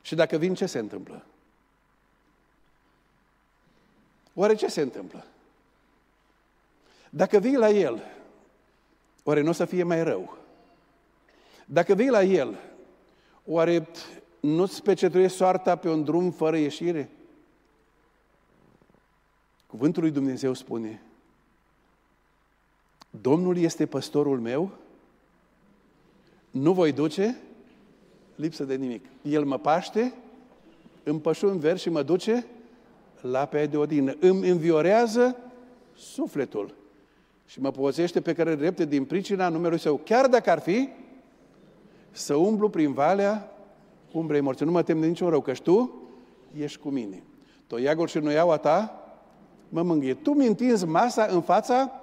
și 0.01 0.15
dacă 0.15 0.38
vin, 0.38 0.53
ce 0.53 0.65
se 0.65 0.79
întâmplă? 0.79 1.25
Oare 4.36 4.55
ce 4.55 4.67
se 4.67 4.81
întâmplă? 4.81 5.25
Dacă 7.09 7.39
vii 7.39 7.55
la 7.55 7.69
El, 7.69 8.03
oare 9.23 9.41
nu 9.41 9.49
o 9.49 9.51
să 9.51 9.65
fie 9.65 9.83
mai 9.83 10.03
rău? 10.03 10.38
Dacă 11.65 11.93
vii 11.93 12.09
la 12.09 12.23
El, 12.23 12.59
oare 13.45 13.88
nu-ți 14.39 14.83
pecetuiești 14.83 15.38
soarta 15.38 15.75
pe 15.75 15.89
un 15.89 16.03
drum 16.03 16.31
fără 16.31 16.57
ieșire? 16.57 17.09
Cuvântul 19.67 20.01
lui 20.01 20.11
Dumnezeu 20.11 20.53
spune, 20.53 21.01
Domnul 23.09 23.57
este 23.57 23.86
păstorul 23.86 24.39
meu, 24.39 24.71
nu 26.51 26.73
voi 26.73 26.91
duce 26.91 27.38
lipsă 28.36 28.63
de 28.63 28.75
nimic. 28.75 29.05
El 29.21 29.45
mă 29.45 29.57
paște, 29.57 30.13
îmi 31.03 31.19
pășun 31.19 31.59
ver 31.59 31.77
și 31.77 31.89
mă 31.89 32.03
duce 32.03 32.45
la 33.32 33.45
pe 33.45 33.65
de 33.65 33.78
odină. 33.78 34.15
Îmi 34.19 34.49
înviorează 34.49 35.38
sufletul 35.95 36.76
și 37.45 37.61
mă 37.61 37.71
pozește 37.71 38.21
pe 38.21 38.34
care 38.34 38.55
drepte 38.55 38.86
din 38.86 39.05
pricina 39.05 39.49
numelui 39.49 39.80
său. 39.80 40.01
Chiar 40.03 40.28
dacă 40.28 40.49
ar 40.49 40.59
fi 40.59 40.89
să 42.11 42.36
umblu 42.36 42.69
prin 42.69 42.93
valea 42.93 43.51
umbrei 44.11 44.41
morții. 44.41 44.65
Nu 44.65 44.71
mă 44.71 44.84
tem 44.84 44.99
de 44.99 45.07
niciun 45.07 45.30
rău, 45.30 45.41
că 45.41 45.51
tu 45.51 45.93
ești 46.57 46.80
cu 46.80 46.89
mine. 46.89 47.23
Toiagul 47.67 48.07
și 48.07 48.17
noiaua 48.17 48.57
ta 48.57 49.05
mă 49.69 49.82
mângâie. 49.82 50.13
Tu 50.13 50.34
mi 50.34 50.47
întinzi 50.47 50.86
masa 50.86 51.28
în 51.30 51.41
fața 51.41 52.01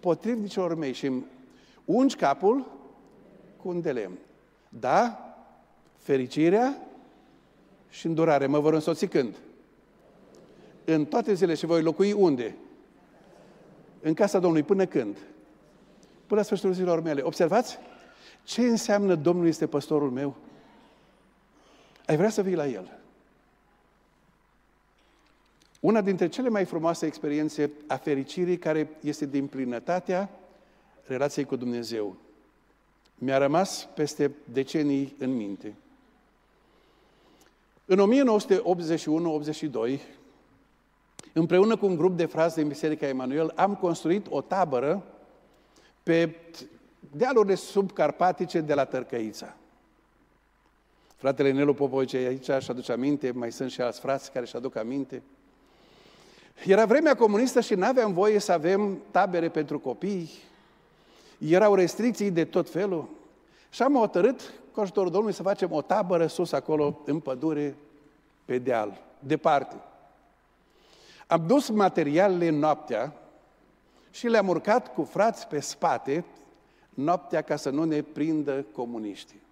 potrivnicilor 0.00 0.74
mei 0.74 0.92
și 0.92 1.06
îmi 1.06 1.24
ungi 1.84 2.16
capul 2.16 2.66
cu 3.56 3.68
un 3.68 3.80
de 3.80 3.92
lemn. 3.92 4.18
Da? 4.68 5.20
Fericirea 5.96 6.76
și 7.88 8.06
îndurare 8.06 8.46
mă 8.46 8.58
vor 8.58 8.74
însoți 8.74 9.06
când? 9.06 9.36
În 10.88 11.04
toate 11.04 11.34
zilele 11.34 11.54
și 11.54 11.66
voi 11.66 11.82
locui 11.82 12.12
unde? 12.12 12.56
În 14.00 14.14
casa 14.14 14.38
Domnului. 14.38 14.66
Până 14.66 14.86
când? 14.86 15.16
Până 16.26 16.40
la 16.40 16.42
sfârșitul 16.42 16.72
zilor 16.72 17.02
mele. 17.02 17.22
Observați? 17.22 17.78
Ce 18.44 18.60
înseamnă 18.60 19.14
Domnul 19.14 19.46
este 19.46 19.66
păstorul 19.66 20.10
meu? 20.10 20.36
Ai 22.06 22.16
vrea 22.16 22.28
să 22.28 22.42
vii 22.42 22.54
la 22.54 22.66
El. 22.66 22.98
Una 25.80 26.00
dintre 26.00 26.28
cele 26.28 26.48
mai 26.48 26.64
frumoase 26.64 27.06
experiențe 27.06 27.70
a 27.86 27.96
fericirii 27.96 28.58
care 28.58 28.90
este 29.00 29.26
din 29.26 29.46
plinătatea 29.46 30.30
relației 31.06 31.44
cu 31.44 31.56
Dumnezeu. 31.56 32.16
Mi-a 33.14 33.38
rămas 33.38 33.88
peste 33.94 34.30
decenii 34.52 35.14
în 35.18 35.36
minte. 35.36 35.74
În 37.84 38.24
1981-82, 39.88 40.00
împreună 41.38 41.76
cu 41.76 41.86
un 41.86 41.96
grup 41.96 42.16
de 42.16 42.26
frați 42.26 42.56
din 42.56 42.68
Biserica 42.68 43.06
Emanuel, 43.06 43.52
am 43.54 43.74
construit 43.74 44.26
o 44.30 44.40
tabără 44.40 45.02
pe 46.02 46.36
dealurile 47.16 47.54
subcarpatice 47.54 48.60
de 48.60 48.74
la 48.74 48.84
Tărcăița. 48.84 49.56
Fratele 51.16 51.52
Nelu 51.52 51.74
Popovice 51.74 52.16
aici 52.16 52.62
și 52.62 52.70
aduce 52.70 52.92
aminte, 52.92 53.30
mai 53.30 53.52
sunt 53.52 53.70
și 53.70 53.80
alți 53.80 54.00
frați 54.00 54.32
care 54.32 54.44
își 54.44 54.56
aduc 54.56 54.76
aminte. 54.76 55.22
Era 56.66 56.84
vremea 56.84 57.14
comunistă 57.14 57.60
și 57.60 57.74
nu 57.74 57.86
aveam 57.86 58.12
voie 58.12 58.38
să 58.38 58.52
avem 58.52 58.98
tabere 59.10 59.48
pentru 59.48 59.78
copii, 59.78 60.30
erau 61.38 61.74
restricții 61.74 62.30
de 62.30 62.44
tot 62.44 62.70
felul. 62.70 63.08
Și 63.70 63.82
am 63.82 63.94
hotărât, 63.94 64.52
cu 64.72 64.80
ajutorul 64.80 65.10
Domnului, 65.10 65.36
să 65.36 65.42
facem 65.42 65.72
o 65.72 65.82
tabără 65.82 66.26
sus 66.26 66.52
acolo, 66.52 67.00
în 67.04 67.20
pădure, 67.20 67.76
pe 68.44 68.58
deal, 68.58 69.00
departe. 69.18 69.76
Am 71.26 71.46
dus 71.46 71.68
materialele 71.68 72.50
noaptea 72.50 73.12
și 74.10 74.26
le-am 74.26 74.48
urcat 74.48 74.94
cu 74.94 75.02
frați 75.02 75.46
pe 75.46 75.60
spate 75.60 76.24
noaptea 76.94 77.42
ca 77.42 77.56
să 77.56 77.70
nu 77.70 77.84
ne 77.84 78.02
prindă 78.02 78.66
comuniștii. 78.72 79.44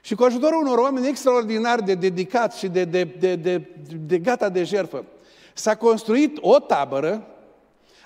Și 0.00 0.14
cu 0.14 0.24
ajutorul 0.24 0.62
unor 0.62 0.78
oameni 0.78 1.08
extraordinar 1.08 1.80
de 1.80 1.94
dedicați 1.94 2.58
și 2.58 2.68
de, 2.68 2.84
de, 2.84 3.04
de, 3.04 3.36
de, 3.36 3.70
de 4.06 4.18
gata 4.18 4.48
de 4.48 4.64
jertfă, 4.64 5.04
s-a 5.54 5.76
construit 5.76 6.38
o 6.40 6.58
tabără, 6.58 7.26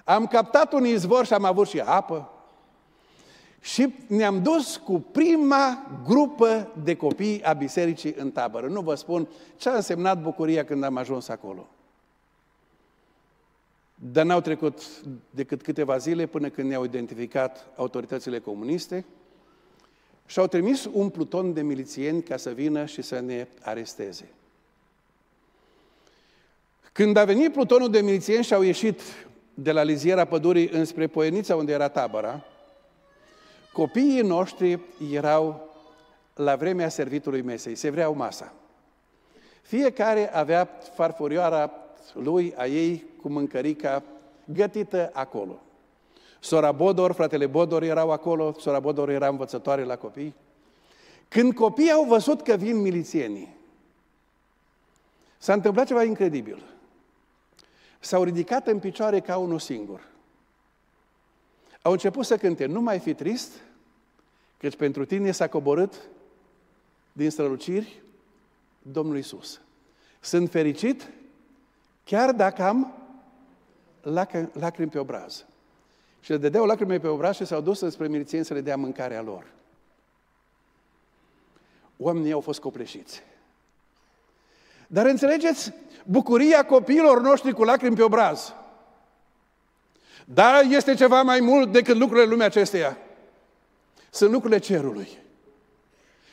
am 0.04 0.26
captat 0.26 0.72
un 0.72 0.86
izvor 0.86 1.26
și 1.26 1.32
am 1.32 1.44
avut 1.44 1.68
și 1.68 1.80
apă, 1.80 2.30
și 3.60 3.94
ne-am 4.06 4.42
dus 4.42 4.76
cu 4.76 5.00
prima 5.00 5.86
grupă 6.04 6.72
de 6.82 6.96
copii 6.96 7.42
a 7.42 7.52
bisericii 7.52 8.14
în 8.18 8.30
tabără. 8.30 8.66
Nu 8.66 8.80
vă 8.80 8.94
spun 8.94 9.28
ce 9.56 9.68
a 9.68 9.74
însemnat 9.74 10.22
bucuria 10.22 10.64
când 10.64 10.84
am 10.84 10.96
ajuns 10.96 11.28
acolo. 11.28 11.66
Dar 14.00 14.24
n-au 14.24 14.40
trecut 14.40 14.82
decât 15.30 15.62
câteva 15.62 15.96
zile 15.96 16.26
până 16.26 16.48
când 16.48 16.68
ne-au 16.68 16.84
identificat 16.84 17.66
autoritățile 17.76 18.38
comuniste 18.38 19.04
și 20.26 20.38
au 20.38 20.46
trimis 20.46 20.88
un 20.92 21.08
pluton 21.08 21.52
de 21.52 21.62
milițieni 21.62 22.22
ca 22.22 22.36
să 22.36 22.50
vină 22.50 22.84
și 22.84 23.02
să 23.02 23.20
ne 23.20 23.46
aresteze. 23.60 24.28
Când 26.92 27.16
a 27.16 27.24
venit 27.24 27.52
plutonul 27.52 27.90
de 27.90 28.00
milițieni 28.00 28.44
și 28.44 28.54
au 28.54 28.62
ieșit 28.62 29.00
de 29.54 29.72
la 29.72 29.82
liziera 29.82 30.24
pădurii 30.24 30.68
înspre 30.68 31.06
Poienița, 31.06 31.56
unde 31.56 31.72
era 31.72 31.88
tabăra, 31.88 32.44
copiii 33.72 34.20
noștri 34.20 34.80
erau 35.12 35.74
la 36.34 36.56
vremea 36.56 36.88
servitului 36.88 37.42
mesei, 37.42 37.74
se 37.74 37.90
vreau 37.90 38.14
masa. 38.14 38.52
Fiecare 39.62 40.34
avea 40.34 40.68
farfurioara 40.94 41.72
lui, 42.14 42.54
a 42.56 42.66
ei, 42.66 43.04
cu 43.22 43.28
mâncărica 43.28 44.02
gătită 44.44 45.10
acolo. 45.12 45.60
Sora 46.40 46.72
Bodor, 46.72 47.12
fratele 47.12 47.46
Bodor 47.46 47.82
erau 47.82 48.10
acolo, 48.10 48.54
sora 48.58 48.80
Bodor 48.80 49.08
era 49.08 49.28
învățătoare 49.28 49.84
la 49.84 49.96
copii. 49.96 50.34
Când 51.28 51.54
copiii 51.54 51.90
au 51.90 52.04
văzut 52.04 52.42
că 52.42 52.56
vin 52.56 52.76
milițienii, 52.80 53.56
s-a 55.38 55.52
întâmplat 55.52 55.86
ceva 55.86 56.02
incredibil. 56.02 56.62
S-au 58.00 58.22
ridicat 58.22 58.66
în 58.66 58.78
picioare 58.78 59.20
ca 59.20 59.36
unul 59.36 59.58
singur. 59.58 60.00
Au 61.82 61.92
început 61.92 62.24
să 62.24 62.36
cânte, 62.36 62.66
nu 62.66 62.80
mai 62.80 62.98
fi 62.98 63.14
trist, 63.14 63.52
căci 64.58 64.76
pentru 64.76 65.04
tine 65.04 65.30
s-a 65.30 65.48
coborât 65.48 66.08
din 67.12 67.30
străluciri 67.30 68.02
Domnul 68.82 69.18
Isus. 69.18 69.60
Sunt 70.20 70.50
fericit 70.50 71.10
chiar 72.08 72.32
dacă 72.32 72.62
am 72.62 72.94
lacrimi 74.52 74.90
pe 74.90 74.98
obraz. 74.98 75.44
Și 76.20 76.30
le 76.30 76.36
dădeau 76.36 76.64
lacrimi 76.64 76.98
pe 76.98 77.06
obraz 77.06 77.36
și 77.36 77.44
s-au 77.44 77.60
dus 77.60 77.78
spre 77.78 78.08
milițieni 78.08 78.44
să 78.44 78.54
le 78.54 78.60
dea 78.60 78.76
mâncarea 78.76 79.22
lor. 79.22 79.46
Oamenii 81.96 82.32
au 82.32 82.40
fost 82.40 82.60
copleșiți. 82.60 83.22
Dar 84.86 85.06
înțelegeți 85.06 85.72
bucuria 86.04 86.64
copiilor 86.64 87.20
noștri 87.20 87.52
cu 87.52 87.64
lacrimi 87.64 87.96
pe 87.96 88.02
obraz. 88.02 88.54
Dar 90.24 90.64
este 90.64 90.94
ceva 90.94 91.22
mai 91.22 91.40
mult 91.40 91.72
decât 91.72 91.96
lucrurile 91.96 92.26
lumii 92.26 92.44
acesteia. 92.44 92.96
Sunt 94.10 94.30
lucrurile 94.30 94.58
cerului. 94.58 95.08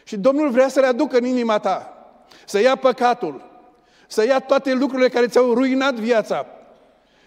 Și 0.04 0.18
Domnul 0.18 0.50
vrea 0.50 0.68
să 0.68 0.80
le 0.80 0.86
aducă 0.86 1.18
în 1.18 1.26
inima 1.26 1.60
ta. 1.60 2.08
Să 2.46 2.60
ia 2.60 2.76
păcatul, 2.76 3.55
să 4.08 4.26
ia 4.26 4.40
toate 4.40 4.74
lucrurile 4.74 5.10
care 5.10 5.28
ți-au 5.28 5.54
ruinat 5.54 5.94
viața, 5.94 6.46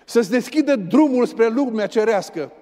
să-ți 0.05 0.31
deschidă 0.31 0.77
drumul 0.77 1.27
spre 1.27 1.49
lumea 1.49 1.87
cerească 1.87 2.53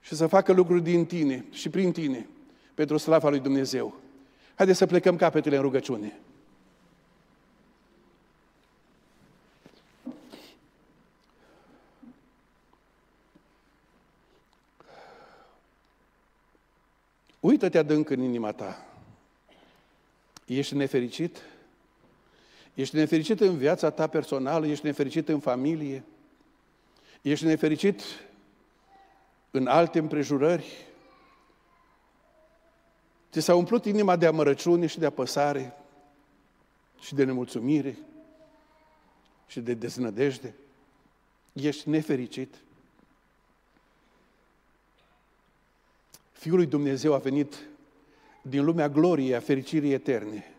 și 0.00 0.14
să 0.14 0.26
facă 0.26 0.52
lucruri 0.52 0.82
din 0.82 1.06
tine 1.06 1.44
și 1.50 1.68
prin 1.68 1.92
tine 1.92 2.26
pentru 2.74 2.96
slava 2.96 3.28
lui 3.28 3.40
Dumnezeu. 3.40 3.94
Haideți 4.54 4.78
să 4.78 4.86
plecăm 4.86 5.16
capetele 5.16 5.56
în 5.56 5.62
rugăciune. 5.62 6.18
Uită-te 17.40 17.78
adânc 17.78 18.10
în 18.10 18.20
inima 18.20 18.52
ta. 18.52 18.86
Ești 20.46 20.74
nefericit? 20.74 21.42
Ești 22.74 22.96
nefericit 22.96 23.40
în 23.40 23.56
viața 23.56 23.90
ta 23.90 24.06
personală, 24.06 24.66
ești 24.66 24.84
nefericit 24.84 25.28
în 25.28 25.40
familie, 25.40 26.04
ești 27.22 27.44
nefericit 27.44 28.02
în 29.50 29.66
alte 29.66 29.98
împrejurări. 29.98 30.86
Ți 33.32 33.40
s-a 33.40 33.54
umplut 33.54 33.84
inima 33.84 34.16
de 34.16 34.26
amărăciune 34.26 34.86
și 34.86 34.98
de 34.98 35.06
apăsare 35.06 35.76
și 37.00 37.14
de 37.14 37.24
nemulțumire 37.24 37.98
și 39.46 39.60
de 39.60 39.74
deznădejde. 39.74 40.54
Ești 41.52 41.88
nefericit. 41.88 42.54
Fiul 46.32 46.56
lui 46.56 46.66
Dumnezeu 46.66 47.14
a 47.14 47.18
venit 47.18 47.68
din 48.42 48.64
lumea 48.64 48.88
gloriei, 48.88 49.34
a 49.34 49.40
fericirii 49.40 49.92
eterne 49.92 50.53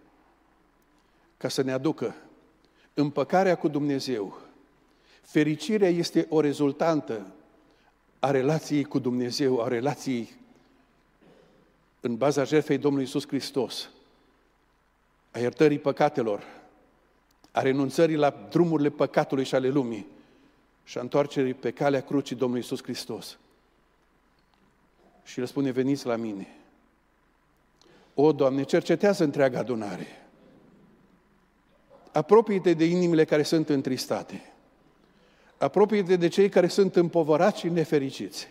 ca 1.37 1.47
să 1.47 1.61
ne 1.61 1.71
aducă 1.71 2.15
împăcarea 2.93 3.55
cu 3.55 3.67
Dumnezeu. 3.67 4.41
Fericirea 5.21 5.89
este 5.89 6.25
o 6.29 6.39
rezultantă 6.39 7.25
a 8.19 8.31
relației 8.31 8.83
cu 8.83 8.99
Dumnezeu, 8.99 9.61
a 9.61 9.67
relației 9.67 10.29
în 11.99 12.15
baza 12.15 12.43
jertfei 12.43 12.77
Domnului 12.77 13.05
Isus 13.05 13.27
Hristos, 13.27 13.89
a 15.31 15.39
iertării 15.39 15.79
păcatelor, 15.79 16.43
a 17.51 17.61
renunțării 17.61 18.15
la 18.15 18.47
drumurile 18.49 18.89
păcatului 18.89 19.43
și 19.43 19.55
ale 19.55 19.69
lumii 19.69 20.07
și 20.83 20.97
a 20.97 21.01
întoarcerii 21.01 21.53
pe 21.53 21.71
calea 21.71 22.01
crucii 22.01 22.35
Domnului 22.35 22.63
Isus 22.63 22.83
Hristos. 22.83 23.37
Și 25.23 25.39
el 25.39 25.45
spune, 25.45 25.71
veniți 25.71 26.05
la 26.05 26.15
mine. 26.15 26.47
O, 28.13 28.31
Doamne, 28.31 28.63
cercetează 28.63 29.23
întreaga 29.23 29.59
adunare 29.59 30.24
apropie-te 32.15 32.73
de 32.73 32.85
inimile 32.85 33.25
care 33.25 33.43
sunt 33.43 33.69
întristate. 33.69 34.53
Apropie-te 35.57 36.15
de 36.15 36.27
cei 36.27 36.49
care 36.49 36.67
sunt 36.67 36.95
împovărați 36.95 37.59
și 37.59 37.69
nefericiți. 37.69 38.47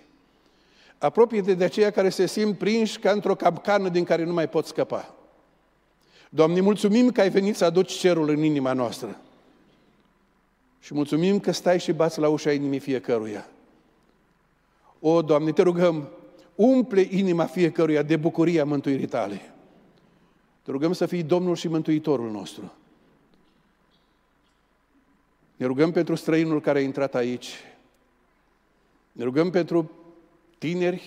Apropie-te 0.99 1.55
de 1.55 1.65
aceia 1.65 1.91
care 1.91 2.09
se 2.09 2.27
simt 2.27 2.59
prinși 2.59 2.99
ca 2.99 3.11
într-o 3.11 3.35
capcană 3.35 3.89
din 3.89 4.05
care 4.05 4.25
nu 4.25 4.33
mai 4.33 4.49
pot 4.49 4.67
scăpa. 4.67 5.15
Doamne, 6.31 6.61
mulțumim 6.61 7.11
că 7.11 7.21
ai 7.21 7.31
venit 7.31 7.57
să 7.57 7.65
aduci 7.65 7.93
cerul 7.93 8.29
în 8.29 8.43
inima 8.43 8.73
noastră. 8.73 9.21
Și 10.81 10.95
mulțumim 10.95 11.41
că 11.41 11.53
stai 11.53 11.81
și 11.81 11.93
bați 11.93 12.19
la 12.19 12.29
ușa 12.29 12.53
inimii 12.53 12.79
fiecăruia. 12.79 13.49
O, 15.01 15.23
Doamne, 15.23 15.53
te 15.53 15.63
rugăm, 15.63 16.09
umple 16.55 17.09
inima 17.11 17.45
fiecăruia 17.45 18.03
de 18.03 18.17
bucuria 18.17 18.65
mântuirii 18.65 19.07
tale. 19.07 19.55
Te 20.63 20.71
rugăm 20.71 20.93
să 20.93 21.07
fii 21.07 21.23
Domnul 21.23 21.57
și 21.57 21.69
Mântuitorul 21.69 22.31
nostru. 22.31 22.73
Ne 25.57 25.67
rugăm 25.67 25.91
pentru 25.91 26.15
străinul 26.15 26.61
care 26.61 26.79
a 26.79 26.83
intrat 26.83 27.15
aici. 27.15 27.55
Ne 29.13 29.25
rugăm 29.25 29.51
pentru 29.51 29.91
tineri 30.59 31.03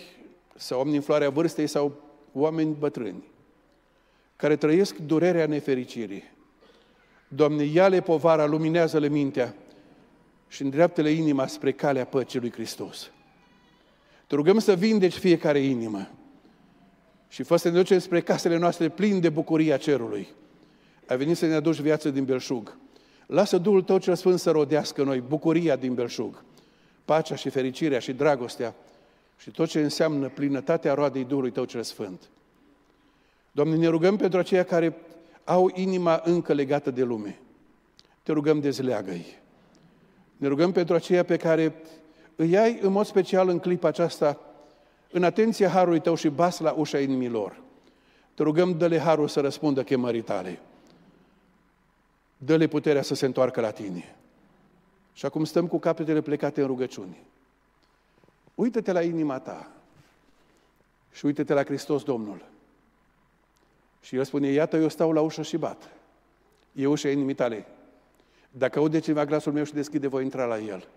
sau 0.56 0.78
oameni 0.78 0.96
în 0.96 1.02
floarea 1.02 1.30
vârstei 1.30 1.68
sau 1.68 2.02
oameni 2.32 2.76
bătrâni 2.80 3.24
care 4.38 4.56
trăiesc 4.56 4.96
durerea 4.96 5.46
nefericirii. 5.46 6.24
Doamne, 7.28 7.64
ia-le 7.64 8.02
povara, 8.02 8.46
luminează-le 8.46 9.08
mintea 9.08 9.56
și 10.48 10.62
îndreaptă-le 10.62 11.10
inima 11.10 11.48
spre 11.48 11.72
calea 11.72 12.06
păcii 12.06 12.40
lui 12.40 12.52
Hristos. 12.52 13.12
Te 14.28 14.36
rugăm 14.36 14.60
să 14.60 14.76
vindeci 14.76 15.14
fiecare 15.14 15.60
inimă 15.60 16.10
și 17.28 17.44
fă 17.44 17.56
să 17.56 17.70
ne 17.70 17.78
ducem 17.78 18.00
spre 18.00 18.22
casele 18.22 18.58
noastre 18.58 18.90
plini 18.90 19.22
de 19.22 19.30
bucuria 19.30 19.78
cerului. 19.78 20.28
Ai 21.08 21.18
venit 21.18 21.38
să 21.38 21.46
ne 21.46 21.54
aduci 21.54 21.80
viață 21.80 22.10
din 22.10 22.26
belșug. 22.26 22.78
Lasă 23.28 23.58
Duhul 23.58 23.82
Tău 23.82 23.98
cel 23.98 24.16
Sfânt 24.16 24.40
să 24.40 24.52
rodească 24.52 25.04
noi 25.04 25.20
bucuria 25.20 25.76
din 25.76 25.94
belșug, 25.94 26.44
pacea 27.06 27.36
și 27.36 27.50
fericirea 27.50 28.00
și 28.00 28.14
dragostea 28.14 28.74
și 29.38 29.52
tot 29.52 29.68
ce 29.68 29.80
înseamnă 29.80 30.28
plinătatea 30.28 30.94
roadei 30.94 31.24
Duhului 31.24 31.52
Tău 31.52 31.66
cel 31.66 31.84
Sfânt. 31.84 32.30
Doamne, 33.52 33.76
ne 33.76 33.88
rugăm 33.88 34.16
pentru 34.16 34.40
aceia 34.40 34.64
care 34.64 34.96
au 35.44 35.72
inima 35.74 36.22
încă 36.24 36.54
legată 36.54 36.92
de 36.92 37.04
lume. 37.04 37.40
Te 38.24 38.32
rugăm, 38.32 38.60
dezleagă-i. 38.60 39.26
Ne 40.38 40.48
rugăm 40.48 40.72
pentru 40.72 40.96
aceia 40.96 41.24
pe 41.24 41.38
care 41.38 41.76
îi 42.36 42.58
ai 42.58 42.80
în 42.82 42.92
mod 42.92 43.06
special 43.06 43.50
în 43.50 43.60
clipa 43.60 43.88
aceasta 43.88 44.40
în 45.12 45.24
atenția 45.24 45.70
Harului 45.70 46.00
Tău 46.00 46.16
și 46.16 46.30
bas 46.30 46.60
la 46.60 46.72
ușa 46.72 47.00
inimilor. 47.00 47.62
Te 48.34 48.44
rugăm, 48.44 48.78
dă-le 48.78 49.00
Harul 49.00 49.28
să 49.28 49.40
răspundă 49.40 49.84
chemării 49.84 50.22
Tale. 50.22 50.60
Dă-le 52.38 52.68
puterea 52.68 53.02
să 53.02 53.16
se 53.16 53.26
întoarcă 53.26 53.62
la 53.62 53.72
Tine. 53.72 54.16
Și 55.14 55.26
acum 55.26 55.46
stăm 55.46 55.68
cu 55.68 55.80
capetele 55.80 56.22
plecate 56.22 56.62
în 56.62 56.68
rugăciuni. 56.68 57.18
Uită-te 58.56 58.92
la 58.92 59.02
inima 59.02 59.40
ta 59.40 59.72
și 61.12 61.26
uită-te 61.26 61.54
la 61.54 61.64
Hristos 61.64 62.04
Domnul. 62.04 62.46
Și 64.02 64.16
el 64.16 64.24
spune, 64.24 64.48
iată, 64.48 64.78
eu 64.78 64.88
stau 64.88 65.12
la 65.12 65.22
ușă 65.22 65.42
și 65.42 65.58
bat. 65.58 65.90
E 66.74 66.88
ușa 66.88 67.10
inimii 67.10 67.34
tale. 67.34 67.66
Dacă 68.52 68.80
aude 68.80 69.00
cineva 69.00 69.26
glasul 69.26 69.52
meu 69.52 69.64
și 69.64 69.74
deschide, 69.74 70.08
voi 70.08 70.24
intra 70.24 70.46
la 70.46 70.60
el. 70.60 70.88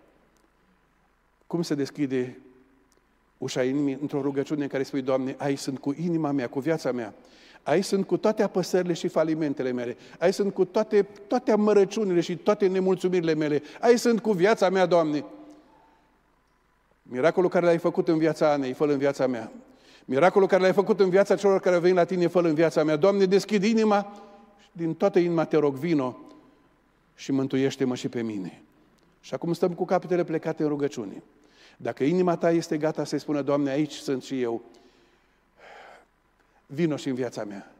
Cum 1.46 1.62
se 1.62 1.74
deschide 1.74 2.38
ușa 3.40 3.62
inimii 3.62 3.98
într-o 4.00 4.20
rugăciune 4.20 4.62
în 4.62 4.68
care 4.68 4.82
spui, 4.82 5.02
Doamne, 5.02 5.34
ai 5.38 5.56
sunt 5.56 5.78
cu 5.78 5.94
inima 6.02 6.30
mea, 6.30 6.48
cu 6.48 6.60
viața 6.60 6.92
mea. 6.92 7.14
Ai 7.62 7.82
sunt 7.82 8.06
cu 8.06 8.16
toate 8.16 8.42
apăsările 8.42 8.92
și 8.92 9.08
falimentele 9.08 9.72
mele. 9.72 9.96
Ai 10.18 10.32
sunt 10.32 10.54
cu 10.54 10.64
toate, 10.64 11.06
toate 11.26 11.50
amărăciunile 11.50 12.20
și 12.20 12.36
toate 12.36 12.66
nemulțumirile 12.66 13.34
mele. 13.34 13.62
Ai 13.80 13.98
sunt 13.98 14.20
cu 14.20 14.32
viața 14.32 14.70
mea, 14.70 14.86
Doamne. 14.86 15.24
Miracolul 17.02 17.50
care 17.50 17.64
l-ai 17.64 17.78
făcut 17.78 18.08
în 18.08 18.18
viața 18.18 18.52
Anei, 18.52 18.72
fă 18.72 18.84
în 18.84 18.98
viața 18.98 19.26
mea. 19.26 19.52
Miracolul 20.04 20.48
care 20.48 20.62
l-ai 20.62 20.72
făcut 20.72 21.00
în 21.00 21.10
viața 21.10 21.36
celor 21.36 21.60
care 21.60 21.78
vin 21.78 21.94
la 21.94 22.04
tine, 22.04 22.26
fă 22.26 22.38
în 22.38 22.54
viața 22.54 22.84
mea. 22.84 22.96
Doamne, 22.96 23.24
deschid 23.24 23.64
inima 23.64 24.22
și 24.60 24.68
din 24.72 24.94
toată 24.94 25.18
inima 25.18 25.44
te 25.44 25.56
rog, 25.56 25.74
vino 25.74 26.18
și 27.14 27.32
mântuiește-mă 27.32 27.94
și 27.94 28.08
pe 28.08 28.22
mine. 28.22 28.62
Și 29.20 29.34
acum 29.34 29.52
stăm 29.52 29.72
cu 29.72 29.84
capetele 29.84 30.24
plecate 30.24 30.62
în 30.62 30.68
rugăciune. 30.68 31.22
Dacă 31.82 32.04
inima 32.04 32.36
ta 32.36 32.50
este 32.50 32.76
gata 32.76 33.04
să-i 33.04 33.18
spună, 33.18 33.42
Doamne, 33.42 33.70
aici 33.70 33.92
sunt 33.92 34.22
și 34.22 34.42
eu, 34.42 34.62
vino 36.66 36.96
și 36.96 37.08
în 37.08 37.14
viața 37.14 37.44
mea. 37.44 37.72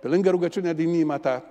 Pe 0.00 0.08
lângă 0.08 0.30
rugăciunea 0.30 0.72
din 0.72 0.88
inima 0.88 1.18
ta, 1.18 1.44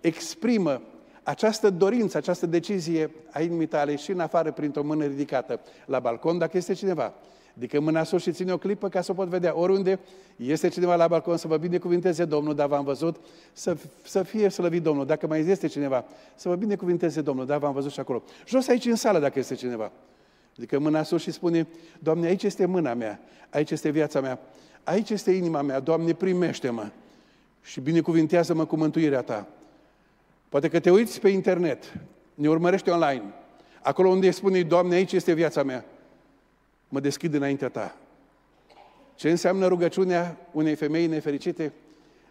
exprimă 0.00 0.82
această 1.22 1.70
dorință, 1.70 2.16
această 2.16 2.46
decizie 2.46 3.10
a 3.30 3.40
inimii 3.40 3.66
tale 3.66 3.96
și 3.96 4.10
în 4.10 4.20
afară 4.20 4.52
printr-o 4.52 4.82
mână 4.82 5.04
ridicată 5.04 5.60
la 5.86 5.98
balcon, 5.98 6.38
dacă 6.38 6.56
este 6.56 6.72
cineva. 6.72 7.14
Adică 7.56 7.80
mâna 7.80 8.02
sus 8.02 8.22
și 8.22 8.32
ține 8.32 8.52
o 8.52 8.58
clipă 8.58 8.88
ca 8.88 9.00
să 9.00 9.10
o 9.10 9.14
pot 9.14 9.28
vedea. 9.28 9.58
Oriunde 9.58 9.98
este 10.36 10.68
cineva 10.68 10.96
la 10.96 11.08
balcon 11.08 11.36
să 11.36 11.48
vă 11.48 11.56
binecuvinteze 11.56 12.24
Domnul, 12.24 12.54
dar 12.54 12.66
v-am 12.66 12.84
văzut, 12.84 13.16
să, 13.52 13.76
să 14.02 14.22
fie 14.22 14.48
slăvit 14.48 14.82
Domnul. 14.82 15.06
Dacă 15.06 15.26
mai 15.26 15.40
este 15.40 15.66
cineva, 15.66 16.04
să 16.34 16.48
vă 16.48 16.54
binecuvinteze 16.54 17.20
Domnul, 17.20 17.46
dar 17.46 17.58
v-am 17.58 17.72
văzut 17.72 17.90
și 17.90 18.00
acolo. 18.00 18.22
Jos 18.46 18.68
aici 18.68 18.84
în 18.84 18.96
sală 18.96 19.18
dacă 19.18 19.38
este 19.38 19.54
cineva. 19.54 19.92
Adică 20.58 20.78
mâna 20.78 21.02
sus 21.02 21.22
și 21.22 21.30
spune, 21.30 21.66
Doamne, 21.98 22.26
aici 22.26 22.42
este 22.42 22.66
mâna 22.66 22.94
mea, 22.94 23.20
aici 23.50 23.70
este 23.70 23.90
viața 23.90 24.20
mea, 24.20 24.38
aici 24.84 25.10
este 25.10 25.30
inima 25.30 25.62
mea, 25.62 25.80
Doamne, 25.80 26.12
primește-mă 26.12 26.90
și 27.62 27.80
binecuvintează-mă 27.80 28.64
cu 28.64 28.76
mântuirea 28.76 29.22
Ta. 29.22 29.48
Poate 30.48 30.68
că 30.68 30.80
te 30.80 30.90
uiți 30.90 31.20
pe 31.20 31.28
internet, 31.28 31.94
ne 32.34 32.48
urmărești 32.48 32.88
online, 32.88 33.22
acolo 33.82 34.08
unde 34.08 34.30
spune, 34.30 34.62
Doamne, 34.62 34.94
aici 34.94 35.12
este 35.12 35.32
viața 35.32 35.62
mea, 35.62 35.84
mă 36.88 37.00
deschid 37.00 37.34
înaintea 37.34 37.68
Ta. 37.68 37.96
Ce 39.14 39.30
înseamnă 39.30 39.66
rugăciunea 39.66 40.36
unei 40.52 40.74
femei 40.74 41.06
nefericite? 41.06 41.72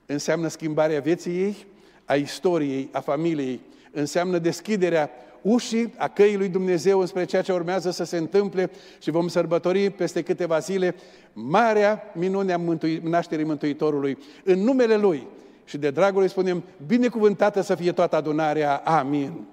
Înseamnă 0.05 0.47
schimbarea 0.47 0.99
vieții 0.99 1.41
ei, 1.41 1.65
a 2.05 2.15
istoriei, 2.15 2.89
a 2.91 2.99
familiei, 2.99 3.61
înseamnă 3.91 4.37
deschiderea 4.37 5.11
ușii 5.47 5.93
a 5.97 6.07
căii 6.07 6.37
lui 6.37 6.49
Dumnezeu 6.49 6.99
înspre 6.99 7.25
ceea 7.25 7.41
ce 7.41 7.51
urmează 7.51 7.91
să 7.91 8.03
se 8.03 8.17
întâmple 8.17 8.71
și 8.99 9.11
vom 9.11 9.27
sărbători 9.27 9.89
peste 9.89 10.21
câteva 10.21 10.59
zile 10.59 10.95
marea 11.33 12.03
minune 12.13 12.53
a 12.53 12.57
mântui, 12.57 13.01
nașterii 13.03 13.45
Mântuitorului. 13.45 14.17
În 14.43 14.59
numele 14.59 14.95
Lui 14.95 15.27
și 15.65 15.77
de 15.77 15.89
dragul 15.89 16.19
Lui 16.19 16.29
spunem, 16.29 16.63
binecuvântată 16.87 17.61
să 17.61 17.75
fie 17.75 17.91
toată 17.91 18.15
adunarea. 18.15 18.75
Amin. 18.75 19.47